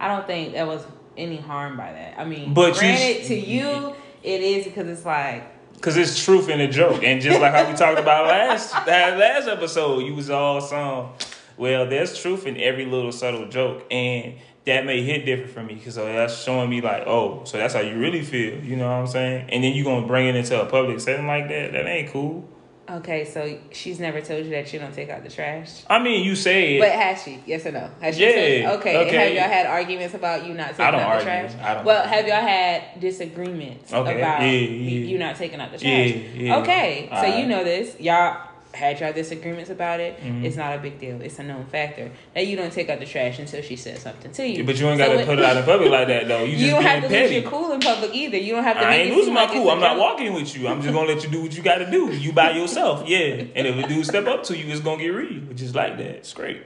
I 0.00 0.08
don't 0.08 0.26
think 0.26 0.54
there 0.54 0.66
was 0.66 0.84
any 1.16 1.36
harm 1.36 1.76
by 1.76 1.92
that. 1.92 2.18
I 2.18 2.24
mean, 2.24 2.54
But 2.54 2.74
you- 2.74 2.80
granted, 2.80 3.24
to 3.26 3.34
you, 3.36 3.94
it 4.24 4.40
is 4.42 4.64
because 4.64 4.88
it's 4.88 5.06
like 5.06 5.44
Cause 5.80 5.96
it's 5.96 6.24
truth 6.24 6.48
in 6.48 6.60
a 6.60 6.66
joke, 6.66 7.04
and 7.04 7.20
just 7.22 7.40
like 7.40 7.52
how 7.54 7.70
we 7.70 7.76
talked 7.76 8.00
about 8.00 8.26
last 8.26 8.72
that 8.86 9.16
last 9.16 9.46
episode, 9.46 10.00
you 10.00 10.12
was 10.12 10.28
all 10.28 10.60
some. 10.60 11.10
Well, 11.56 11.86
there's 11.86 12.20
truth 12.20 12.46
in 12.46 12.56
every 12.56 12.84
little 12.84 13.12
subtle 13.12 13.46
joke, 13.48 13.84
and 13.92 14.34
that 14.68 14.86
may 14.86 15.02
hit 15.02 15.24
different 15.26 15.50
for 15.50 15.62
me 15.62 15.74
because 15.74 15.98
uh, 15.98 16.04
that's 16.04 16.42
showing 16.42 16.70
me 16.70 16.80
like, 16.80 17.02
oh, 17.06 17.42
so 17.44 17.58
that's 17.58 17.74
how 17.74 17.80
you 17.80 17.98
really 17.98 18.22
feel. 18.22 18.54
You 18.62 18.76
know 18.76 18.84
what 18.86 18.94
I'm 19.00 19.06
saying? 19.06 19.50
And 19.50 19.62
then 19.64 19.72
you 19.74 19.82
gonna 19.84 20.06
bring 20.06 20.26
it 20.28 20.36
into 20.36 20.60
a 20.60 20.66
public 20.66 21.00
setting 21.00 21.26
like 21.26 21.48
that? 21.48 21.72
That 21.72 21.86
ain't 21.86 22.10
cool. 22.10 22.48
Okay, 22.90 23.26
so 23.26 23.58
she's 23.70 24.00
never 24.00 24.22
told 24.22 24.46
you 24.46 24.50
that 24.52 24.72
you 24.72 24.78
don't 24.78 24.94
take 24.94 25.10
out 25.10 25.22
the 25.22 25.28
trash. 25.28 25.82
I 25.90 25.98
mean, 25.98 26.24
you 26.24 26.34
say 26.34 26.76
it. 26.76 26.80
But 26.80 26.92
has 26.92 27.22
she? 27.22 27.38
Yes 27.44 27.66
or 27.66 27.72
no? 27.72 27.90
Has 28.00 28.16
she 28.16 28.22
Yeah, 28.24 28.68
told- 28.70 28.80
okay. 28.80 28.96
Okay. 29.06 29.16
have 29.26 29.34
y'all 29.34 29.42
had 29.52 29.66
arguments 29.66 30.14
about 30.14 30.46
you 30.46 30.54
not 30.54 30.68
taking 30.70 30.84
out 30.98 31.18
the 31.18 31.22
trash? 31.24 31.52
I 31.60 31.74
don't 31.74 31.84
well, 31.84 31.98
argue. 32.00 32.16
have 32.16 32.26
y'all 32.28 32.48
had 32.48 32.98
disagreements 32.98 33.92
Okay, 33.92 34.18
about 34.18 34.40
yeah, 34.40 34.46
you- 34.48 34.68
yeah. 35.00 35.06
you 35.06 35.18
not 35.18 35.36
taking 35.36 35.60
out 35.60 35.70
the 35.70 35.76
trash? 35.78 36.14
yeah. 36.34 36.56
Okay, 36.60 37.08
so 37.10 37.16
Alright. 37.16 37.38
you 37.38 37.46
know 37.46 37.62
this. 37.62 38.00
Y'all 38.00 38.47
had 38.78 39.00
y'all 39.00 39.12
disagreements 39.12 39.70
about 39.70 40.00
it. 40.00 40.18
Mhm. 40.22 40.44
It's 40.44 40.56
not 40.56 40.74
a 40.74 40.78
big 40.78 40.98
deal. 40.98 41.20
It's 41.20 41.38
a 41.38 41.42
known 41.42 41.66
factor 41.66 42.10
that 42.34 42.46
you 42.46 42.56
don't 42.56 42.72
take 42.72 42.88
out 42.88 43.00
the 43.00 43.06
trash 43.06 43.38
until 43.38 43.60
she 43.60 43.76
says 43.76 44.00
something 44.00 44.30
to 44.32 44.46
you. 44.48 44.64
But 44.64 44.76
you 44.78 44.88
ain't 44.88 44.98
So 45.00 45.06
got 45.06 45.12
to 45.14 45.20
it- 45.20 45.26
put 45.26 45.38
it 45.38 45.44
out 45.44 45.56
in 45.56 45.64
public 45.64 45.90
like 45.90 46.08
that, 46.08 46.28
though. 46.28 46.44
You 46.44 46.52
just 46.52 46.64
You 46.64 46.70
don't 46.70 46.82
have 46.82 47.00
being 47.02 47.12
to 47.12 47.20
lose 47.20 47.32
your 47.42 47.50
cool 47.50 47.72
in 47.72 47.80
public 47.80 48.14
either. 48.14 48.36
You 48.38 48.54
don't 48.54 48.64
have 48.64 48.78
to. 48.78 48.86
I 48.86 48.90
make 48.90 49.06
ain't 49.08 49.16
losing 49.16 49.34
my 49.34 49.42
like 49.44 49.52
cool. 49.52 49.70
I'm 49.70 49.80
not 49.80 49.94
joke. 49.96 50.00
walking 50.02 50.32
with 50.32 50.56
you. 50.56 50.68
I'm 50.68 50.80
just 50.80 50.94
gonna 50.94 51.08
let 51.08 51.22
you 51.24 51.28
do 51.30 51.42
what 51.42 51.56
you 51.56 51.62
got 51.62 51.78
to 51.78 51.90
do. 51.90 52.12
You 52.12 52.32
by 52.32 52.52
yourself, 52.52 53.06
yeah. 53.08 53.44
And 53.54 53.66
if 53.66 53.84
a 53.84 53.88
dude 53.88 54.06
step 54.06 54.26
up 54.26 54.44
to 54.44 54.56
you, 54.56 54.70
it's 54.72 54.80
gonna 54.80 55.02
get 55.02 55.08
real. 55.08 55.42
Just 55.54 55.74
like 55.74 55.96
that. 55.98 56.06
It's 56.06 56.32
great. 56.32 56.62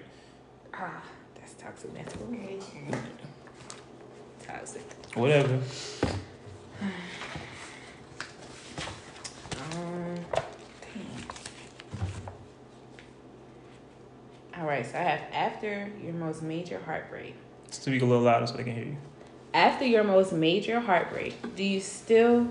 Ah, 0.74 1.02
that's 1.40 1.54
toxic 1.54 1.92
masculinity. 1.94 2.58
Toxic. 4.46 4.82
Whatever. 5.14 5.58
All 14.58 14.66
right, 14.66 14.84
so 14.84 14.98
I 14.98 15.02
have 15.02 15.20
after 15.32 15.90
your 16.02 16.12
most 16.12 16.42
major 16.42 16.78
heartbreak. 16.84 17.34
Speak 17.70 18.02
a 18.02 18.04
little 18.04 18.22
louder 18.22 18.46
so 18.46 18.56
they 18.56 18.64
can 18.64 18.74
hear 18.74 18.84
you. 18.84 18.96
After 19.54 19.86
your 19.86 20.04
most 20.04 20.32
major 20.32 20.80
heartbreak, 20.80 21.56
do 21.56 21.64
you 21.64 21.80
still 21.80 22.48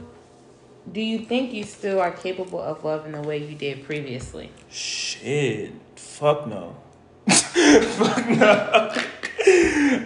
do 0.91 0.99
you 0.99 1.19
think 1.19 1.53
you 1.53 1.63
still 1.63 2.01
are 2.01 2.11
capable 2.11 2.59
of 2.59 2.83
loving 2.83 3.11
the 3.11 3.21
way 3.21 3.37
you 3.37 3.55
did 3.55 3.83
previously? 3.83 4.49
Shit. 4.69 5.73
Fuck 5.95 6.47
no. 6.47 6.75
Fuck 7.29 8.29
no. 8.29 8.91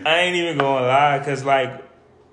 I 0.06 0.20
ain't 0.22 0.36
even 0.36 0.58
gonna 0.58 0.86
lie, 0.86 1.22
cause 1.24 1.46
like 1.46 1.82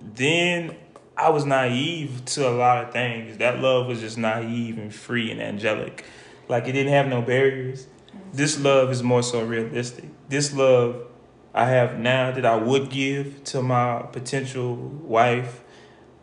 then 0.01 0.77
I 1.17 1.31
was 1.31 1.45
naive 1.45 2.25
to 2.27 2.49
a 2.49 2.51
lot 2.51 2.85
of 2.85 2.93
things. 2.93 3.39
That 3.39 3.61
love 3.61 3.87
was 3.87 4.01
just 4.01 4.19
naive 4.19 4.79
and 4.79 4.93
free 4.93 5.31
and 5.31 5.41
angelic. 5.41 6.05
Like 6.49 6.67
it 6.67 6.73
didn't 6.73 6.93
have 6.93 7.07
no 7.07 7.23
barriers. 7.23 7.87
This 8.33 8.59
love 8.59 8.91
is 8.91 9.03
more 9.03 9.23
so 9.23 9.45
realistic. 9.45 10.07
This 10.29 10.55
love 10.55 11.05
I 11.55 11.67
have 11.67 11.99
now 11.99 12.31
that 12.31 12.47
I 12.47 12.57
would 12.57 12.89
give 12.89 13.45
to 13.45 13.63
my 13.63 14.03
potential 14.11 14.75
wife, 14.75 15.63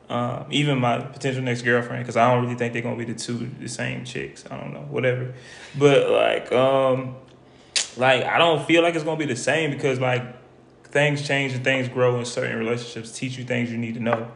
um, 0.10 0.48
even 0.50 0.80
my 0.80 1.00
potential 1.02 1.44
next 1.44 1.62
girlfriend, 1.62 2.04
because 2.04 2.18
I 2.18 2.34
don't 2.34 2.44
really 2.44 2.56
think 2.56 2.74
they're 2.74 2.82
gonna 2.82 2.96
be 2.96 3.06
the 3.06 3.14
two 3.14 3.50
the 3.60 3.70
same 3.70 4.06
chicks. 4.06 4.44
I 4.50 4.58
don't 4.58 4.74
know, 4.74 4.88
whatever. 4.90 5.36
But 5.78 6.10
like, 6.10 6.52
um, 6.52 7.16
like 7.96 8.24
I 8.24 8.40
don't 8.40 8.66
feel 8.66 8.82
like 8.82 8.96
it's 8.96 9.04
gonna 9.04 9.20
be 9.20 9.26
the 9.26 9.36
same 9.36 9.70
because 9.70 10.00
like 10.00 10.24
things 10.86 11.28
change 11.28 11.54
and 11.54 11.64
things 11.64 11.88
grow 11.88 12.18
in 12.18 12.26
certain 12.26 12.58
relationships, 12.58 13.12
teach 13.12 13.38
you 13.38 13.44
things 13.44 13.72
you 13.72 13.78
need 13.78 13.94
to 13.94 14.00
know. 14.00 14.32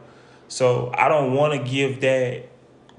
So 0.46 0.92
I 0.96 1.08
don't 1.08 1.34
want 1.34 1.52
to 1.54 1.68
give 1.68 2.00
that 2.02 2.48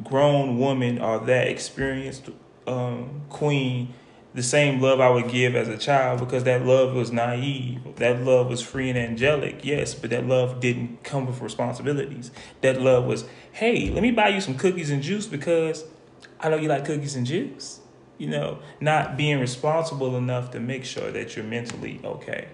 grown 0.03 0.59
woman 0.59 0.99
or 0.99 1.19
that 1.19 1.47
experienced 1.47 2.29
um, 2.67 3.21
queen 3.29 3.93
the 4.35 4.43
same 4.43 4.81
love 4.81 4.99
I 4.99 5.09
would 5.09 5.29
give 5.29 5.55
as 5.55 5.69
a 5.69 5.77
child 5.77 6.19
because 6.19 6.43
that 6.43 6.65
love 6.65 6.93
was 6.93 7.09
naive. 7.09 7.95
That 7.95 8.21
love 8.21 8.49
was 8.49 8.61
free 8.61 8.89
and 8.89 8.99
angelic, 8.99 9.63
yes, 9.63 9.95
but 9.95 10.09
that 10.09 10.27
love 10.27 10.59
didn't 10.59 11.03
come 11.05 11.25
with 11.25 11.39
responsibilities. 11.39 12.31
That 12.59 12.81
love 12.81 13.05
was, 13.05 13.23
hey, 13.53 13.89
let 13.89 14.03
me 14.03 14.11
buy 14.11 14.27
you 14.27 14.41
some 14.41 14.57
cookies 14.57 14.91
and 14.91 15.01
juice 15.01 15.25
because 15.25 15.85
I 16.41 16.49
know 16.49 16.57
you 16.57 16.67
like 16.67 16.83
cookies 16.83 17.15
and 17.15 17.25
juice. 17.25 17.79
You 18.17 18.27
know, 18.27 18.59
not 18.81 19.17
being 19.17 19.39
responsible 19.39 20.17
enough 20.17 20.51
to 20.51 20.59
make 20.59 20.83
sure 20.83 21.11
that 21.11 21.35
you're 21.35 21.45
mentally 21.45 22.01
okay. 22.03 22.49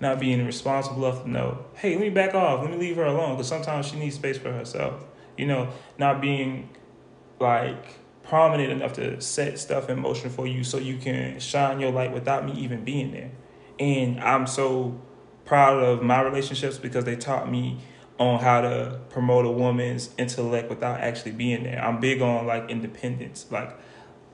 Not 0.00 0.20
being 0.20 0.44
responsible 0.44 1.06
enough 1.06 1.24
to 1.24 1.30
know, 1.30 1.64
hey, 1.74 1.92
let 1.92 2.00
me 2.00 2.10
back 2.10 2.34
off, 2.34 2.60
let 2.62 2.70
me 2.70 2.76
leave 2.76 2.96
her 2.96 3.04
alone 3.04 3.36
because 3.36 3.48
sometimes 3.48 3.86
she 3.86 3.98
needs 3.98 4.16
space 4.16 4.36
for 4.36 4.52
herself. 4.52 5.04
You 5.38 5.46
know, 5.46 5.68
not 5.98 6.20
being 6.20 6.68
like 7.40 8.01
prominent 8.24 8.70
enough 8.70 8.92
to 8.94 9.20
set 9.20 9.58
stuff 9.58 9.88
in 9.88 10.00
motion 10.00 10.30
for 10.30 10.46
you 10.46 10.64
so 10.64 10.78
you 10.78 10.96
can 10.96 11.38
shine 11.40 11.80
your 11.80 11.90
light 11.90 12.12
without 12.12 12.44
me 12.44 12.52
even 12.52 12.84
being 12.84 13.12
there. 13.12 13.30
And 13.78 14.20
I'm 14.20 14.46
so 14.46 15.00
proud 15.44 15.82
of 15.82 16.02
my 16.02 16.20
relationships 16.22 16.78
because 16.78 17.04
they 17.04 17.16
taught 17.16 17.50
me 17.50 17.78
on 18.18 18.40
how 18.40 18.60
to 18.60 19.00
promote 19.10 19.44
a 19.44 19.50
woman's 19.50 20.10
intellect 20.16 20.70
without 20.70 21.00
actually 21.00 21.32
being 21.32 21.64
there. 21.64 21.82
I'm 21.82 22.00
big 22.00 22.22
on 22.22 22.46
like 22.46 22.70
independence. 22.70 23.46
Like 23.50 23.76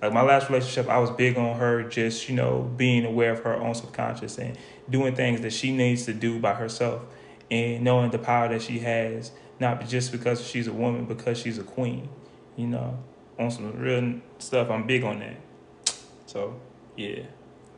like 0.00 0.12
my 0.12 0.22
last 0.22 0.48
relationship, 0.48 0.88
I 0.88 0.98
was 0.98 1.10
big 1.10 1.36
on 1.36 1.58
her 1.58 1.82
just, 1.82 2.28
you 2.28 2.34
know, 2.36 2.70
being 2.76 3.04
aware 3.04 3.32
of 3.32 3.40
her 3.40 3.54
own 3.54 3.74
subconscious 3.74 4.38
and 4.38 4.56
doing 4.88 5.14
things 5.14 5.40
that 5.40 5.52
she 5.52 5.72
needs 5.72 6.04
to 6.04 6.14
do 6.14 6.38
by 6.38 6.54
herself 6.54 7.02
and 7.50 7.82
knowing 7.82 8.10
the 8.10 8.18
power 8.18 8.48
that 8.48 8.62
she 8.62 8.78
has, 8.80 9.32
not 9.58 9.86
just 9.88 10.12
because 10.12 10.46
she's 10.46 10.68
a 10.68 10.72
woman, 10.72 11.04
because 11.04 11.38
she's 11.38 11.58
a 11.58 11.64
queen, 11.64 12.08
you 12.56 12.66
know, 12.66 13.02
on 13.38 13.50
some 13.50 13.72
real 13.78 14.20
stuff. 14.38 14.70
I'm 14.70 14.86
big 14.86 15.04
on 15.04 15.20
that. 15.20 15.36
So, 16.26 16.60
yeah. 16.94 17.22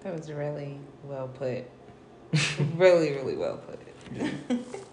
That 0.00 0.12
was 0.18 0.32
really 0.32 0.80
well 1.04 1.28
put. 1.28 1.70
really, 2.74 3.12
really 3.12 3.36
well 3.36 3.58
put. 3.58 3.78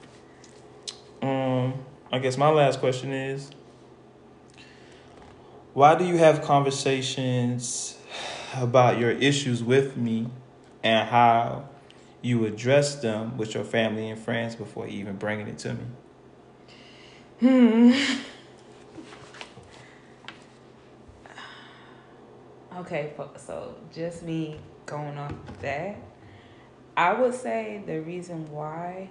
Um, 1.21 1.73
I 2.11 2.19
guess 2.19 2.37
my 2.37 2.49
last 2.49 2.79
question 2.79 3.11
is 3.11 3.49
why 5.73 5.95
do 5.95 6.05
you 6.05 6.17
have 6.17 6.41
conversations 6.41 7.97
about 8.55 8.99
your 8.99 9.11
issues 9.11 9.63
with 9.63 9.97
me 9.97 10.29
and 10.83 11.07
how 11.09 11.67
you 12.21 12.45
address 12.45 12.95
them 12.95 13.37
with 13.37 13.53
your 13.55 13.63
family 13.63 14.09
and 14.09 14.19
friends 14.19 14.55
before 14.55 14.87
even 14.87 15.15
bringing 15.15 15.47
it 15.47 15.57
to 15.59 15.75
me? 17.41 17.97
Okay, 22.77 23.13
so 23.37 23.75
just 23.93 24.23
me 24.23 24.59
going 24.85 25.17
off 25.17 25.33
that, 25.61 25.97
I 26.95 27.13
would 27.13 27.33
say 27.33 27.81
the 27.85 28.01
reason 28.01 28.51
why 28.51 29.09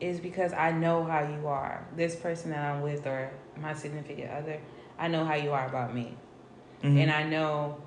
is 0.00 0.20
because 0.20 0.52
I 0.52 0.70
know 0.72 1.04
how 1.04 1.20
you 1.20 1.48
are. 1.48 1.86
This 1.96 2.14
person 2.14 2.50
that 2.50 2.64
I'm 2.64 2.82
with 2.82 3.06
or 3.06 3.30
my 3.56 3.74
significant 3.74 4.30
other, 4.30 4.60
I 4.98 5.08
know 5.08 5.24
how 5.24 5.34
you 5.34 5.50
are 5.52 5.66
about 5.66 5.94
me. 5.94 6.14
Mm-hmm. 6.82 6.98
And 6.98 7.10
I 7.10 7.24
know 7.24 7.78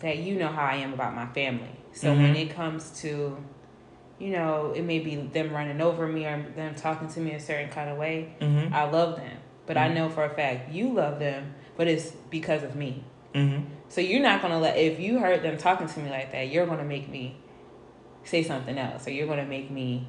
that 0.00 0.18
you 0.18 0.34
know 0.36 0.48
how 0.48 0.64
I 0.64 0.76
am 0.76 0.92
about 0.92 1.14
my 1.14 1.26
family. 1.26 1.70
So 1.92 2.12
when 2.12 2.34
Mhm. 2.34 2.46
it 2.46 2.54
comes 2.54 3.00
to, 3.02 3.36
you 4.18 4.30
know, 4.30 4.72
it 4.74 4.82
may 4.82 4.98
be 4.98 5.16
them 5.16 5.52
running 5.52 5.80
over 5.80 6.06
me 6.06 6.26
or 6.26 6.42
them 6.56 6.74
talking 6.74 7.08
to 7.08 7.20
me 7.20 7.32
a 7.32 7.40
certain 7.40 7.70
kind 7.70 7.88
of 7.88 7.96
way, 7.98 8.34
Mm-hmm. 8.40 8.74
I 8.74 8.84
love 8.90 9.16
them. 9.16 9.36
But 9.66 9.76
I 9.76 9.88
Mhm. 9.88 9.94
know 9.94 10.08
for 10.08 10.24
a 10.24 10.30
fact 10.30 10.72
you 10.72 10.92
love 10.92 11.18
them, 11.18 11.54
but 11.76 11.86
it's 11.88 12.10
because 12.30 12.62
of 12.62 12.74
me. 12.76 13.02
Mm-hmm. 13.34 13.64
So 13.88 14.00
you're 14.00 14.22
not 14.22 14.42
gonna 14.42 14.58
let 14.58 14.76
if 14.76 15.00
you 15.00 15.18
heard 15.18 15.42
them 15.42 15.56
talking 15.58 15.86
to 15.86 16.00
me 16.00 16.10
like 16.10 16.32
that, 16.32 16.48
you're 16.48 16.66
gonna 16.66 16.84
make 16.84 17.08
me 17.08 17.36
say 18.24 18.42
something 18.42 18.78
else, 18.78 19.06
or 19.06 19.10
you're 19.10 19.26
gonna 19.26 19.44
make 19.46 19.70
me, 19.70 20.06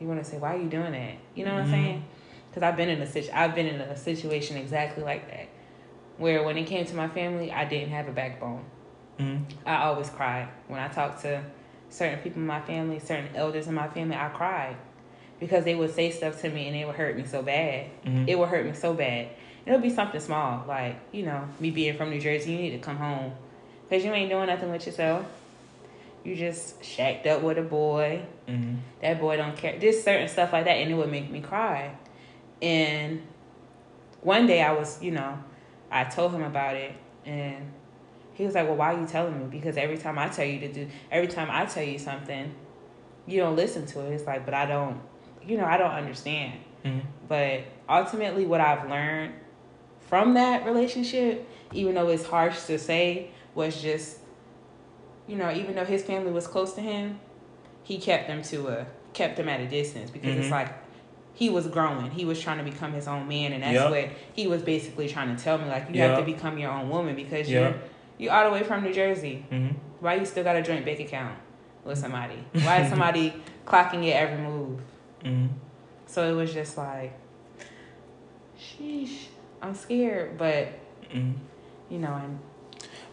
you're 0.00 0.08
gonna 0.08 0.24
say, 0.24 0.38
"Why 0.38 0.54
are 0.54 0.58
you 0.58 0.68
doing 0.68 0.92
that?" 0.92 1.14
You 1.34 1.44
know 1.44 1.54
what 1.54 1.62
I'm 1.62 1.68
Mhm. 1.68 1.70
saying? 1.70 2.04
Because 2.50 2.62
I've 2.62 2.76
been 2.76 2.88
in 2.88 3.00
a 3.02 3.06
situ- 3.06 3.30
I've 3.34 3.54
been 3.54 3.66
in 3.66 3.80
a 3.80 3.96
situation 3.96 4.56
exactly 4.56 5.02
like 5.02 5.28
that, 5.30 5.48
where 6.18 6.42
when 6.44 6.56
it 6.56 6.64
came 6.66 6.84
to 6.86 6.94
my 6.96 7.08
family, 7.08 7.50
I 7.52 7.64
didn't 7.64 7.90
have 7.90 8.08
a 8.08 8.12
backbone. 8.12 8.64
Mm-hmm. 9.18 9.44
I 9.66 9.84
always 9.84 10.10
cried 10.10 10.48
when 10.68 10.78
I 10.80 10.88
talked 10.88 11.22
to 11.22 11.42
certain 11.88 12.18
people 12.20 12.40
in 12.42 12.46
my 12.46 12.60
family, 12.60 12.98
certain 12.98 13.28
elders 13.34 13.66
in 13.66 13.74
my 13.74 13.88
family. 13.88 14.16
I 14.16 14.28
cried 14.28 14.76
because 15.40 15.64
they 15.64 15.74
would 15.74 15.90
say 15.94 16.10
stuff 16.10 16.40
to 16.42 16.50
me 16.50 16.66
and 16.68 16.76
it 16.76 16.86
would 16.86 16.96
hurt 16.96 17.16
me 17.16 17.24
so 17.24 17.42
bad. 17.42 17.86
Mhm. 18.04 18.28
It 18.28 18.38
would 18.38 18.48
hurt 18.48 18.64
me 18.66 18.72
so 18.72 18.92
bad. 18.94 19.28
It'll 19.66 19.80
be 19.80 19.90
something 19.90 20.20
small, 20.20 20.64
like 20.66 20.96
you 21.12 21.24
know, 21.24 21.46
me 21.58 21.70
being 21.70 21.96
from 21.96 22.10
New 22.10 22.20
Jersey. 22.20 22.52
You 22.52 22.58
need 22.58 22.70
to 22.70 22.78
come 22.78 22.96
home 22.96 23.32
because 23.88 24.04
you 24.04 24.12
ain't 24.12 24.30
doing 24.30 24.46
nothing 24.46 24.70
with 24.70 24.86
yourself. 24.86 25.26
You 26.24 26.34
just 26.34 26.84
shacked 26.84 27.26
up 27.26 27.42
with 27.42 27.58
a 27.58 27.62
boy. 27.62 28.22
Mm-hmm. 28.48 28.76
That 29.02 29.20
boy 29.20 29.36
don't 29.36 29.56
care. 29.56 29.78
Just 29.78 30.04
certain 30.04 30.28
stuff 30.28 30.52
like 30.52 30.64
that, 30.64 30.72
and 30.72 30.90
it 30.90 30.94
would 30.94 31.10
make 31.10 31.30
me 31.30 31.40
cry. 31.40 31.96
And 32.62 33.22
one 34.22 34.46
day 34.46 34.62
I 34.62 34.72
was, 34.72 35.02
you 35.02 35.10
know, 35.10 35.38
I 35.90 36.04
told 36.04 36.32
him 36.32 36.42
about 36.42 36.76
it, 36.76 36.92
and 37.24 37.72
he 38.34 38.44
was 38.44 38.54
like, 38.54 38.66
"Well, 38.66 38.76
why 38.76 38.94
are 38.94 39.00
you 39.00 39.06
telling 39.06 39.38
me? 39.38 39.46
Because 39.46 39.76
every 39.76 39.98
time 39.98 40.18
I 40.18 40.28
tell 40.28 40.44
you 40.44 40.60
to 40.60 40.72
do, 40.72 40.88
every 41.10 41.28
time 41.28 41.48
I 41.50 41.66
tell 41.66 41.84
you 41.84 41.98
something, 41.98 42.54
you 43.26 43.40
don't 43.40 43.56
listen 43.56 43.86
to 43.86 44.00
it." 44.06 44.12
It's 44.12 44.26
like, 44.26 44.44
but 44.44 44.54
I 44.54 44.66
don't, 44.66 45.00
you 45.44 45.56
know, 45.56 45.64
I 45.64 45.76
don't 45.76 45.92
understand. 45.92 46.60
Mm-hmm. 46.84 47.06
But 47.28 47.64
ultimately, 47.88 48.46
what 48.46 48.60
I've 48.60 48.88
learned 48.88 49.34
from 50.08 50.34
that 50.34 50.64
relationship, 50.64 51.48
even 51.72 51.94
though 51.94 52.08
it's 52.08 52.26
harsh 52.26 52.64
to 52.64 52.78
say, 52.78 53.30
was 53.54 53.80
just, 53.82 54.18
you 55.26 55.36
know, 55.36 55.50
even 55.52 55.74
though 55.74 55.84
his 55.84 56.02
family 56.02 56.30
was 56.32 56.46
close 56.46 56.74
to 56.74 56.80
him, 56.80 57.18
he 57.82 57.98
kept 57.98 58.26
them 58.28 58.42
to 58.42 58.68
a 58.68 58.86
kept 59.12 59.36
them 59.38 59.48
at 59.48 59.60
a 59.60 59.66
distance 59.66 60.10
because 60.10 60.36
it's 60.36 60.48
Mhm. 60.48 60.50
like 60.50 60.68
he 61.32 61.48
was 61.48 61.66
growing. 61.68 62.10
He 62.10 62.24
was 62.24 62.40
trying 62.40 62.58
to 62.58 62.64
become 62.64 62.92
his 62.92 63.08
own 63.08 63.26
man, 63.28 63.52
and 63.52 63.62
that's 63.62 63.74
Yep. 63.74 63.90
what 63.90 64.08
he 64.34 64.46
was 64.46 64.62
basically 64.62 65.08
trying 65.08 65.34
to 65.34 65.42
tell 65.42 65.56
me. 65.58 65.64
Like 65.66 65.88
you 65.88 65.96
Yep. 66.00 66.08
have 66.16 66.18
to 66.18 66.24
become 66.32 66.58
your 66.58 66.70
own 66.70 66.88
woman 66.90 67.14
because 67.16 67.48
Yep. 67.48 67.62
you're 67.72 67.80
you 68.18 68.30
all 68.30 68.44
the 68.44 68.50
way 68.50 68.62
from 68.62 68.82
New 68.84 68.92
Jersey. 68.92 69.44
hmm 69.50 69.68
Why 70.00 70.14
you 70.16 70.24
still 70.26 70.44
got 70.44 70.56
a 70.56 70.62
joint 70.62 70.84
bank 70.84 71.00
account 71.00 71.36
with 71.84 71.98
somebody? 71.98 72.36
Why 72.52 72.82
is 72.82 72.88
somebody 72.90 73.32
clocking 73.66 74.04
your 74.04 74.14
every 74.16 74.38
move? 74.38 74.80
hmm 75.22 75.46
So 76.06 76.30
it 76.30 76.34
was 76.34 76.52
just 76.52 76.76
like, 76.78 77.12
sheesh, 78.58 79.26
I'm 79.66 79.74
scared, 79.74 80.38
but 80.38 80.68
hmm 81.10 81.32
you 81.90 81.98
know, 81.98 82.14
and 82.14 82.38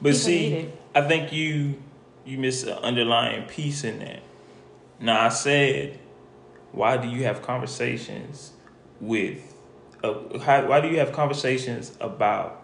But 0.02 0.16
see. 0.16 0.70
I 0.96 1.02
think 1.02 1.34
you 1.34 1.82
you 2.26 2.38
miss 2.38 2.64
an 2.64 2.74
underlying 2.74 3.44
piece 3.48 3.84
in 3.84 4.00
that. 4.00 4.22
Now 5.00 5.26
I 5.26 5.30
said, 5.30 6.00
why 6.72 6.98
do 6.98 7.08
you 7.08 7.24
have 7.24 7.42
conversations 7.42 8.52
with? 9.02 9.56
Uh, 10.04 10.38
how, 10.40 10.68
why 10.68 10.80
do 10.80 10.90
you 10.90 11.00
have 11.00 11.12
conversations 11.12 11.98
about 12.00 12.64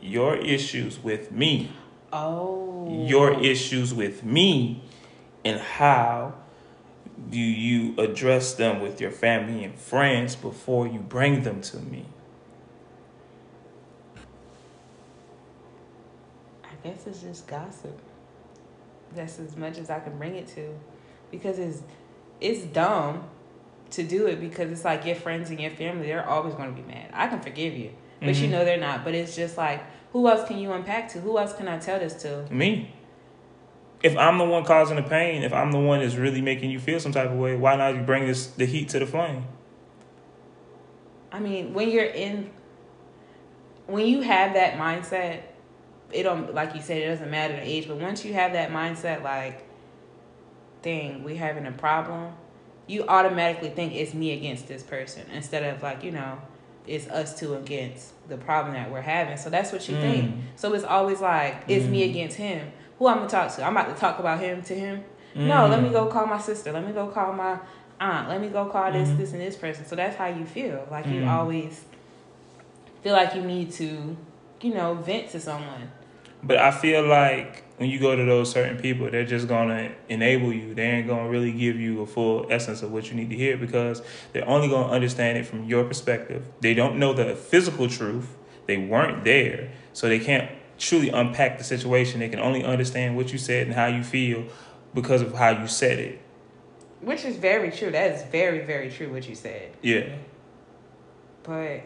your 0.00 0.36
issues 0.36 0.98
with 0.98 1.30
me? 1.30 1.70
oh, 2.12 2.86
Your 3.06 3.40
issues 3.40 3.94
with 3.94 4.24
me, 4.24 4.82
and 5.44 5.60
how 5.60 6.34
do 7.30 7.38
you 7.38 7.94
address 7.98 8.54
them 8.54 8.80
with 8.80 9.00
your 9.00 9.12
family 9.12 9.62
and 9.62 9.78
friends 9.78 10.34
before 10.34 10.88
you 10.88 10.98
bring 10.98 11.42
them 11.44 11.60
to 11.60 11.78
me? 11.78 12.06
Guess 16.82 17.06
it's 17.06 17.20
just 17.20 17.46
gossip. 17.46 17.98
That's 19.14 19.38
as 19.38 19.56
much 19.56 19.78
as 19.78 19.90
I 19.90 20.00
can 20.00 20.16
bring 20.18 20.36
it 20.36 20.48
to, 20.48 20.68
because 21.30 21.58
it's 21.58 21.82
it's 22.40 22.64
dumb 22.64 23.24
to 23.90 24.02
do 24.02 24.26
it 24.26 24.40
because 24.40 24.70
it's 24.70 24.84
like 24.84 25.04
your 25.04 25.14
friends 25.14 25.50
and 25.50 25.60
your 25.60 25.70
family 25.70 26.06
they're 26.06 26.26
always 26.28 26.54
going 26.54 26.74
to 26.74 26.80
be 26.80 26.86
mad. 26.88 27.10
I 27.12 27.26
can 27.28 27.40
forgive 27.40 27.74
you, 27.74 27.90
but 28.20 28.34
you 28.36 28.48
Mhm. 28.48 28.50
know 28.50 28.64
they're 28.64 28.78
not. 28.78 29.04
But 29.04 29.14
it's 29.14 29.36
just 29.36 29.56
like 29.58 29.82
who 30.12 30.28
else 30.28 30.46
can 30.48 30.58
you 30.58 30.72
unpack 30.72 31.08
to? 31.10 31.20
Who 31.20 31.38
else 31.38 31.52
can 31.52 31.68
I 31.68 31.78
tell 31.78 31.98
this 31.98 32.14
to? 32.22 32.46
Me. 32.50 32.92
If 34.02 34.16
I'm 34.16 34.36
the 34.38 34.44
one 34.44 34.64
causing 34.64 34.96
the 34.96 35.02
pain, 35.02 35.42
if 35.42 35.52
I'm 35.52 35.70
the 35.70 35.78
one 35.78 36.00
that's 36.00 36.16
really 36.16 36.40
making 36.40 36.70
you 36.70 36.80
feel 36.80 36.98
some 36.98 37.12
type 37.12 37.30
of 37.30 37.38
way, 37.38 37.54
why 37.54 37.76
not 37.76 37.94
you 37.94 38.00
bring 38.02 38.26
this 38.26 38.46
the 38.48 38.66
heat 38.66 38.88
to 38.90 38.98
the 38.98 39.06
flame? 39.06 39.44
I 41.30 41.38
mean, 41.38 41.72
when 41.72 41.88
you're 41.90 42.04
in, 42.04 42.50
when 43.86 44.06
you 44.06 44.20
have 44.22 44.54
that 44.54 44.74
mindset, 44.74 45.42
it 46.12 46.22
don't 46.24 46.54
like 46.54 46.74
you 46.74 46.80
said 46.82 46.98
it 47.02 47.06
doesn't 47.08 47.30
matter 47.30 47.54
the 47.54 47.62
age, 47.62 47.88
but 47.88 47.96
once 47.98 48.24
you 48.24 48.34
have 48.34 48.52
that 48.52 48.70
mindset, 48.70 49.22
like, 49.22 49.64
thing 50.82 51.22
we 51.24 51.36
having 51.36 51.66
a 51.66 51.72
problem, 51.72 52.32
you 52.86 53.04
automatically 53.06 53.70
think 53.70 53.94
it's 53.94 54.14
me 54.14 54.32
against 54.32 54.66
this 54.68 54.82
person 54.82 55.22
instead 55.32 55.62
of 55.74 55.82
like 55.82 56.02
you 56.04 56.10
know, 56.10 56.38
it's 56.86 57.06
us 57.08 57.38
two 57.38 57.54
against 57.54 58.12
the 58.28 58.36
problem 58.36 58.74
that 58.74 58.90
we're 58.90 59.00
having. 59.00 59.36
So 59.36 59.50
that's 59.50 59.72
what 59.72 59.88
you 59.88 59.96
think. 60.00 60.30
Mm. 60.34 60.40
So 60.56 60.72
it's 60.74 60.84
always 60.84 61.20
like 61.20 61.64
it's 61.68 61.86
me 61.86 62.06
Mm. 62.06 62.10
against 62.10 62.36
him. 62.36 62.72
Who 62.98 63.06
I'm 63.08 63.18
gonna 63.18 63.28
talk 63.28 63.54
to? 63.56 63.64
I'm 63.64 63.76
about 63.76 63.94
to 63.94 64.00
talk 64.00 64.18
about 64.18 64.40
him 64.40 64.62
to 64.62 64.74
him. 64.74 65.04
No, 65.34 65.66
let 65.68 65.82
me 65.82 65.88
Mm. 65.88 65.92
go 65.92 66.06
call 66.06 66.26
my 66.26 66.38
sister. 66.38 66.72
Let 66.72 66.86
me 66.86 66.92
go 66.92 67.06
call 67.06 67.32
my 67.32 67.58
aunt. 68.00 68.28
Let 68.28 68.40
me 68.40 68.48
go 68.48 68.66
call 68.66 68.92
this, 68.92 69.08
Mhm. 69.10 69.16
this, 69.16 69.32
and 69.32 69.40
this 69.40 69.56
person. 69.56 69.86
So 69.86 69.96
that's 69.96 70.16
how 70.16 70.26
you 70.26 70.44
feel. 70.44 70.86
Like 70.90 71.06
you 71.06 71.22
Mhm. 71.22 71.28
always 71.30 71.84
feel 73.02 73.12
like 73.14 73.34
you 73.34 73.42
need 73.42 73.70
to, 73.72 74.16
you 74.60 74.74
know, 74.74 74.94
vent 74.94 75.30
to 75.30 75.40
someone. 75.40 75.90
But 76.42 76.58
I 76.58 76.72
feel 76.72 77.06
like 77.06 77.62
when 77.76 77.88
you 77.88 77.98
go 78.00 78.16
to 78.16 78.24
those 78.24 78.50
certain 78.50 78.76
people, 78.78 79.10
they're 79.10 79.24
just 79.24 79.48
gonna 79.48 79.92
enable 80.08 80.52
you. 80.52 80.74
They 80.74 80.82
ain't 80.82 81.06
gonna 81.06 81.28
really 81.28 81.52
give 81.52 81.78
you 81.78 82.02
a 82.02 82.06
full 82.06 82.46
essence 82.50 82.82
of 82.82 82.90
what 82.92 83.08
you 83.08 83.14
need 83.14 83.30
to 83.30 83.36
hear 83.36 83.56
because 83.56 84.02
they're 84.32 84.48
only 84.48 84.68
gonna 84.68 84.92
understand 84.92 85.38
it 85.38 85.46
from 85.46 85.64
your 85.64 85.84
perspective. 85.84 86.44
They 86.60 86.74
don't 86.74 86.98
know 86.98 87.12
the 87.12 87.34
physical 87.36 87.88
truth. 87.88 88.36
They 88.66 88.76
weren't 88.76 89.24
there, 89.24 89.72
so 89.92 90.08
they 90.08 90.18
can't 90.18 90.50
truly 90.78 91.10
unpack 91.10 91.58
the 91.58 91.64
situation. 91.64 92.20
They 92.20 92.28
can 92.28 92.40
only 92.40 92.64
understand 92.64 93.16
what 93.16 93.32
you 93.32 93.38
said 93.38 93.66
and 93.66 93.74
how 93.74 93.86
you 93.86 94.02
feel 94.02 94.44
because 94.94 95.22
of 95.22 95.34
how 95.34 95.50
you 95.50 95.66
said 95.66 95.98
it. 95.98 96.20
Which 97.00 97.24
is 97.24 97.36
very 97.36 97.70
true. 97.70 97.90
That 97.90 98.12
is 98.12 98.22
very, 98.30 98.64
very 98.64 98.90
true 98.90 99.12
what 99.12 99.28
you 99.28 99.34
said. 99.34 99.72
Yeah. 99.82 100.16
But 101.42 101.82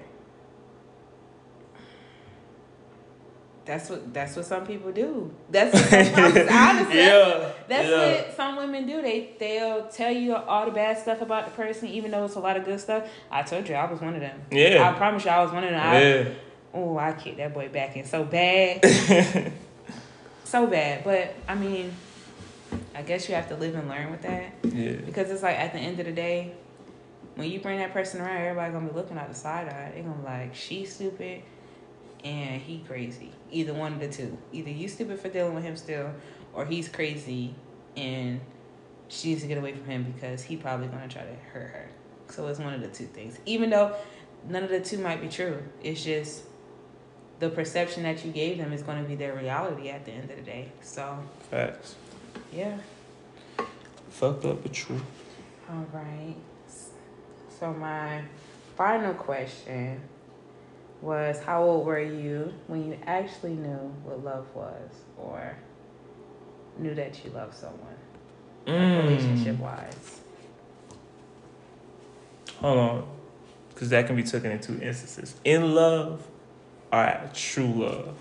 that's 3.66 3.90
what 3.90 4.14
that's 4.14 4.36
what 4.36 4.46
some 4.46 4.64
people 4.64 4.92
do. 4.92 5.30
That's 5.50 5.74
what 5.74 6.06
some, 6.06 6.24
honestly, 6.56 6.98
Yeah, 6.98 7.52
that's 7.68 7.88
yeah. 7.88 8.12
what 8.12 8.36
some 8.36 8.56
women 8.56 8.86
do. 8.86 9.02
They 9.02 9.34
they'll 9.38 9.88
tell 9.88 10.12
you 10.12 10.36
all 10.36 10.66
the 10.66 10.70
bad 10.70 10.96
stuff 10.98 11.20
about 11.20 11.46
the 11.46 11.50
person, 11.50 11.88
even 11.88 12.12
though 12.12 12.24
it's 12.24 12.36
a 12.36 12.40
lot 12.40 12.56
of 12.56 12.64
good 12.64 12.78
stuff. 12.80 13.08
I 13.30 13.42
told 13.42 13.68
you 13.68 13.74
I 13.74 13.90
was 13.90 14.00
one 14.00 14.14
of 14.14 14.20
them. 14.20 14.40
Yeah. 14.52 14.88
I 14.88 14.96
promise 14.96 15.24
you 15.24 15.30
I 15.32 15.42
was 15.42 15.52
one 15.52 15.64
of 15.64 15.70
them. 15.70 15.82
Yeah. 16.26 16.32
Oh, 16.72 16.96
I 16.96 17.12
kicked 17.12 17.38
that 17.38 17.52
boy 17.52 17.68
back 17.68 17.96
in 17.96 18.04
so 18.04 18.22
bad. 18.24 18.84
so 20.44 20.66
bad. 20.68 21.02
But 21.02 21.34
I 21.48 21.56
mean, 21.56 21.92
I 22.94 23.02
guess 23.02 23.28
you 23.28 23.34
have 23.34 23.48
to 23.48 23.56
live 23.56 23.74
and 23.74 23.88
learn 23.88 24.12
with 24.12 24.22
that. 24.22 24.52
Yeah. 24.62 24.92
Because 24.92 25.28
it's 25.30 25.42
like 25.42 25.58
at 25.58 25.72
the 25.72 25.80
end 25.80 25.98
of 25.98 26.06
the 26.06 26.12
day, 26.12 26.52
when 27.34 27.50
you 27.50 27.58
bring 27.60 27.78
that 27.78 27.92
person 27.92 28.20
around, 28.20 28.36
everybody 28.36 28.72
gonna 28.72 28.88
be 28.88 28.94
looking 28.94 29.18
out 29.18 29.28
the 29.28 29.34
side 29.34 29.68
eye. 29.68 29.90
They 29.92 30.02
gonna 30.02 30.14
be 30.14 30.24
like, 30.24 30.54
she's 30.54 30.94
stupid 30.94 31.42
and 32.27 32.61
he 32.61 32.79
crazy. 32.81 33.31
Either 33.53 33.72
one 33.72 33.93
of 33.93 34.01
the 34.01 34.09
two. 34.09 34.37
Either 34.53 34.70
you 34.70 34.89
stupid 34.89 35.20
for 35.20 35.29
dealing 35.29 35.55
with 35.55 35.62
him 35.62 35.77
still, 35.77 36.12
or 36.53 36.66
he's 36.66 36.89
crazy 36.89 37.55
and 37.97 38.41
she 39.09 39.29
needs 39.29 39.43
to 39.43 39.47
get 39.47 39.59
away 39.59 39.72
from 39.72 39.87
him 39.87 40.12
because 40.12 40.43
he 40.43 40.57
probably 40.57 40.89
gonna 40.89 41.07
try 41.09 41.22
to 41.22 41.35
hurt 41.53 41.70
her. 41.70 41.89
So 42.29 42.49
it's 42.49 42.59
one 42.59 42.74
of 42.74 42.81
the 42.81 42.89
two 42.89 43.07
things. 43.07 43.39
Even 43.47 43.70
though 43.70 43.95
none 44.49 44.64
of 44.64 44.70
the 44.70 44.81
two 44.81 44.99
might 44.99 45.20
be 45.20 45.29
true. 45.29 45.62
It's 45.83 46.03
just 46.03 46.43
the 47.39 47.49
perception 47.49 48.03
that 48.03 48.24
you 48.24 48.33
gave 48.33 48.59
them 48.59 48.72
is 48.72 48.83
gonna 48.83 49.05
be 49.05 49.14
their 49.14 49.35
reality 49.35 49.89
at 49.91 50.05
the 50.05 50.11
end 50.11 50.29
of 50.29 50.37
the 50.37 50.43
day. 50.43 50.72
So 50.83 51.18
Facts. 51.51 51.95
yeah. 52.53 52.77
Fucked 54.11 54.47
up 54.47 54.62
but 54.64 54.72
true. 54.72 55.01
All 55.70 55.87
right. 55.93 56.35
So 57.61 57.72
my 57.72 58.22
final 58.77 59.14
question 59.14 60.01
was 61.03 61.38
how 61.40 61.62
old 61.62 61.86
were 61.86 62.01
you 62.01 62.53
when 62.66 62.86
you 62.88 62.99
actually 63.07 63.53
knew 63.55 63.92
what 64.05 64.24
love 64.24 64.47
was 64.55 64.90
or 65.18 65.57
knew 66.78 66.94
that 66.94 67.24
you 67.24 67.30
loved 67.30 67.55
someone 67.55 67.94
Mm. 68.66 69.05
relationship 69.05 69.59
wise? 69.61 70.20
Hold 72.61 72.78
on. 72.78 73.09
Because 73.68 73.90
that 73.90 74.07
can 74.07 74.16
be 74.16 74.22
taken 74.22 74.51
in 74.51 74.59
two 74.59 74.80
instances. 74.80 75.36
In 75.44 75.74
love 75.74 76.26
or 76.92 77.30
true 77.34 77.66
love. 77.66 78.16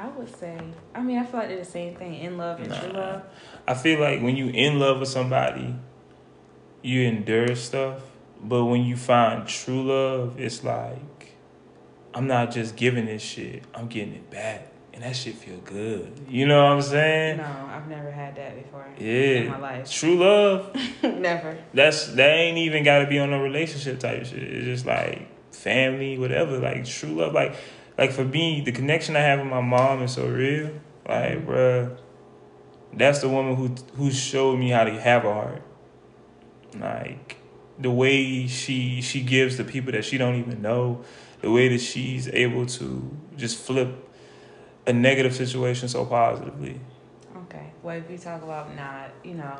I 0.00 0.08
would 0.08 0.34
say 0.34 0.58
I 0.94 1.02
mean 1.02 1.18
I 1.18 1.24
feel 1.24 1.40
like 1.40 1.48
they're 1.50 1.58
the 1.58 1.64
same 1.64 1.94
thing, 1.94 2.14
in 2.14 2.38
love 2.38 2.58
and 2.60 2.72
true 2.72 2.92
love. 2.92 3.22
I 3.68 3.74
feel 3.74 4.00
like 4.00 4.22
when 4.22 4.34
you 4.36 4.46
in 4.48 4.78
love 4.78 5.00
with 5.00 5.10
somebody, 5.10 5.74
you 6.82 7.02
endure 7.02 7.54
stuff. 7.54 8.00
But 8.42 8.64
when 8.64 8.82
you 8.84 8.96
find 8.96 9.46
true 9.46 9.82
love, 9.82 10.40
it's 10.40 10.64
like, 10.64 11.34
I'm 12.14 12.26
not 12.26 12.50
just 12.50 12.74
giving 12.76 13.04
this 13.04 13.20
shit, 13.20 13.64
I'm 13.74 13.88
getting 13.88 14.14
it 14.14 14.30
back. 14.30 14.68
And 14.94 15.02
that 15.04 15.14
shit 15.14 15.34
feel 15.34 15.58
good. 15.58 16.12
You 16.28 16.46
know 16.46 16.62
what 16.64 16.72
I'm 16.72 16.82
saying? 16.82 17.36
No, 17.36 17.44
I've 17.44 17.86
never 17.88 18.10
had 18.10 18.34
that 18.36 18.56
before 18.56 18.86
Yeah. 18.98 19.04
in 19.42 19.48
my 19.48 19.58
life. 19.58 19.90
True 19.90 20.16
love. 20.16 20.74
never. 21.02 21.56
That's 21.74 22.06
that 22.14 22.30
ain't 22.30 22.56
even 22.58 22.82
gotta 22.84 23.06
be 23.06 23.18
on 23.18 23.32
a 23.34 23.40
relationship 23.42 24.00
type 24.00 24.24
shit. 24.24 24.42
It's 24.42 24.64
just 24.64 24.86
like 24.86 25.28
family, 25.52 26.16
whatever. 26.18 26.58
Like 26.58 26.86
true 26.86 27.10
love. 27.10 27.34
Like 27.34 27.54
like 28.00 28.12
for 28.12 28.24
me, 28.24 28.62
the 28.62 28.72
connection 28.72 29.14
I 29.14 29.20
have 29.20 29.40
with 29.40 29.48
my 29.48 29.60
mom 29.60 30.02
is 30.02 30.14
so 30.14 30.26
real. 30.26 30.70
Like, 31.06 31.38
mm-hmm. 31.38 31.50
bruh, 31.50 31.98
that's 32.94 33.20
the 33.20 33.28
woman 33.28 33.54
who 33.54 33.68
who 33.96 34.10
showed 34.10 34.58
me 34.58 34.70
how 34.70 34.84
to 34.84 34.98
have 34.98 35.26
a 35.26 35.32
heart. 35.32 35.62
Like 36.78 37.36
the 37.78 37.90
way 37.90 38.46
she 38.46 39.02
she 39.02 39.20
gives 39.20 39.58
to 39.58 39.64
people 39.64 39.92
that 39.92 40.06
she 40.06 40.16
don't 40.16 40.36
even 40.36 40.62
know, 40.62 41.04
the 41.42 41.50
way 41.50 41.68
that 41.68 41.80
she's 41.80 42.26
able 42.28 42.64
to 42.66 43.16
just 43.36 43.58
flip 43.58 44.08
a 44.86 44.92
negative 44.94 45.34
situation 45.34 45.86
so 45.88 46.06
positively. 46.06 46.80
Okay. 47.44 47.70
Well, 47.82 47.96
if 47.96 48.10
you 48.10 48.16
talk 48.16 48.42
about 48.42 48.74
not, 48.74 49.10
you 49.22 49.34
know, 49.34 49.58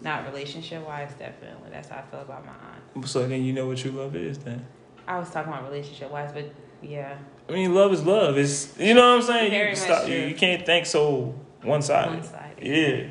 not 0.00 0.26
relationship 0.26 0.84
wise, 0.84 1.12
definitely. 1.16 1.70
That's 1.70 1.88
how 1.88 1.98
I 1.98 2.02
feel 2.02 2.20
about 2.20 2.44
my 2.44 2.52
aunt. 2.52 3.08
So 3.08 3.28
then 3.28 3.44
you 3.44 3.52
know 3.52 3.68
what 3.68 3.78
true 3.78 3.92
love 3.92 4.16
is 4.16 4.38
then. 4.38 4.66
I 5.06 5.20
was 5.20 5.30
talking 5.30 5.52
about 5.52 5.70
relationship 5.70 6.10
wise, 6.10 6.32
but 6.32 6.50
yeah, 6.82 7.16
I 7.48 7.52
mean, 7.52 7.74
love 7.74 7.92
is 7.92 8.04
love. 8.04 8.36
It's 8.38 8.76
you 8.78 8.94
know 8.94 9.10
what 9.10 9.16
I'm 9.20 9.22
saying. 9.22 9.50
Very 9.50 9.70
you, 9.70 9.76
stop, 9.76 10.08
you, 10.08 10.16
you 10.16 10.34
can't 10.34 10.66
think 10.66 10.86
so 10.86 11.34
one 11.62 11.82
sided. 11.82 12.14
one-sided. 12.14 12.66
Yeah. 12.66 13.08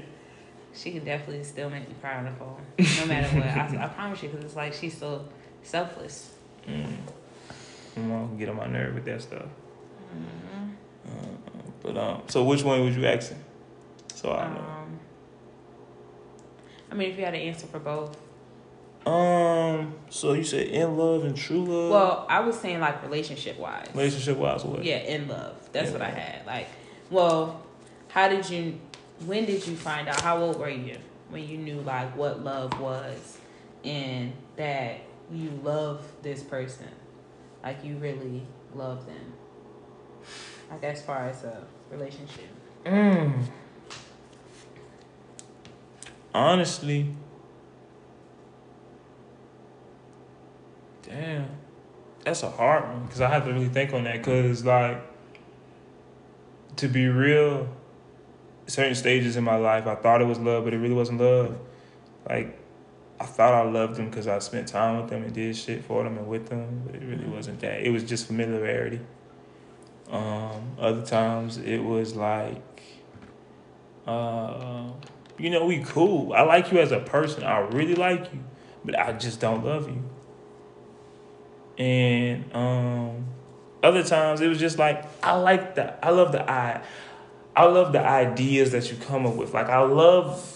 she 0.74 0.92
can 0.92 1.06
definitely 1.06 1.44
still 1.44 1.70
make 1.70 1.88
me 1.88 1.96
proud 2.02 2.28
of 2.28 2.34
her, 2.34 3.02
no 3.02 3.06
matter 3.08 3.28
what. 3.38 3.48
I, 3.48 3.86
I 3.86 3.88
promise 3.88 4.24
you, 4.24 4.30
because 4.30 4.46
it's 4.46 4.56
like 4.56 4.74
she's 4.74 4.98
so 4.98 5.26
selfless. 5.64 6.34
Mm. 6.68 6.98
Can 7.94 8.38
get 8.38 8.50
on 8.50 8.58
my 8.58 8.68
nerve 8.68 8.94
with 8.94 9.06
that 9.06 9.22
stuff. 9.22 9.46
Mm-hmm. 10.14 10.72
Uh, 11.08 11.62
But 11.82 11.98
um, 11.98 12.22
so 12.28 12.44
which 12.44 12.64
one 12.64 12.82
would 12.84 12.94
you 12.94 13.06
asking? 13.06 13.38
So 14.14 14.32
I 14.34 14.54
know. 14.54 14.60
Um, 14.60 15.00
I 16.92 16.96
mean, 16.96 17.12
if 17.12 17.18
you 17.18 17.24
had 17.24 17.32
to 17.32 17.38
answer 17.38 17.68
for 17.68 17.80
both. 17.80 18.18
Um, 19.06 19.93
so 20.10 20.34
you 20.34 20.43
said 20.43 20.68
in 20.68 20.97
love 20.97 21.26
and 21.26 21.36
true 21.36 21.64
love. 21.64 21.91
Well, 21.91 22.26
I 22.28 22.39
was 22.39 22.60
saying 22.60 22.80
like 22.80 23.03
relationship 23.03 23.60
wise. 23.60 23.88
relationship 23.93 24.38
wise, 24.38 24.64
what? 24.64 24.84
Yeah, 24.84 24.97
in 24.97 25.28
love. 25.28 25.70
That's 25.72 25.88
In 25.89 25.93
what 25.93 26.01
I 26.01 26.10
had. 26.10 26.45
Like, 26.45 26.68
well, 27.12 27.64
how 28.08 28.28
did 28.28 28.49
you? 28.49 28.80
When 29.26 29.45
did 29.45 29.66
you 29.68 29.76
find 29.76 30.08
out? 30.08 30.22
How 30.22 30.41
old 30.41 30.60
were 30.60 30.70
you 30.70 30.97
when 31.30 31.47
you 31.47 31.58
knew 31.58 31.82
like 31.82 32.16
what 32.18 32.43
love 32.43 32.80
was, 32.80 33.38
and 33.84 34.34
that 34.56 35.01
you 35.32 35.51
love 35.64 36.06
this 36.22 36.41
person, 36.41 36.89
like 37.64 37.84
you 37.84 37.97
really 37.97 38.41
love 38.74 39.06
them. 39.06 39.34
Like 40.72 40.84
as 40.84 41.01
far 41.01 41.28
as 41.28 41.43
a 41.43 41.64
relationship. 41.91 42.49
Mm. 42.86 43.43
Honestly, 46.34 47.08
damn, 51.06 51.47
that's 52.24 52.43
a 52.43 52.49
hard 52.49 52.88
one 52.88 53.06
because 53.06 53.22
I 53.22 53.30
have 53.30 53.45
to 53.45 53.53
really 53.53 53.70
think 53.70 53.93
on 53.93 54.03
that. 54.06 54.18
Because 54.18 54.66
like, 54.66 55.01
to 56.78 56.88
be 56.88 57.08
real, 57.08 57.68
certain 58.68 58.95
stages 58.95 59.38
in 59.38 59.43
my 59.43 59.56
life, 59.56 59.88
I 59.88 59.95
thought 59.95 60.22
it 60.22 60.26
was 60.26 60.39
love, 60.39 60.64
but 60.66 60.74
it 60.74 60.78
really 60.78 60.95
wasn't 60.95 61.22
love. 61.22 61.58
Like, 62.28 62.60
I 63.20 63.26
thought 63.26 63.53
I 63.53 63.70
loved 63.70 63.95
them 63.95 64.10
because 64.10 64.28
I 64.28 64.39
spent 64.39 64.68
time 64.68 64.99
with 64.99 65.10
them 65.10 65.24
and 65.24 65.34
did 65.34 65.56
shit 65.56 65.86
for 65.86 66.03
them 66.03 66.18
and 66.18 66.28
with 66.28 66.47
them, 66.49 66.84
but 66.86 66.95
it 66.95 67.03
really 67.03 67.26
wasn't 67.26 67.60
that. 67.62 67.82
It 67.82 67.91
was 67.91 68.03
just 68.03 68.28
familiarity. 68.28 68.99
Um, 70.10 70.76
other 70.78 71.06
times 71.06 71.58
it 71.58 71.80
was 71.80 72.16
like, 72.16 72.84
uh, 74.06 74.89
you 75.38 75.49
know, 75.49 75.66
we 75.66 75.80
cool. 75.84 76.34
I 76.34 76.41
like 76.41 76.72
you 76.72 76.80
as 76.80 76.91
a 76.91 76.99
person. 76.99 77.43
I 77.43 77.60
really 77.60 77.95
like 77.95 78.34
you, 78.34 78.43
but 78.84 78.99
I 78.99 79.14
just 79.14 79.39
don't 79.39 79.64
love 79.64 79.88
you. 79.88 80.03
And 81.78 82.53
um, 82.55 83.26
other 83.84 84.03
times 84.03 84.41
it 84.41 84.47
was 84.47 84.59
just 84.59 84.78
like 84.78 85.05
I 85.23 85.36
like 85.36 85.76
the 85.76 86.05
I 86.05 86.09
love 86.09 86.32
the 86.32 86.49
I 86.49 86.82
I 87.55 87.65
love 87.65 87.93
the 87.93 88.05
ideas 88.05 88.71
that 88.71 88.91
you 88.91 88.97
come 88.97 89.26
up 89.26 89.36
with. 89.36 89.53
Like 89.53 89.67
I 89.67 89.82
love 89.82 90.51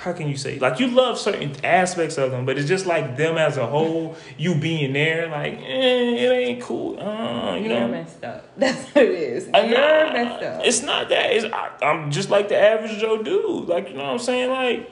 how 0.00 0.12
can 0.12 0.28
you 0.28 0.36
say 0.36 0.58
like 0.58 0.80
you 0.80 0.88
love 0.88 1.16
certain 1.16 1.54
aspects 1.64 2.18
of 2.18 2.32
them, 2.32 2.44
but 2.44 2.58
it's 2.58 2.68
just 2.68 2.86
like 2.86 3.16
them 3.16 3.38
as 3.38 3.56
a 3.56 3.66
whole. 3.66 4.16
You 4.36 4.56
being 4.56 4.92
there, 4.92 5.28
like 5.28 5.54
eh, 5.54 5.62
it 5.62 6.32
ain't 6.32 6.62
cool. 6.62 6.98
Uh, 6.98 7.54
you 7.54 7.70
You're 7.70 7.80
know, 7.80 7.88
messed 7.88 8.24
up. 8.24 8.48
That's 8.56 8.82
what 8.88 9.04
it 9.04 9.10
is. 9.10 9.46
You're 9.46 9.52
messed 9.52 10.42
up. 10.42 10.64
It's 10.64 10.82
not 10.82 11.08
that. 11.08 11.32
It's, 11.32 11.44
I, 11.44 11.70
I'm 11.82 12.10
just 12.10 12.30
like 12.30 12.48
the 12.48 12.58
average 12.58 12.98
Joe 12.98 13.22
dude. 13.22 13.68
Like 13.68 13.90
you 13.90 13.94
know 13.94 14.04
what 14.04 14.12
I'm 14.12 14.18
saying. 14.18 14.50
Like 14.50 14.90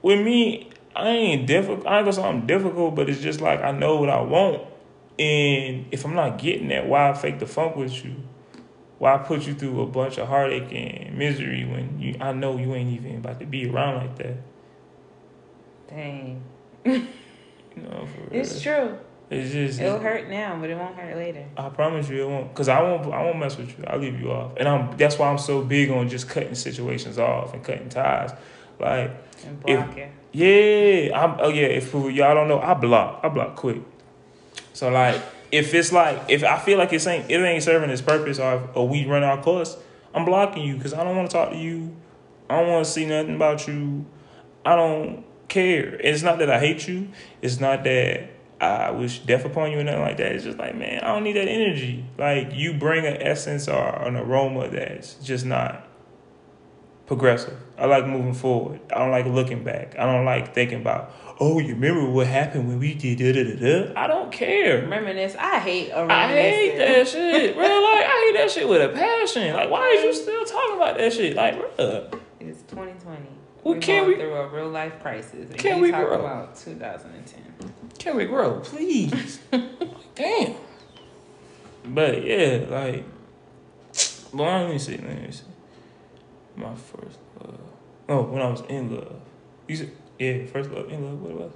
with 0.00 0.24
me, 0.24 0.70
I 1.00 1.08
ain't 1.08 1.46
difficult. 1.46 1.86
I 1.86 1.98
ain't 1.98 2.04
gonna 2.04 2.12
say 2.12 2.22
I'm 2.22 2.46
difficult, 2.46 2.94
but 2.94 3.08
it's 3.08 3.20
just 3.20 3.40
like 3.40 3.60
I 3.60 3.72
know 3.72 3.96
what 3.96 4.10
I 4.10 4.20
want, 4.20 4.62
and 5.18 5.86
if 5.90 6.04
I'm 6.04 6.14
not 6.14 6.38
getting 6.38 6.68
that, 6.68 6.86
why 6.88 7.12
fake 7.12 7.38
the 7.38 7.46
funk 7.46 7.76
with 7.76 8.04
you? 8.04 8.16
Why 8.98 9.16
put 9.18 9.46
you 9.46 9.54
through 9.54 9.80
a 9.80 9.86
bunch 9.86 10.18
of 10.18 10.28
heartache 10.28 10.72
and 10.72 11.16
misery 11.16 11.64
when 11.64 12.00
you? 12.00 12.16
I 12.20 12.32
know 12.32 12.58
you 12.58 12.74
ain't 12.74 12.92
even 12.92 13.16
about 13.16 13.40
to 13.40 13.46
be 13.46 13.68
around 13.68 13.96
like 13.96 14.16
that. 14.16 14.36
Dang. 15.88 16.42
You 17.76 17.82
know, 17.82 18.04
for 18.06 18.30
real. 18.30 18.40
It's 18.40 18.60
true. 18.60 18.98
It's 19.30 19.52
just 19.52 19.80
It'll 19.80 20.00
hurt 20.00 20.28
now, 20.28 20.58
but 20.60 20.70
it 20.70 20.76
won't 20.76 20.96
hurt 20.96 21.16
later. 21.16 21.46
I 21.56 21.68
promise 21.68 22.08
you 22.08 22.24
it 22.24 22.28
won't, 22.28 22.52
cause 22.52 22.68
I 22.68 22.82
won't. 22.82 23.06
I 23.06 23.22
won't 23.22 23.38
mess 23.38 23.56
with 23.56 23.78
you. 23.78 23.84
I'll 23.86 24.00
leave 24.00 24.20
you 24.20 24.32
off, 24.32 24.56
and 24.56 24.68
I'm. 24.68 24.96
That's 24.96 25.18
why 25.18 25.30
I'm 25.30 25.38
so 25.38 25.62
big 25.62 25.88
on 25.90 26.08
just 26.08 26.28
cutting 26.28 26.56
situations 26.56 27.16
off 27.16 27.54
and 27.54 27.62
cutting 27.62 27.88
ties. 27.88 28.32
Like, 28.80 29.12
And 29.46 29.62
If- 29.66 30.10
yeah, 30.32 31.18
I'm. 31.20 31.36
Oh 31.40 31.48
yeah. 31.48 31.66
If 31.66 31.92
y'all 31.92 32.34
don't 32.34 32.48
know, 32.48 32.60
I 32.60 32.74
block. 32.74 33.20
I 33.22 33.28
block 33.28 33.56
quick. 33.56 33.82
So 34.72 34.90
like, 34.90 35.20
if 35.50 35.74
it's 35.74 35.92
like, 35.92 36.18
if 36.28 36.44
I 36.44 36.58
feel 36.58 36.78
like 36.78 36.92
it's 36.92 37.06
ain't, 37.06 37.30
it 37.30 37.40
ain't 37.40 37.62
serving 37.62 37.90
its 37.90 38.02
purpose, 38.02 38.38
or 38.38 38.68
or 38.74 38.88
we 38.88 39.06
run 39.06 39.22
our 39.24 39.42
course, 39.42 39.76
I'm 40.14 40.24
blocking 40.24 40.62
you, 40.62 40.78
cause 40.78 40.94
I 40.94 41.04
don't 41.04 41.16
want 41.16 41.30
to 41.30 41.36
talk 41.36 41.50
to 41.50 41.56
you. 41.56 41.94
I 42.48 42.60
don't 42.60 42.68
want 42.68 42.84
to 42.84 42.90
see 42.90 43.06
nothing 43.06 43.36
about 43.36 43.66
you. 43.66 44.06
I 44.64 44.76
don't 44.76 45.24
care. 45.48 45.94
It's 45.94 46.22
not 46.22 46.38
that 46.38 46.50
I 46.50 46.58
hate 46.58 46.86
you. 46.88 47.08
It's 47.42 47.60
not 47.60 47.84
that 47.84 48.30
I 48.60 48.90
wish 48.90 49.20
death 49.20 49.44
upon 49.44 49.72
you 49.72 49.80
or 49.80 49.84
nothing 49.84 50.02
like 50.02 50.16
that. 50.18 50.32
It's 50.32 50.44
just 50.44 50.58
like, 50.58 50.74
man, 50.76 51.02
I 51.02 51.08
don't 51.14 51.24
need 51.24 51.36
that 51.36 51.48
energy. 51.48 52.04
Like 52.18 52.52
you 52.54 52.74
bring 52.74 53.06
an 53.06 53.22
essence 53.22 53.68
or 53.68 54.02
an 54.02 54.16
aroma 54.16 54.68
that's 54.68 55.14
just 55.14 55.46
not 55.46 55.86
progressive. 57.10 57.56
I 57.76 57.86
like 57.86 58.06
moving 58.06 58.34
forward. 58.34 58.78
I 58.94 58.98
don't 58.98 59.10
like 59.10 59.26
looking 59.26 59.64
back. 59.64 59.98
I 59.98 60.04
don't 60.04 60.24
like 60.24 60.54
thinking 60.54 60.80
about, 60.80 61.12
oh, 61.40 61.58
you 61.58 61.74
remember 61.74 62.08
what 62.08 62.28
happened 62.28 62.68
when 62.68 62.78
we 62.78 62.94
did 62.94 63.18
da 63.18 63.32
da 63.32 63.42
da 63.42 63.56
da. 63.56 64.00
I 64.00 64.06
don't 64.06 64.30
care. 64.30 64.86
Reminisce. 64.86 65.34
I 65.36 65.58
hate 65.58 65.90
a 65.90 66.02
I 66.02 66.28
hate 66.28 66.78
that 66.78 67.08
shit, 67.08 67.54
bro. 67.56 67.64
Like 67.64 68.04
I 68.06 68.24
hate 68.32 68.36
that 68.40 68.50
shit 68.52 68.68
with 68.68 68.80
a 68.80 68.94
passion. 68.94 69.54
Like 69.54 69.68
why 69.68 69.88
is 69.98 70.04
you 70.04 70.14
still 70.14 70.44
talking 70.44 70.76
about 70.76 70.98
that 70.98 71.12
shit? 71.12 71.34
Like, 71.34 71.58
bro. 71.58 72.10
It's 72.38 72.62
2020. 72.70 73.18
Well, 73.64 73.74
We're 73.74 73.80
can 73.80 74.04
going 74.04 74.08
we- 74.10 74.14
through 74.14 74.34
a 74.34 74.48
real 74.48 74.68
life 74.70 75.02
crisis. 75.02 75.50
And 75.50 75.58
Can 75.58 75.80
we 75.80 75.90
talk 75.90 76.06
grow? 76.06 76.20
about 76.20 76.54
2010. 76.56 77.72
Can 77.98 78.16
we 78.16 78.24
grow, 78.26 78.60
please? 78.60 79.40
Damn. 80.14 80.54
But 81.86 82.24
yeah, 82.24 82.66
like, 82.70 83.04
well, 84.32 84.62
let 84.62 84.70
me 84.70 84.78
see. 84.78 84.96
Let 84.96 85.22
me 85.22 85.32
see. 85.32 85.42
My 86.60 86.74
first 86.74 87.18
love. 87.42 87.58
Oh, 88.08 88.22
when 88.22 88.42
I 88.42 88.50
was 88.50 88.60
in 88.68 88.94
love. 88.94 89.20
You 89.66 89.76
said, 89.76 89.92
yeah, 90.18 90.44
first 90.46 90.70
love, 90.70 90.90
in 90.90 91.04
love. 91.04 91.22
What 91.22 91.30
it 91.30 91.36
was? 91.38 91.52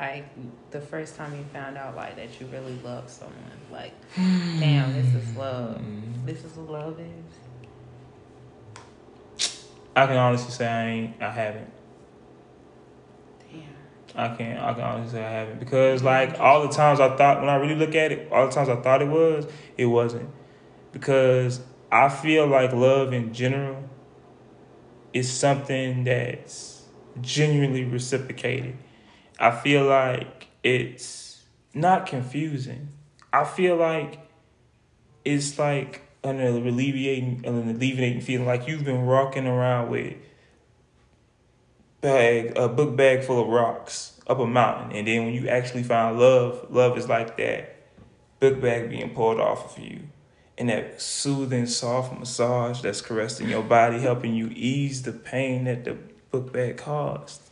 Like 0.00 0.26
the 0.70 0.80
first 0.80 1.16
time 1.16 1.36
you 1.36 1.44
found 1.52 1.76
out 1.76 1.94
like 1.94 2.16
that 2.16 2.40
you 2.40 2.46
really 2.46 2.78
love 2.82 3.10
someone. 3.10 3.36
Like, 3.70 3.92
damn, 4.16 4.92
this 4.94 5.14
is 5.14 5.36
love. 5.36 5.76
Mm-hmm. 5.76 6.26
This 6.26 6.44
is 6.44 6.56
what 6.56 6.70
love 6.70 6.98
is. 6.98 7.06
I 9.94 10.06
can 10.06 10.16
honestly 10.16 10.50
say 10.50 10.66
I 10.66 10.88
ain't. 10.88 11.22
I 11.22 11.30
haven't. 11.30 11.70
Damn. 13.50 13.62
I 14.16 14.34
can't. 14.34 14.60
I 14.60 14.72
can 14.72 14.82
honestly 14.82 15.18
say 15.18 15.24
I 15.24 15.30
haven't 15.30 15.60
because 15.60 16.02
like 16.02 16.40
all 16.40 16.66
the 16.66 16.72
times 16.72 16.98
I 16.98 17.14
thought 17.16 17.40
when 17.40 17.50
I 17.50 17.56
really 17.56 17.74
look 17.76 17.94
at 17.94 18.12
it, 18.12 18.32
all 18.32 18.46
the 18.46 18.52
times 18.52 18.70
I 18.70 18.76
thought 18.76 19.02
it 19.02 19.08
was, 19.08 19.46
it 19.76 19.86
wasn't. 19.86 20.30
Because 20.92 21.60
I 21.90 22.08
feel 22.08 22.46
like 22.46 22.72
love 22.72 23.12
in 23.12 23.34
general 23.34 23.82
is 25.12 25.30
something 25.30 26.04
that's 26.04 26.82
genuinely 27.20 27.84
reciprocated. 27.84 28.76
I 29.38 29.50
feel 29.50 29.84
like 29.84 30.48
it's 30.62 31.44
not 31.74 32.06
confusing. 32.06 32.88
I 33.32 33.44
feel 33.44 33.76
like 33.76 34.20
it's 35.24 35.58
like 35.58 36.02
an 36.24 36.40
alleviating, 36.40 37.42
an 37.44 37.70
alleviating 37.70 38.20
feeling 38.20 38.46
like 38.46 38.68
you've 38.68 38.84
been 38.84 39.06
walking 39.06 39.46
around 39.46 39.90
with 39.90 40.14
bag 42.02 42.52
a 42.56 42.68
book 42.68 42.96
bag 42.96 43.22
full 43.22 43.40
of 43.40 43.48
rocks 43.48 44.20
up 44.26 44.40
a 44.40 44.46
mountain 44.46 44.90
and 44.90 45.06
then 45.06 45.24
when 45.24 45.32
you 45.32 45.48
actually 45.48 45.84
find 45.84 46.18
love 46.18 46.66
love 46.68 46.98
is 46.98 47.08
like 47.08 47.36
that 47.36 47.76
book 48.40 48.60
bag 48.60 48.90
being 48.90 49.08
pulled 49.10 49.38
off 49.38 49.78
of 49.78 49.84
you 49.84 50.00
and 50.58 50.68
that 50.68 51.00
soothing 51.00 51.66
soft 51.66 52.18
massage 52.18 52.80
that's 52.82 53.00
caressing 53.00 53.48
your 53.48 53.62
body 53.62 53.98
helping 54.00 54.34
you 54.34 54.50
ease 54.54 55.02
the 55.02 55.12
pain 55.12 55.64
that 55.64 55.84
the 55.84 55.96
book 56.30 56.52
bag 56.52 56.76
caused. 56.76 57.42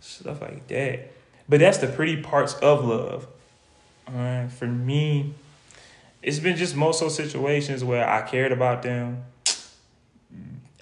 Stuff 0.00 0.40
like 0.40 0.66
that. 0.68 1.12
But 1.48 1.60
that's 1.60 1.78
the 1.78 1.88
pretty 1.88 2.22
parts 2.22 2.54
of 2.54 2.84
love. 2.84 3.26
All 4.08 4.14
right 4.14 4.50
for 4.50 4.66
me 4.66 5.34
it's 6.22 6.38
been 6.38 6.56
just 6.56 6.76
most 6.76 7.02
of 7.02 7.10
situations 7.12 7.82
where 7.82 8.08
i 8.08 8.22
cared 8.22 8.52
about 8.52 8.82
them. 8.82 9.24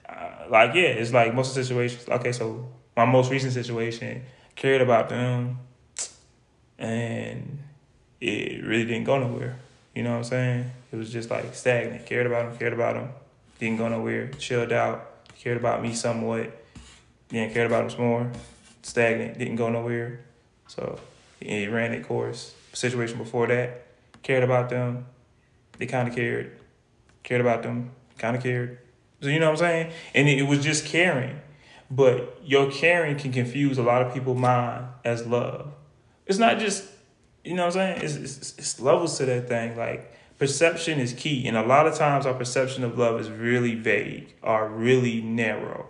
Uh, 0.09 0.30
like 0.51 0.74
yeah, 0.74 0.82
it's 0.82 1.12
like 1.12 1.34
most 1.34 1.51
of 1.51 1.55
the 1.57 1.64
situations. 1.64 2.09
Okay, 2.09 2.32
so 2.32 2.68
my 2.96 3.05
most 3.05 3.30
recent 3.30 3.53
situation, 3.53 4.22
cared 4.57 4.80
about 4.80 5.09
them, 5.09 5.59
and 6.78 7.61
it 8.20 8.64
really 8.64 8.84
didn't 8.84 9.05
go 9.05 9.18
nowhere. 9.18 9.61
You 9.99 10.05
know 10.05 10.11
what 10.11 10.18
I'm 10.18 10.24
saying? 10.24 10.70
It 10.92 10.96
was 10.96 11.11
just 11.11 11.28
like 11.28 11.53
stagnant. 11.57 12.07
Cared 12.07 12.28
about 12.28 12.53
him, 12.53 12.57
cared 12.57 12.72
about 12.72 12.94
him. 12.94 13.09
didn't 13.59 13.78
go 13.78 13.88
nowhere. 13.88 14.28
Chilled 14.38 14.70
out, 14.70 15.26
cared 15.36 15.57
about 15.57 15.82
me 15.82 15.92
somewhat, 15.92 16.57
then 17.30 17.53
cared 17.53 17.66
about 17.66 17.80
them 17.80 17.90
some 17.90 18.01
more. 18.03 18.30
Stagnant, 18.82 19.36
didn't 19.38 19.57
go 19.57 19.68
nowhere. 19.68 20.20
So 20.68 21.01
it 21.40 21.68
ran 21.72 21.92
its 21.94 22.07
course. 22.07 22.55
Situation 22.72 23.18
before 23.18 23.49
that, 23.49 23.88
cared 24.22 24.44
about 24.44 24.68
them. 24.68 25.05
They 25.78 25.86
kind 25.86 26.07
of 26.07 26.14
cared, 26.14 26.57
cared 27.24 27.40
about 27.40 27.64
them, 27.64 27.90
kind 28.18 28.36
of 28.36 28.42
cared. 28.44 28.78
So 29.20 29.30
you 29.30 29.40
know 29.40 29.46
what 29.46 29.61
I'm 29.61 29.66
saying? 29.66 29.92
And 30.14 30.28
it, 30.28 30.38
it 30.38 30.44
was 30.44 30.62
just 30.62 30.86
caring. 30.86 31.40
But 31.90 32.38
your 32.44 32.70
caring 32.70 33.18
can 33.18 33.32
confuse 33.32 33.78
a 33.78 33.82
lot 33.82 34.03
of 34.03 34.14
people's 34.14 34.38
mind 34.38 34.86
as 35.05 35.26
love. 35.26 35.72
It's 36.24 36.38
not 36.38 36.61
just, 36.61 36.84
you 37.49 37.55
know 37.55 37.66
what 37.66 37.76
I'm 37.76 38.01
saying? 38.01 38.03
It's, 38.03 38.38
it's, 38.38 38.59
it's 38.59 38.80
levels 38.80 39.16
to 39.18 39.24
that 39.24 39.49
thing. 39.49 39.74
Like 39.76 40.12
perception 40.38 41.01
is 41.01 41.14
key. 41.14 41.46
And 41.46 41.57
a 41.57 41.64
lot 41.64 41.86
of 41.86 41.94
times 41.94 42.26
our 42.26 42.34
perception 42.34 42.84
of 42.84 42.99
love 42.99 43.18
is 43.18 43.30
really 43.30 43.74
vague 43.74 44.34
or 44.42 44.68
really 44.68 45.22
narrow. 45.22 45.88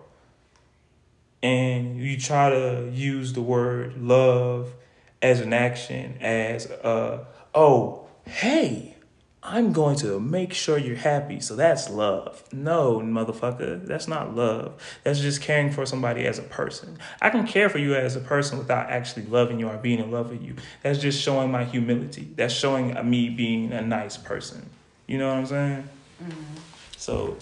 And 1.43 1.99
you 1.99 2.17
try 2.17 2.51
to 2.51 2.91
use 2.93 3.33
the 3.33 3.43
word 3.43 4.01
love 4.01 4.73
as 5.21 5.41
an 5.41 5.53
action, 5.53 6.17
as 6.21 6.67
a, 6.67 7.27
oh, 7.55 8.07
hey, 8.25 8.95
I'm 9.43 9.73
going 9.73 9.97
to 9.99 10.19
make 10.19 10.53
sure 10.53 10.79
you're 10.79 10.97
happy. 10.97 11.41
So 11.41 11.55
that's 11.55 11.89
love. 11.89 12.43
No, 12.53 13.01
motherfucker, 13.01 13.87
that's 13.87 14.09
not 14.09 14.35
love. 14.35 14.83
That's 15.05 15.21
just 15.21 15.41
caring 15.41 15.71
for 15.71 15.87
somebody 15.87 16.27
as 16.27 16.39
a 16.39 16.43
person. 16.43 16.99
I 17.23 17.31
can 17.31 17.47
care 17.47 17.69
for 17.69 17.79
you 17.79 17.95
as 17.95 18.17
a 18.17 18.21
person 18.21 18.59
without 18.59 18.91
actually 18.91 19.27
loving 19.27 19.61
you 19.61 19.69
or 19.69 19.77
being 19.77 20.01
in 20.01 20.11
love 20.11 20.31
with 20.31 20.43
you. 20.43 20.57
That's 20.83 20.99
just 20.99 21.23
showing 21.23 21.53
my 21.53 21.65
humility. 21.65 22.29
That's 22.35 22.53
showing 22.53 22.95
me 23.09 23.29
being 23.29 23.73
a 23.73 23.81
nice 23.81 24.17
person. 24.17 24.69
You 25.07 25.19
know 25.19 25.29
what 25.29 25.39
I'm 25.39 25.47
saying? 25.47 25.89
Mm-hmm. 26.23 26.55
So 26.97 27.37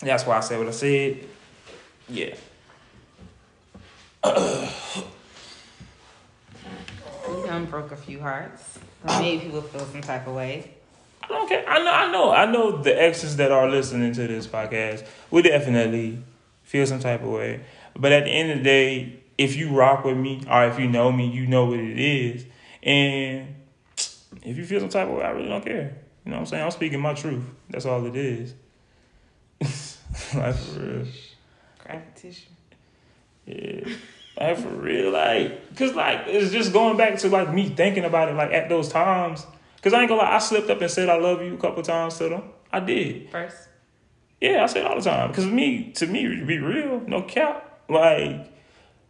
that's 0.00 0.24
why 0.24 0.36
I 0.36 0.40
said 0.40 0.58
what 0.58 0.68
I 0.68 0.70
said. 0.70 1.26
Yeah. 2.08 2.34
you 4.24 4.68
done 7.46 7.64
broke 7.64 7.90
a 7.90 7.96
few 7.96 8.20
hearts. 8.20 8.78
Made 9.04 9.42
people 9.42 9.62
feel 9.62 9.84
some 9.86 10.00
type 10.00 10.28
of 10.28 10.34
way. 10.34 10.74
I 11.22 11.28
don't 11.28 11.48
care. 11.48 11.68
I 11.68 11.78
know. 11.82 11.92
I 11.92 12.12
know. 12.12 12.30
I 12.30 12.46
know 12.50 12.82
the 12.82 13.00
exes 13.00 13.36
that 13.36 13.52
are 13.52 13.68
listening 13.68 14.12
to 14.14 14.26
this 14.26 14.46
podcast 14.46 15.06
will 15.30 15.42
definitely 15.42 16.22
feel 16.62 16.86
some 16.86 17.00
type 17.00 17.22
of 17.22 17.28
way. 17.28 17.60
But 17.96 18.12
at 18.12 18.24
the 18.24 18.30
end 18.30 18.50
of 18.50 18.58
the 18.58 18.64
day, 18.64 19.20
if 19.38 19.56
you 19.56 19.70
rock 19.70 20.04
with 20.04 20.16
me 20.16 20.42
or 20.50 20.66
if 20.66 20.78
you 20.78 20.88
know 20.88 21.12
me, 21.12 21.28
you 21.28 21.46
know 21.46 21.66
what 21.66 21.78
it 21.78 21.98
is. 21.98 22.44
And 22.82 23.54
if 24.42 24.56
you 24.56 24.64
feel 24.64 24.80
some 24.80 24.88
type 24.88 25.08
of 25.08 25.16
way, 25.16 25.24
I 25.24 25.30
really 25.30 25.48
don't 25.48 25.64
care. 25.64 25.96
You 26.24 26.30
know 26.30 26.36
what 26.36 26.40
I'm 26.40 26.46
saying? 26.46 26.64
I'm 26.64 26.70
speaking 26.70 27.00
my 27.00 27.14
truth. 27.14 27.44
That's 27.70 27.86
all 27.86 28.04
it 28.06 28.16
is. 28.16 28.54
like 30.34 30.54
for 30.54 30.80
real. 30.80 31.06
Crack 31.78 32.14
tissue. 32.16 32.48
Yeah. 33.46 33.88
Like 34.38 34.58
for 34.58 34.68
real, 34.68 35.10
like, 35.10 35.76
cause 35.76 35.94
like 35.94 36.22
it's 36.26 36.52
just 36.52 36.72
going 36.72 36.96
back 36.96 37.18
to 37.18 37.28
like 37.28 37.52
me 37.52 37.68
thinking 37.68 38.04
about 38.04 38.28
it, 38.28 38.34
like 38.34 38.50
at 38.52 38.68
those 38.68 38.88
times 38.88 39.44
Cause 39.82 39.92
I 39.92 40.00
ain't 40.00 40.08
gonna 40.08 40.22
lie, 40.22 40.36
I 40.36 40.38
slipped 40.38 40.70
up 40.70 40.80
and 40.80 40.90
said 40.90 41.08
I 41.08 41.18
love 41.18 41.42
you 41.42 41.54
a 41.54 41.58
couple 41.58 41.82
times 41.82 42.16
to 42.18 42.28
them. 42.28 42.42
I 42.70 42.80
did. 42.80 43.30
First. 43.30 43.68
Yeah, 44.40 44.62
I 44.62 44.66
say 44.66 44.80
it 44.80 44.86
all 44.86 44.96
the 44.96 45.02
time. 45.02 45.32
Cause 45.32 45.46
me, 45.46 45.92
to 45.92 46.06
me, 46.06 46.36
to 46.36 46.44
be 46.44 46.58
real, 46.58 47.00
no 47.00 47.22
cap. 47.22 47.80
Like 47.88 48.52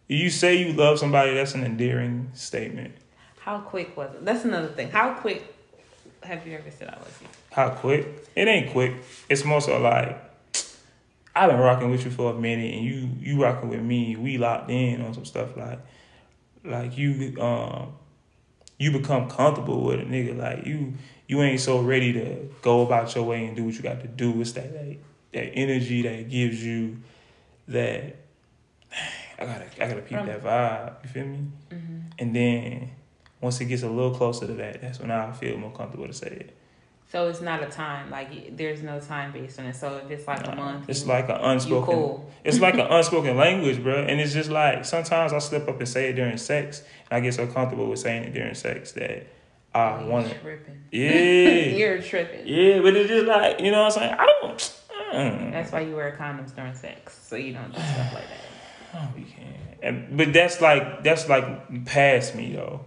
you 0.09 0.31
say 0.31 0.57
you 0.57 0.73
love 0.73 0.99
somebody, 0.99 1.35
that's 1.35 1.55
an 1.55 1.65
endearing 1.65 2.31
statement. 2.33 2.95
How 3.41 3.59
quick 3.59 3.97
was 3.97 4.15
it? 4.15 4.25
That's 4.25 4.45
another 4.45 4.69
thing. 4.69 4.91
How 4.91 5.15
quick 5.15 5.55
have 6.23 6.47
you 6.47 6.57
ever 6.57 6.71
said 6.71 6.89
I 6.89 6.97
love 6.97 7.19
you? 7.21 7.29
How 7.51 7.71
quick? 7.71 8.29
It 8.35 8.49
ain't 8.49 8.73
quick. 8.73 8.95
It's 9.29 9.45
more 9.45 9.61
so 9.61 9.79
like 9.79 10.19
I've 11.35 11.51
been 11.51 11.61
rocking 11.61 11.91
with 11.91 12.05
you 12.05 12.11
for 12.11 12.33
a 12.33 12.39
minute, 12.39 12.75
and 12.75 12.85
you 12.85 13.09
you 13.19 13.43
rocking 13.43 13.69
with 13.69 13.81
me. 13.81 14.17
We 14.17 14.39
locked 14.39 14.71
in 14.71 15.03
on 15.03 15.15
some 15.15 15.25
stuff 15.25 15.57
like 15.57 15.81
like 16.65 16.97
you 16.97 17.37
um 17.41 17.95
you 18.83 18.91
become 18.91 19.31
comfortable 19.31 19.81
with 19.85 20.01
a 20.01 20.03
nigga. 20.03 20.37
Like 20.37 20.67
you 20.67 20.95
you 21.29 21.41
ain't 21.41 21.61
so 21.61 21.81
ready 21.81 22.13
to 22.15 22.51
go 22.63 22.83
about 22.83 23.15
your 23.15 23.23
way 23.23 23.47
and 23.47 23.57
do 23.57 23.65
what 23.65 23.75
you 23.75 23.81
got 23.81 24.01
to 24.01 24.09
do. 24.09 24.41
It's 24.41 24.53
that 24.53 24.73
that, 24.73 24.97
that 25.33 25.55
energy 25.55 26.03
that 26.03 26.29
gives 26.29 26.65
you 26.65 26.99
that 27.69 28.17
I 29.39 29.47
gotta 29.47 29.67
I 29.81 29.89
gotta 29.89 30.03
peep 30.03 30.19
that 30.27 30.43
vibe. 30.43 31.05
You 31.05 31.11
feel 31.11 31.27
me? 31.27 31.39
Mm-hmm. 31.71 31.99
And 32.19 32.35
then 32.35 32.91
once 33.41 33.61
it 33.61 33.67
gets 33.67 33.85
a 33.85 33.89
little 33.89 34.15
closer 34.15 34.49
to 34.49 34.53
that, 34.55 34.81
that's 34.83 34.99
when 34.99 35.13
I 35.13 35.31
feel 35.31 35.57
more 35.59 35.71
comfortable 35.71 36.09
to 36.09 36.13
say 36.13 36.27
it. 36.29 36.57
So 37.13 37.29
it's 37.29 37.43
not 37.43 37.63
a 37.63 37.67
time 37.67 38.11
like 38.11 38.57
there's 38.57 38.83
no 38.83 38.99
time 38.99 39.33
based 39.33 39.59
on 39.59 39.67
it. 39.67 39.77
So 39.77 39.99
if 39.99 40.11
it's 40.11 40.27
like 40.27 40.47
nah, 40.47 40.53
a 40.53 40.57
month, 40.57 40.89
it's 40.89 41.05
like 41.05 41.29
an 41.29 41.37
unspoken. 41.37 41.95
Cool. 41.95 42.31
it's 42.43 42.59
like 42.59 42.73
an 42.73 42.81
unspoken 42.91 43.37
language, 43.37 43.83
bro. 43.83 43.97
And 43.97 44.19
it's 44.19 44.33
just 44.33 44.49
like 44.49 44.87
sometimes 44.87 45.35
I 45.35 45.39
slip 45.39 45.69
up 45.69 45.79
and 45.79 45.87
say 45.87 46.09
it 46.09 46.15
during 46.15 46.39
sex, 46.39 46.83
and 47.11 47.19
I 47.19 47.21
get 47.21 47.35
so 47.35 47.47
comfortable 47.47 47.87
with 47.87 47.99
saying 47.99 48.25
it 48.25 48.33
during 48.33 48.55
sex 48.55 48.93
that 48.93 49.27
I 49.75 50.01
oh, 50.01 50.07
want 50.07 50.29
it. 50.29 50.67
Yeah, 50.91 51.77
you're 51.77 52.01
tripping. 52.01 52.47
Yeah, 52.47 52.81
but 52.81 52.97
it's 52.97 53.11
just 53.11 53.27
like 53.27 53.61
you 53.61 53.73
know 53.73 53.83
what 53.83 53.99
I'm 53.99 54.01
saying. 54.01 54.17
I 54.19 54.27
don't. 54.41 54.81
Mm. 55.13 55.53
That's 55.53 55.71
why 55.71 55.81
you 55.81 55.95
wear 55.95 56.17
condoms 56.19 56.57
during 56.57 56.75
sex, 56.75 57.21
so 57.23 57.37
you 57.37 57.53
don't 57.53 57.75
do 57.75 57.79
stuff 57.79 58.15
like 58.15 58.25
that. 58.29 58.39
Oh, 58.95 59.09
you 59.19 59.25
can't. 59.25 59.79
And, 59.83 60.17
but 60.17 60.33
that's 60.33 60.63
like 60.63 61.03
that's 61.03 61.29
like 61.29 61.85
past 61.85 62.35
me 62.35 62.55
though. 62.55 62.87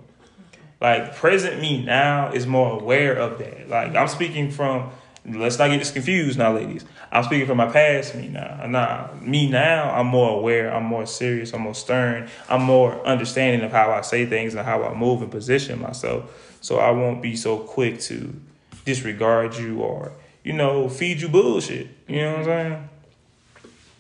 Like 0.86 1.16
present 1.16 1.60
me 1.60 1.84
now 1.84 2.32
is 2.32 2.46
more 2.46 2.80
aware 2.80 3.16
of 3.16 3.40
that. 3.40 3.68
Like 3.68 3.96
I'm 3.96 4.08
speaking 4.08 4.52
from 4.52 4.92
let's 5.26 5.58
not 5.58 5.70
get 5.70 5.80
this 5.80 5.90
confused 5.90 6.38
now, 6.38 6.54
ladies. 6.54 6.86
I'm 7.12 7.24
speaking 7.24 7.48
from 7.48 7.58
my 7.58 7.72
past 7.72 8.14
me 8.14 8.28
now. 8.28 8.64
Nah, 8.68 9.08
me 9.20 9.50
now, 9.50 9.90
I'm 9.96 10.06
more 10.06 10.38
aware, 10.38 10.72
I'm 10.72 10.84
more 10.84 11.08
serious, 11.08 11.56
I'm 11.56 11.62
more 11.62 11.74
stern, 11.74 12.30
I'm 12.48 12.62
more 12.62 13.04
understanding 13.04 13.66
of 13.66 13.72
how 13.72 13.90
I 13.90 14.02
say 14.02 14.28
things 14.28 14.54
and 14.54 14.64
how 14.64 14.84
I 14.84 14.94
move 14.94 15.24
and 15.24 15.32
position 15.32 15.82
myself. 15.82 16.60
So 16.62 16.78
I 16.78 16.92
won't 16.92 17.20
be 17.20 17.36
so 17.36 17.58
quick 17.58 18.00
to 18.02 18.40
disregard 18.86 19.56
you 19.56 19.82
or, 19.82 20.12
you 20.44 20.54
know, 20.54 20.88
feed 20.88 21.20
you 21.20 21.30
bullshit. 21.30 21.88
You 22.08 22.18
know 22.18 22.32
what 22.32 22.40
I'm 22.42 22.46
saying? 22.46 22.90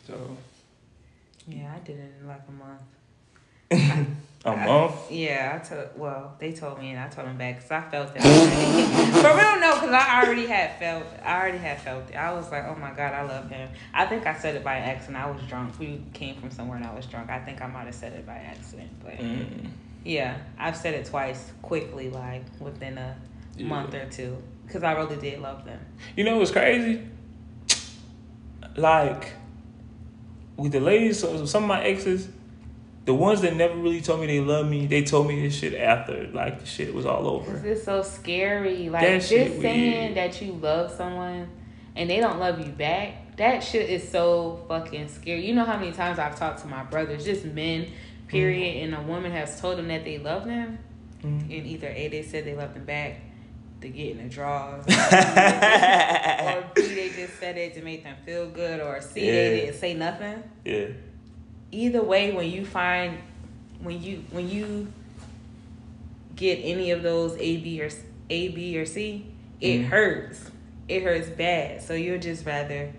So 0.05 0.38
Yeah, 1.47 1.73
I 1.75 1.79
did 1.79 1.97
it 1.97 2.13
in 2.21 2.27
like 2.27 2.43
a 2.47 3.71
month. 3.81 4.07
A 4.46 4.56
month? 4.56 5.12
yeah, 5.12 5.60
I 5.60 5.68
told. 5.68 5.89
Well, 5.96 6.36
they 6.38 6.54
told 6.54 6.80
me, 6.80 6.91
and 6.91 7.00
I 7.00 7.08
told 7.08 7.28
them 7.28 7.36
back 7.36 7.56
because 7.56 7.72
I 7.72 7.82
felt 7.89 8.10
it. 8.16 8.22
but 8.22 9.36
real, 9.36 9.60
no, 9.60 9.74
because 9.74 9.89
I 9.89 10.22
already 10.24 10.46
had 10.46 10.78
felt. 10.78 11.04
I 11.24 11.41
already 11.41 11.58
had 11.58 11.82
felt 11.82 12.12
it. 12.12 12.16
I 12.16 12.32
was 12.32 12.52
like, 12.52 12.64
oh 12.66 12.76
my 12.76 12.91
god, 12.91 13.14
I 13.14 13.24
love 13.24 13.50
him. 13.50 13.68
I 13.91 14.06
think 14.06 14.28
I 14.28 14.36
said 14.36 14.56
it 14.56 14.64
by 14.64 14.76
accident. 14.76 15.18
I 15.18 15.32
was 15.32 15.41
drunk. 15.48 15.80
We 15.80 16.00
came 16.14 16.39
from 16.39 16.52
somewhere, 16.52 16.78
and 16.78 16.86
I 16.86 16.93
was 16.93 17.08
drunk. 17.08 17.32
I 17.32 17.39
think 17.39 17.60
I 17.60 17.66
might 17.66 17.86
have 17.86 17.96
said 17.96 18.14
it 18.14 18.28
by 18.28 18.36
accident, 18.36 18.91
but 19.04 19.18
mm. 19.18 19.68
yeah, 20.04 20.38
I've 20.60 20.78
said 20.78 20.93
it 20.93 21.08
twice 21.08 21.52
quickly, 21.64 22.12
like 22.12 22.43
within 22.60 23.00
a 23.00 23.18
yeah. 23.58 23.66
month 23.66 23.96
or 23.96 24.06
two, 24.12 24.38
because 24.68 24.84
I 24.84 24.91
really 24.93 25.18
did 25.18 25.39
love 25.39 25.66
them. 25.66 25.80
You 26.16 26.24
know 26.24 26.38
what's 26.38 26.52
crazy? 26.52 27.02
Like 28.76 29.34
with 30.56 30.72
the 30.72 30.82
ladies, 30.82 31.22
some 31.22 31.64
of 31.64 31.68
my 31.68 31.84
exes 31.84 32.30
the 33.06 33.14
ones 33.14 33.41
that 33.41 33.56
never 33.56 33.76
really 33.76 34.01
told 34.01 34.20
me 34.20 34.28
they 34.28 34.41
love 34.41 34.68
me, 34.68 34.88
they 34.88 35.03
told 35.03 35.28
me 35.28 35.41
this 35.41 35.56
shit 35.56 35.76
after 35.76 36.28
like 36.34 36.60
the 36.60 36.66
shit 36.66 36.93
was 36.93 37.06
all 37.06 37.28
over. 37.28 37.51
This 37.51 37.80
is 37.80 37.86
so 37.86 38.01
scary. 38.01 38.89
Like 38.89 39.03
that 39.03 39.20
just 39.20 39.62
saying 39.62 40.16
that 40.16 40.41
you 40.41 40.53
love 40.53 40.91
someone 40.91 41.47
and 41.95 42.10
they 42.10 42.20
don't 42.20 42.39
love 42.39 42.60
you 42.60 42.72
back. 42.72 43.38
That 43.38 43.64
shit 43.64 43.89
is 43.89 44.10
so 44.10 44.66
fucking 44.68 45.10
scary. 45.10 45.45
You 45.45 45.53
know 45.53 45.66
how 45.66 45.78
many 45.78 45.91
times 45.91 46.18
I've 46.18 46.38
talked 46.38 46.62
to 46.62 46.68
my 46.68 46.84
brothers, 46.84 47.26
just 47.26 47.45
men, 47.45 47.88
period, 48.28 48.76
mm-hmm. 48.76 48.95
and 48.95 49.06
a 49.06 49.08
woman 49.08 49.32
has 49.32 49.62
told 49.62 49.78
them 49.78 49.88
that 49.89 50.03
they 50.03 50.18
love 50.18 50.45
them, 50.45 50.80
mm-hmm. 51.22 51.51
and 51.51 51.51
either 51.51 51.89
a 51.89 52.08
they 52.08 52.24
said 52.24 52.45
they 52.45 52.56
love 52.56 52.74
them 52.74 52.86
back, 52.86 53.20
to 53.82 53.89
get 53.89 54.12
in 54.12 54.24
the 54.24 54.30
draws, 54.30 54.80
or 54.88 56.64
b 56.76 56.95
they 56.95 57.12
just 57.14 57.38
said 57.39 57.58
it 57.58 57.74
to 57.76 57.82
make 57.82 58.03
them 58.03 58.16
feel 58.26 58.49
good, 58.49 58.80
or 58.80 59.01
c 59.01 59.26
yeah. 59.26 59.32
they 59.32 59.60
didn't 59.66 59.76
say 59.76 59.93
nothing. 59.93 60.41
Yeah 60.64 60.88
either 61.72 62.03
way 62.03 62.32
when 62.32 62.49
you 62.49 62.66
find 62.66 63.18
when 63.80 64.01
you 64.01 64.24
when 64.32 64.49
you 64.49 64.91
get 66.36 66.55
any 66.55 66.91
of 66.91 67.03
those 67.03 67.36
A 67.38 67.57
B 67.57 67.82
or 67.82 67.89
A 68.30 68.47
B 68.49 68.78
or 68.78 68.86
C, 68.86 69.26
it 69.61 69.82
mm. 69.82 69.86
hurts. 69.86 70.51
It 70.88 71.03
hurts 71.03 71.30
bad. 71.30 71.82
So 71.82 71.93
you'll 71.93 72.20
just 72.20 72.45
rather 72.45 72.93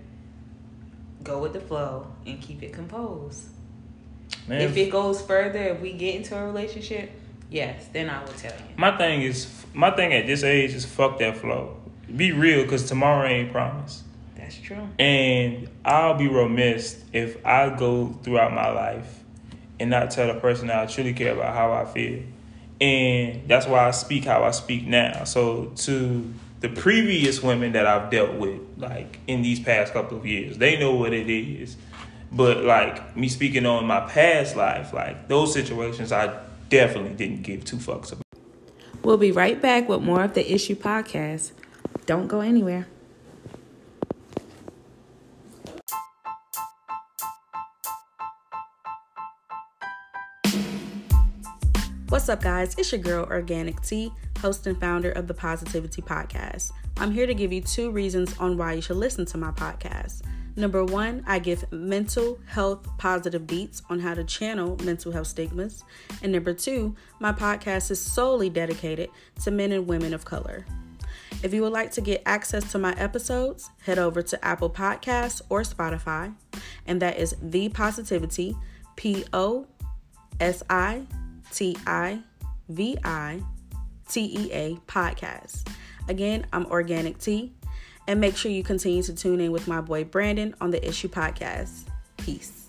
go 1.22 1.40
with 1.40 1.52
the 1.52 1.60
flow 1.60 2.06
and 2.26 2.40
keep 2.40 2.62
it 2.62 2.72
composed. 2.72 3.46
Man. 4.48 4.60
If 4.60 4.76
it 4.76 4.90
goes 4.90 5.20
further, 5.20 5.58
if 5.58 5.80
we 5.80 5.92
get 5.92 6.14
into 6.16 6.36
a 6.36 6.44
relationship, 6.44 7.10
yes, 7.50 7.86
then 7.92 8.08
I 8.10 8.20
will 8.24 8.32
tell 8.32 8.52
you. 8.52 8.74
My 8.76 8.96
thing 8.96 9.22
is, 9.22 9.64
my 9.74 9.90
thing 9.90 10.12
at 10.12 10.26
this 10.26 10.44
age 10.44 10.72
is 10.72 10.84
fuck 10.84 11.18
that 11.18 11.36
flow. 11.36 11.76
Be 12.14 12.32
real, 12.32 12.66
cause 12.68 12.84
tomorrow 12.88 13.28
ain't 13.28 13.50
promised. 13.50 14.04
That's 14.46 14.60
true. 14.60 14.88
And 15.00 15.68
I'll 15.84 16.14
be 16.14 16.28
remiss 16.28 17.02
if 17.12 17.44
I 17.44 17.70
go 17.70 18.16
throughout 18.22 18.52
my 18.52 18.70
life 18.70 19.24
and 19.80 19.90
not 19.90 20.12
tell 20.12 20.32
the 20.32 20.38
person 20.38 20.68
that 20.68 20.78
I 20.78 20.86
truly 20.86 21.12
care 21.14 21.34
about 21.34 21.52
how 21.52 21.72
I 21.72 21.84
feel. 21.84 22.22
And 22.80 23.48
that's 23.48 23.66
why 23.66 23.88
I 23.88 23.90
speak 23.90 24.24
how 24.24 24.44
I 24.44 24.52
speak 24.52 24.86
now. 24.86 25.24
So 25.24 25.72
to 25.76 26.32
the 26.60 26.68
previous 26.68 27.42
women 27.42 27.72
that 27.72 27.86
I've 27.86 28.08
dealt 28.08 28.34
with, 28.34 28.60
like 28.76 29.18
in 29.26 29.42
these 29.42 29.58
past 29.58 29.92
couple 29.92 30.16
of 30.16 30.24
years, 30.24 30.58
they 30.58 30.78
know 30.78 30.94
what 30.94 31.12
it 31.12 31.28
is. 31.28 31.76
But 32.30 32.62
like 32.62 33.16
me 33.16 33.28
speaking 33.28 33.66
on 33.66 33.84
my 33.86 34.00
past 34.00 34.54
life, 34.54 34.92
like 34.92 35.26
those 35.26 35.52
situations, 35.52 36.12
I 36.12 36.38
definitely 36.68 37.14
didn't 37.14 37.42
give 37.42 37.64
two 37.64 37.78
fucks 37.78 38.12
about. 38.12 38.22
We'll 39.02 39.16
be 39.16 39.32
right 39.32 39.60
back 39.60 39.88
with 39.88 40.02
more 40.02 40.22
of 40.22 40.34
the 40.34 40.52
Issue 40.52 40.76
Podcast. 40.76 41.50
Don't 42.06 42.28
go 42.28 42.40
anywhere. 42.40 42.86
What's 52.16 52.30
up, 52.30 52.40
guys? 52.40 52.74
It's 52.78 52.90
your 52.92 53.02
girl, 53.02 53.26
Organic 53.26 53.82
Tea, 53.82 54.10
host 54.40 54.66
and 54.66 54.80
founder 54.80 55.10
of 55.10 55.26
the 55.26 55.34
Positivity 55.34 56.00
Podcast. 56.00 56.72
I'm 56.96 57.12
here 57.12 57.26
to 57.26 57.34
give 57.34 57.52
you 57.52 57.60
two 57.60 57.90
reasons 57.90 58.34
on 58.38 58.56
why 58.56 58.72
you 58.72 58.80
should 58.80 58.96
listen 58.96 59.26
to 59.26 59.36
my 59.36 59.50
podcast. 59.50 60.22
Number 60.56 60.82
one, 60.82 61.22
I 61.26 61.38
give 61.38 61.70
mental 61.70 62.38
health 62.46 62.88
positive 62.96 63.46
beats 63.46 63.82
on 63.90 64.00
how 64.00 64.14
to 64.14 64.24
channel 64.24 64.78
mental 64.82 65.12
health 65.12 65.26
stigmas. 65.26 65.84
And 66.22 66.32
number 66.32 66.54
two, 66.54 66.96
my 67.20 67.32
podcast 67.32 67.90
is 67.90 68.00
solely 68.00 68.48
dedicated 68.48 69.10
to 69.44 69.50
men 69.50 69.70
and 69.72 69.86
women 69.86 70.14
of 70.14 70.24
color. 70.24 70.64
If 71.42 71.52
you 71.52 71.60
would 71.64 71.74
like 71.74 71.90
to 71.92 72.00
get 72.00 72.22
access 72.24 72.72
to 72.72 72.78
my 72.78 72.94
episodes, 72.94 73.68
head 73.82 73.98
over 73.98 74.22
to 74.22 74.42
Apple 74.42 74.70
Podcasts 74.70 75.42
or 75.50 75.60
Spotify, 75.64 76.34
and 76.86 77.02
that 77.02 77.18
is 77.18 77.36
The 77.42 77.68
Positivity, 77.68 78.56
P 78.96 79.26
O 79.34 79.66
S 80.40 80.62
I 80.70 81.06
T 81.52 81.76
I 81.86 82.20
V 82.68 82.98
I 83.04 83.42
T 84.08 84.24
E 84.38 84.52
A 84.52 84.74
podcast. 84.86 85.68
Again, 86.08 86.46
I'm 86.52 86.66
Organic 86.66 87.18
Tea, 87.18 87.52
and 88.06 88.20
make 88.20 88.36
sure 88.36 88.50
you 88.50 88.62
continue 88.62 89.02
to 89.02 89.14
tune 89.14 89.40
in 89.40 89.52
with 89.52 89.66
my 89.66 89.80
boy 89.80 90.04
Brandon 90.04 90.54
on 90.60 90.70
the 90.70 90.86
Issue 90.86 91.08
Podcast. 91.08 91.84
Peace. 92.16 92.66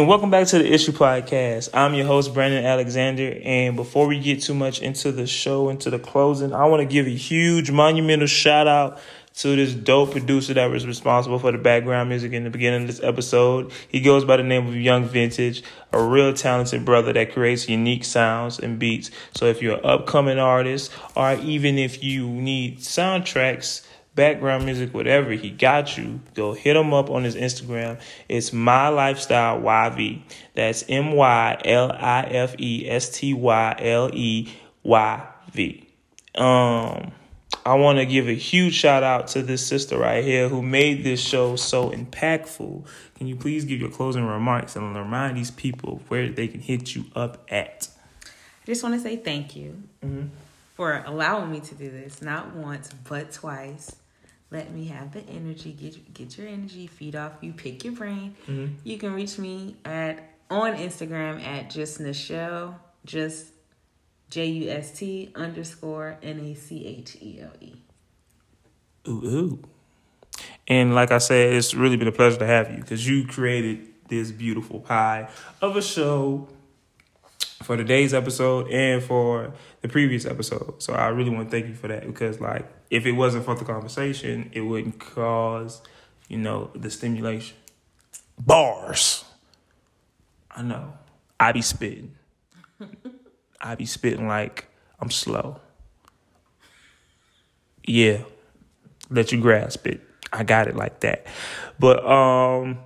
And 0.00 0.08
welcome 0.08 0.30
back 0.30 0.46
to 0.46 0.58
the 0.58 0.72
Issue 0.72 0.92
Podcast. 0.92 1.68
I'm 1.74 1.92
your 1.92 2.06
host, 2.06 2.32
Brandon 2.32 2.64
Alexander. 2.64 3.38
And 3.44 3.76
before 3.76 4.06
we 4.06 4.18
get 4.18 4.40
too 4.40 4.54
much 4.54 4.80
into 4.80 5.12
the 5.12 5.26
show, 5.26 5.68
into 5.68 5.90
the 5.90 5.98
closing, 5.98 6.54
I 6.54 6.64
want 6.64 6.80
to 6.80 6.86
give 6.86 7.06
a 7.06 7.10
huge 7.10 7.70
monumental 7.70 8.26
shout 8.26 8.66
out 8.66 8.98
to 9.36 9.56
this 9.56 9.72
dope 9.72 10.12
producer 10.12 10.54
that 10.54 10.70
was 10.70 10.86
responsible 10.86 11.38
for 11.38 11.52
the 11.52 11.58
background 11.58 12.08
music 12.08 12.32
in 12.32 12.44
the 12.44 12.50
beginning 12.50 12.82
of 12.82 12.86
this 12.88 13.02
episode. 13.02 13.72
He 13.88 14.00
goes 14.00 14.24
by 14.24 14.36
the 14.36 14.42
name 14.42 14.66
of 14.66 14.76
Young 14.76 15.04
Vintage, 15.04 15.62
a 15.92 16.02
real 16.02 16.34
talented 16.34 16.84
brother 16.84 17.12
that 17.12 17.32
creates 17.32 17.68
unique 17.68 18.04
sounds 18.04 18.58
and 18.58 18.78
beats. 18.78 19.10
So 19.34 19.46
if 19.46 19.62
you're 19.62 19.78
an 19.78 19.84
upcoming 19.84 20.38
artist, 20.38 20.92
or 21.14 21.34
even 21.34 21.78
if 21.78 22.02
you 22.02 22.28
need 22.28 22.78
soundtracks, 22.78 23.86
background 24.14 24.64
music, 24.64 24.92
whatever, 24.92 25.32
he 25.32 25.50
got 25.50 25.96
you. 25.96 26.20
Go 26.34 26.52
hit 26.52 26.76
him 26.76 26.92
up 26.92 27.10
on 27.10 27.24
his 27.24 27.36
Instagram. 27.36 28.00
It's 28.28 28.52
My 28.52 28.88
Lifestyle 28.88 29.60
YV. 29.60 30.22
That's 30.54 30.84
M 30.88 31.12
Y 31.12 31.60
L 31.64 31.92
I 31.92 32.22
F 32.22 32.54
E 32.58 32.88
S 32.88 33.10
T 33.10 33.34
Y 33.34 33.76
L 33.78 34.10
E 34.12 34.52
Y 34.82 35.26
V. 35.52 35.88
Um, 36.34 37.12
I 37.64 37.74
want 37.74 37.98
to 37.98 38.06
give 38.06 38.26
a 38.28 38.34
huge 38.34 38.74
shout 38.74 39.02
out 39.02 39.28
to 39.28 39.42
this 39.42 39.66
sister 39.66 39.98
right 39.98 40.24
here 40.24 40.48
who 40.48 40.62
made 40.62 41.04
this 41.04 41.20
show 41.20 41.56
so 41.56 41.90
impactful. 41.90 42.86
Can 43.16 43.26
you 43.26 43.36
please 43.36 43.64
give 43.64 43.80
your 43.80 43.90
closing 43.90 44.24
remarks 44.26 44.76
and 44.76 44.96
remind 44.96 45.36
these 45.36 45.50
people 45.50 46.00
where 46.08 46.28
they 46.30 46.48
can 46.48 46.60
hit 46.60 46.94
you 46.94 47.04
up 47.14 47.44
at? 47.50 47.88
I 48.24 48.66
just 48.66 48.82
want 48.82 48.94
to 48.94 49.00
say 49.00 49.16
thank 49.16 49.56
you 49.56 49.82
Mm-hmm. 50.04 50.28
for 50.74 51.02
allowing 51.06 51.50
me 51.52 51.60
to 51.60 51.74
do 51.74 51.90
this, 51.90 52.22
not 52.22 52.54
once, 52.54 52.90
but 53.08 53.30
twice. 53.32 53.94
Let 54.50 54.72
me 54.72 54.86
have 54.86 55.12
the 55.12 55.20
energy. 55.28 55.72
Get 55.72 56.12
get 56.14 56.36
your 56.38 56.48
energy, 56.48 56.86
feed 56.86 57.14
off 57.14 57.32
you, 57.42 57.52
pick 57.52 57.84
your 57.84 57.92
brain. 57.92 58.34
Mm-hmm. 58.48 58.74
You 58.82 58.98
can 58.98 59.12
reach 59.12 59.38
me 59.38 59.76
at 59.84 60.22
on 60.50 60.74
Instagram 60.74 61.44
at 61.44 61.70
just 61.70 62.00
Nichelle, 62.00 62.74
just 63.04 63.46
J 64.30 64.46
U 64.46 64.70
S 64.70 64.92
T 64.98 65.32
underscore 65.34 66.16
N 66.22 66.40
A 66.40 66.54
C 66.54 66.86
H 66.86 67.16
E 67.20 67.40
L 67.42 67.50
E. 67.60 67.72
Ooh, 69.08 69.24
ooh. 69.24 69.58
And 70.68 70.94
like 70.94 71.10
I 71.10 71.18
said, 71.18 71.52
it's 71.52 71.74
really 71.74 71.96
been 71.96 72.08
a 72.08 72.12
pleasure 72.12 72.38
to 72.38 72.46
have 72.46 72.70
you 72.70 72.76
because 72.76 73.06
you 73.06 73.26
created 73.26 73.88
this 74.08 74.30
beautiful 74.30 74.80
pie 74.80 75.28
of 75.60 75.76
a 75.76 75.82
show 75.82 76.48
for 77.62 77.76
today's 77.76 78.14
episode 78.14 78.70
and 78.70 79.02
for 79.02 79.52
the 79.82 79.88
previous 79.88 80.24
episode. 80.26 80.82
So 80.82 80.92
I 80.92 81.08
really 81.08 81.30
want 81.30 81.50
to 81.50 81.56
thank 81.56 81.68
you 81.68 81.74
for 81.74 81.88
that 81.88 82.06
because, 82.06 82.40
like, 82.40 82.66
if 82.90 83.06
it 83.06 83.12
wasn't 83.12 83.44
for 83.44 83.54
the 83.54 83.64
conversation, 83.64 84.50
it 84.52 84.60
wouldn't 84.60 84.98
cause, 84.98 85.82
you 86.28 86.38
know, 86.38 86.70
the 86.74 86.90
stimulation. 86.90 87.56
Bars. 88.38 89.24
I 90.50 90.62
know. 90.62 90.94
I 91.38 91.52
be 91.52 91.62
spitting. 91.62 92.14
I 93.60 93.74
be 93.74 93.86
spitting 93.86 94.26
like 94.26 94.66
I'm 94.98 95.10
slow. 95.10 95.60
Yeah 97.84 98.22
let 99.10 99.32
you 99.32 99.40
grasp 99.40 99.86
it. 99.86 100.00
I 100.32 100.44
got 100.44 100.68
it 100.68 100.76
like 100.76 101.00
that. 101.00 101.26
But 101.78 102.04
um 102.06 102.78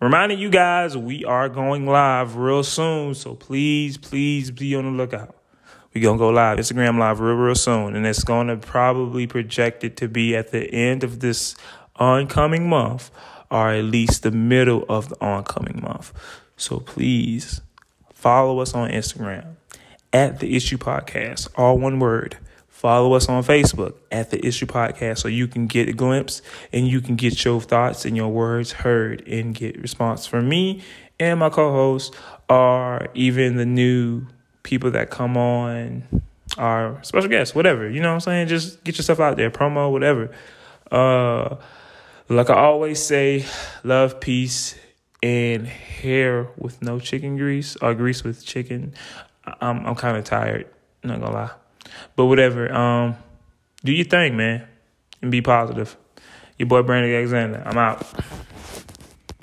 reminding 0.00 0.38
you 0.38 0.50
guys 0.50 0.96
we 0.96 1.24
are 1.24 1.48
going 1.48 1.86
live 1.86 2.36
real 2.36 2.62
soon. 2.62 3.14
So 3.14 3.34
please, 3.34 3.98
please 3.98 4.50
be 4.50 4.74
on 4.74 4.84
the 4.84 4.90
lookout. 4.90 5.34
We're 5.92 6.02
gonna 6.02 6.18
go 6.18 6.28
live, 6.28 6.58
Instagram 6.58 6.98
live 6.98 7.20
real, 7.20 7.34
real 7.34 7.54
soon. 7.54 7.96
And 7.96 8.06
it's 8.06 8.24
gonna 8.24 8.56
probably 8.56 9.26
project 9.26 9.82
it 9.84 9.96
to 9.98 10.08
be 10.08 10.36
at 10.36 10.52
the 10.52 10.72
end 10.72 11.02
of 11.02 11.20
this 11.20 11.56
oncoming 11.96 12.68
month, 12.68 13.10
or 13.50 13.70
at 13.70 13.84
least 13.84 14.22
the 14.22 14.30
middle 14.30 14.84
of 14.88 15.08
the 15.08 15.20
oncoming 15.20 15.80
month. 15.82 16.12
So 16.56 16.80
please 16.80 17.60
follow 18.12 18.60
us 18.60 18.74
on 18.74 18.90
Instagram 18.90 19.56
at 20.12 20.40
the 20.40 20.56
issue 20.56 20.78
podcast, 20.78 21.48
all 21.56 21.78
one 21.78 21.98
word. 21.98 22.38
Follow 22.68 23.14
us 23.14 23.28
on 23.28 23.42
Facebook 23.42 23.94
at 24.12 24.30
the 24.30 24.46
Issue 24.46 24.66
Podcast 24.66 25.18
so 25.20 25.28
you 25.28 25.48
can 25.48 25.66
get 25.66 25.88
a 25.88 25.94
glimpse 25.94 26.42
and 26.74 26.86
you 26.86 27.00
can 27.00 27.16
get 27.16 27.42
your 27.42 27.58
thoughts 27.58 28.04
and 28.04 28.14
your 28.14 28.28
words 28.28 28.70
heard 28.70 29.26
and 29.26 29.54
get 29.54 29.80
response 29.80 30.26
from 30.26 30.46
me 30.46 30.82
and 31.18 31.40
my 31.40 31.48
co-hosts 31.48 32.14
or 32.50 33.08
even 33.14 33.56
the 33.56 33.64
new 33.64 34.26
people 34.62 34.90
that 34.90 35.08
come 35.08 35.38
on 35.38 36.04
our 36.58 37.02
special 37.02 37.30
guests, 37.30 37.54
whatever. 37.54 37.88
You 37.88 38.02
know 38.02 38.08
what 38.08 38.14
I'm 38.14 38.20
saying? 38.20 38.48
Just 38.48 38.84
get 38.84 38.98
yourself 38.98 39.20
out 39.20 39.38
there, 39.38 39.50
promo, 39.50 39.90
whatever. 39.90 40.30
Uh 40.90 41.56
like 42.28 42.50
I 42.50 42.54
always 42.54 43.02
say, 43.02 43.46
love, 43.84 44.20
peace, 44.20 44.74
and 45.22 45.66
hair 45.66 46.48
with 46.58 46.82
no 46.82 46.98
chicken 46.98 47.36
grease 47.36 47.76
or 47.76 47.94
grease 47.94 48.24
with 48.24 48.44
chicken. 48.44 48.94
I'm 49.60 49.86
I'm 49.86 49.94
kind 49.94 50.16
of 50.16 50.24
tired. 50.24 50.66
Not 51.02 51.20
gonna 51.20 51.34
lie. 51.34 51.50
But 52.16 52.26
whatever. 52.26 52.72
Um, 52.72 53.16
do 53.84 53.92
your 53.92 54.04
thing, 54.04 54.36
man, 54.36 54.66
and 55.22 55.30
be 55.30 55.40
positive. 55.40 55.96
Your 56.58 56.66
boy 56.66 56.82
Brandon 56.82 57.12
Alexander. 57.12 57.62
I'm 57.64 57.78
out. 57.78 58.04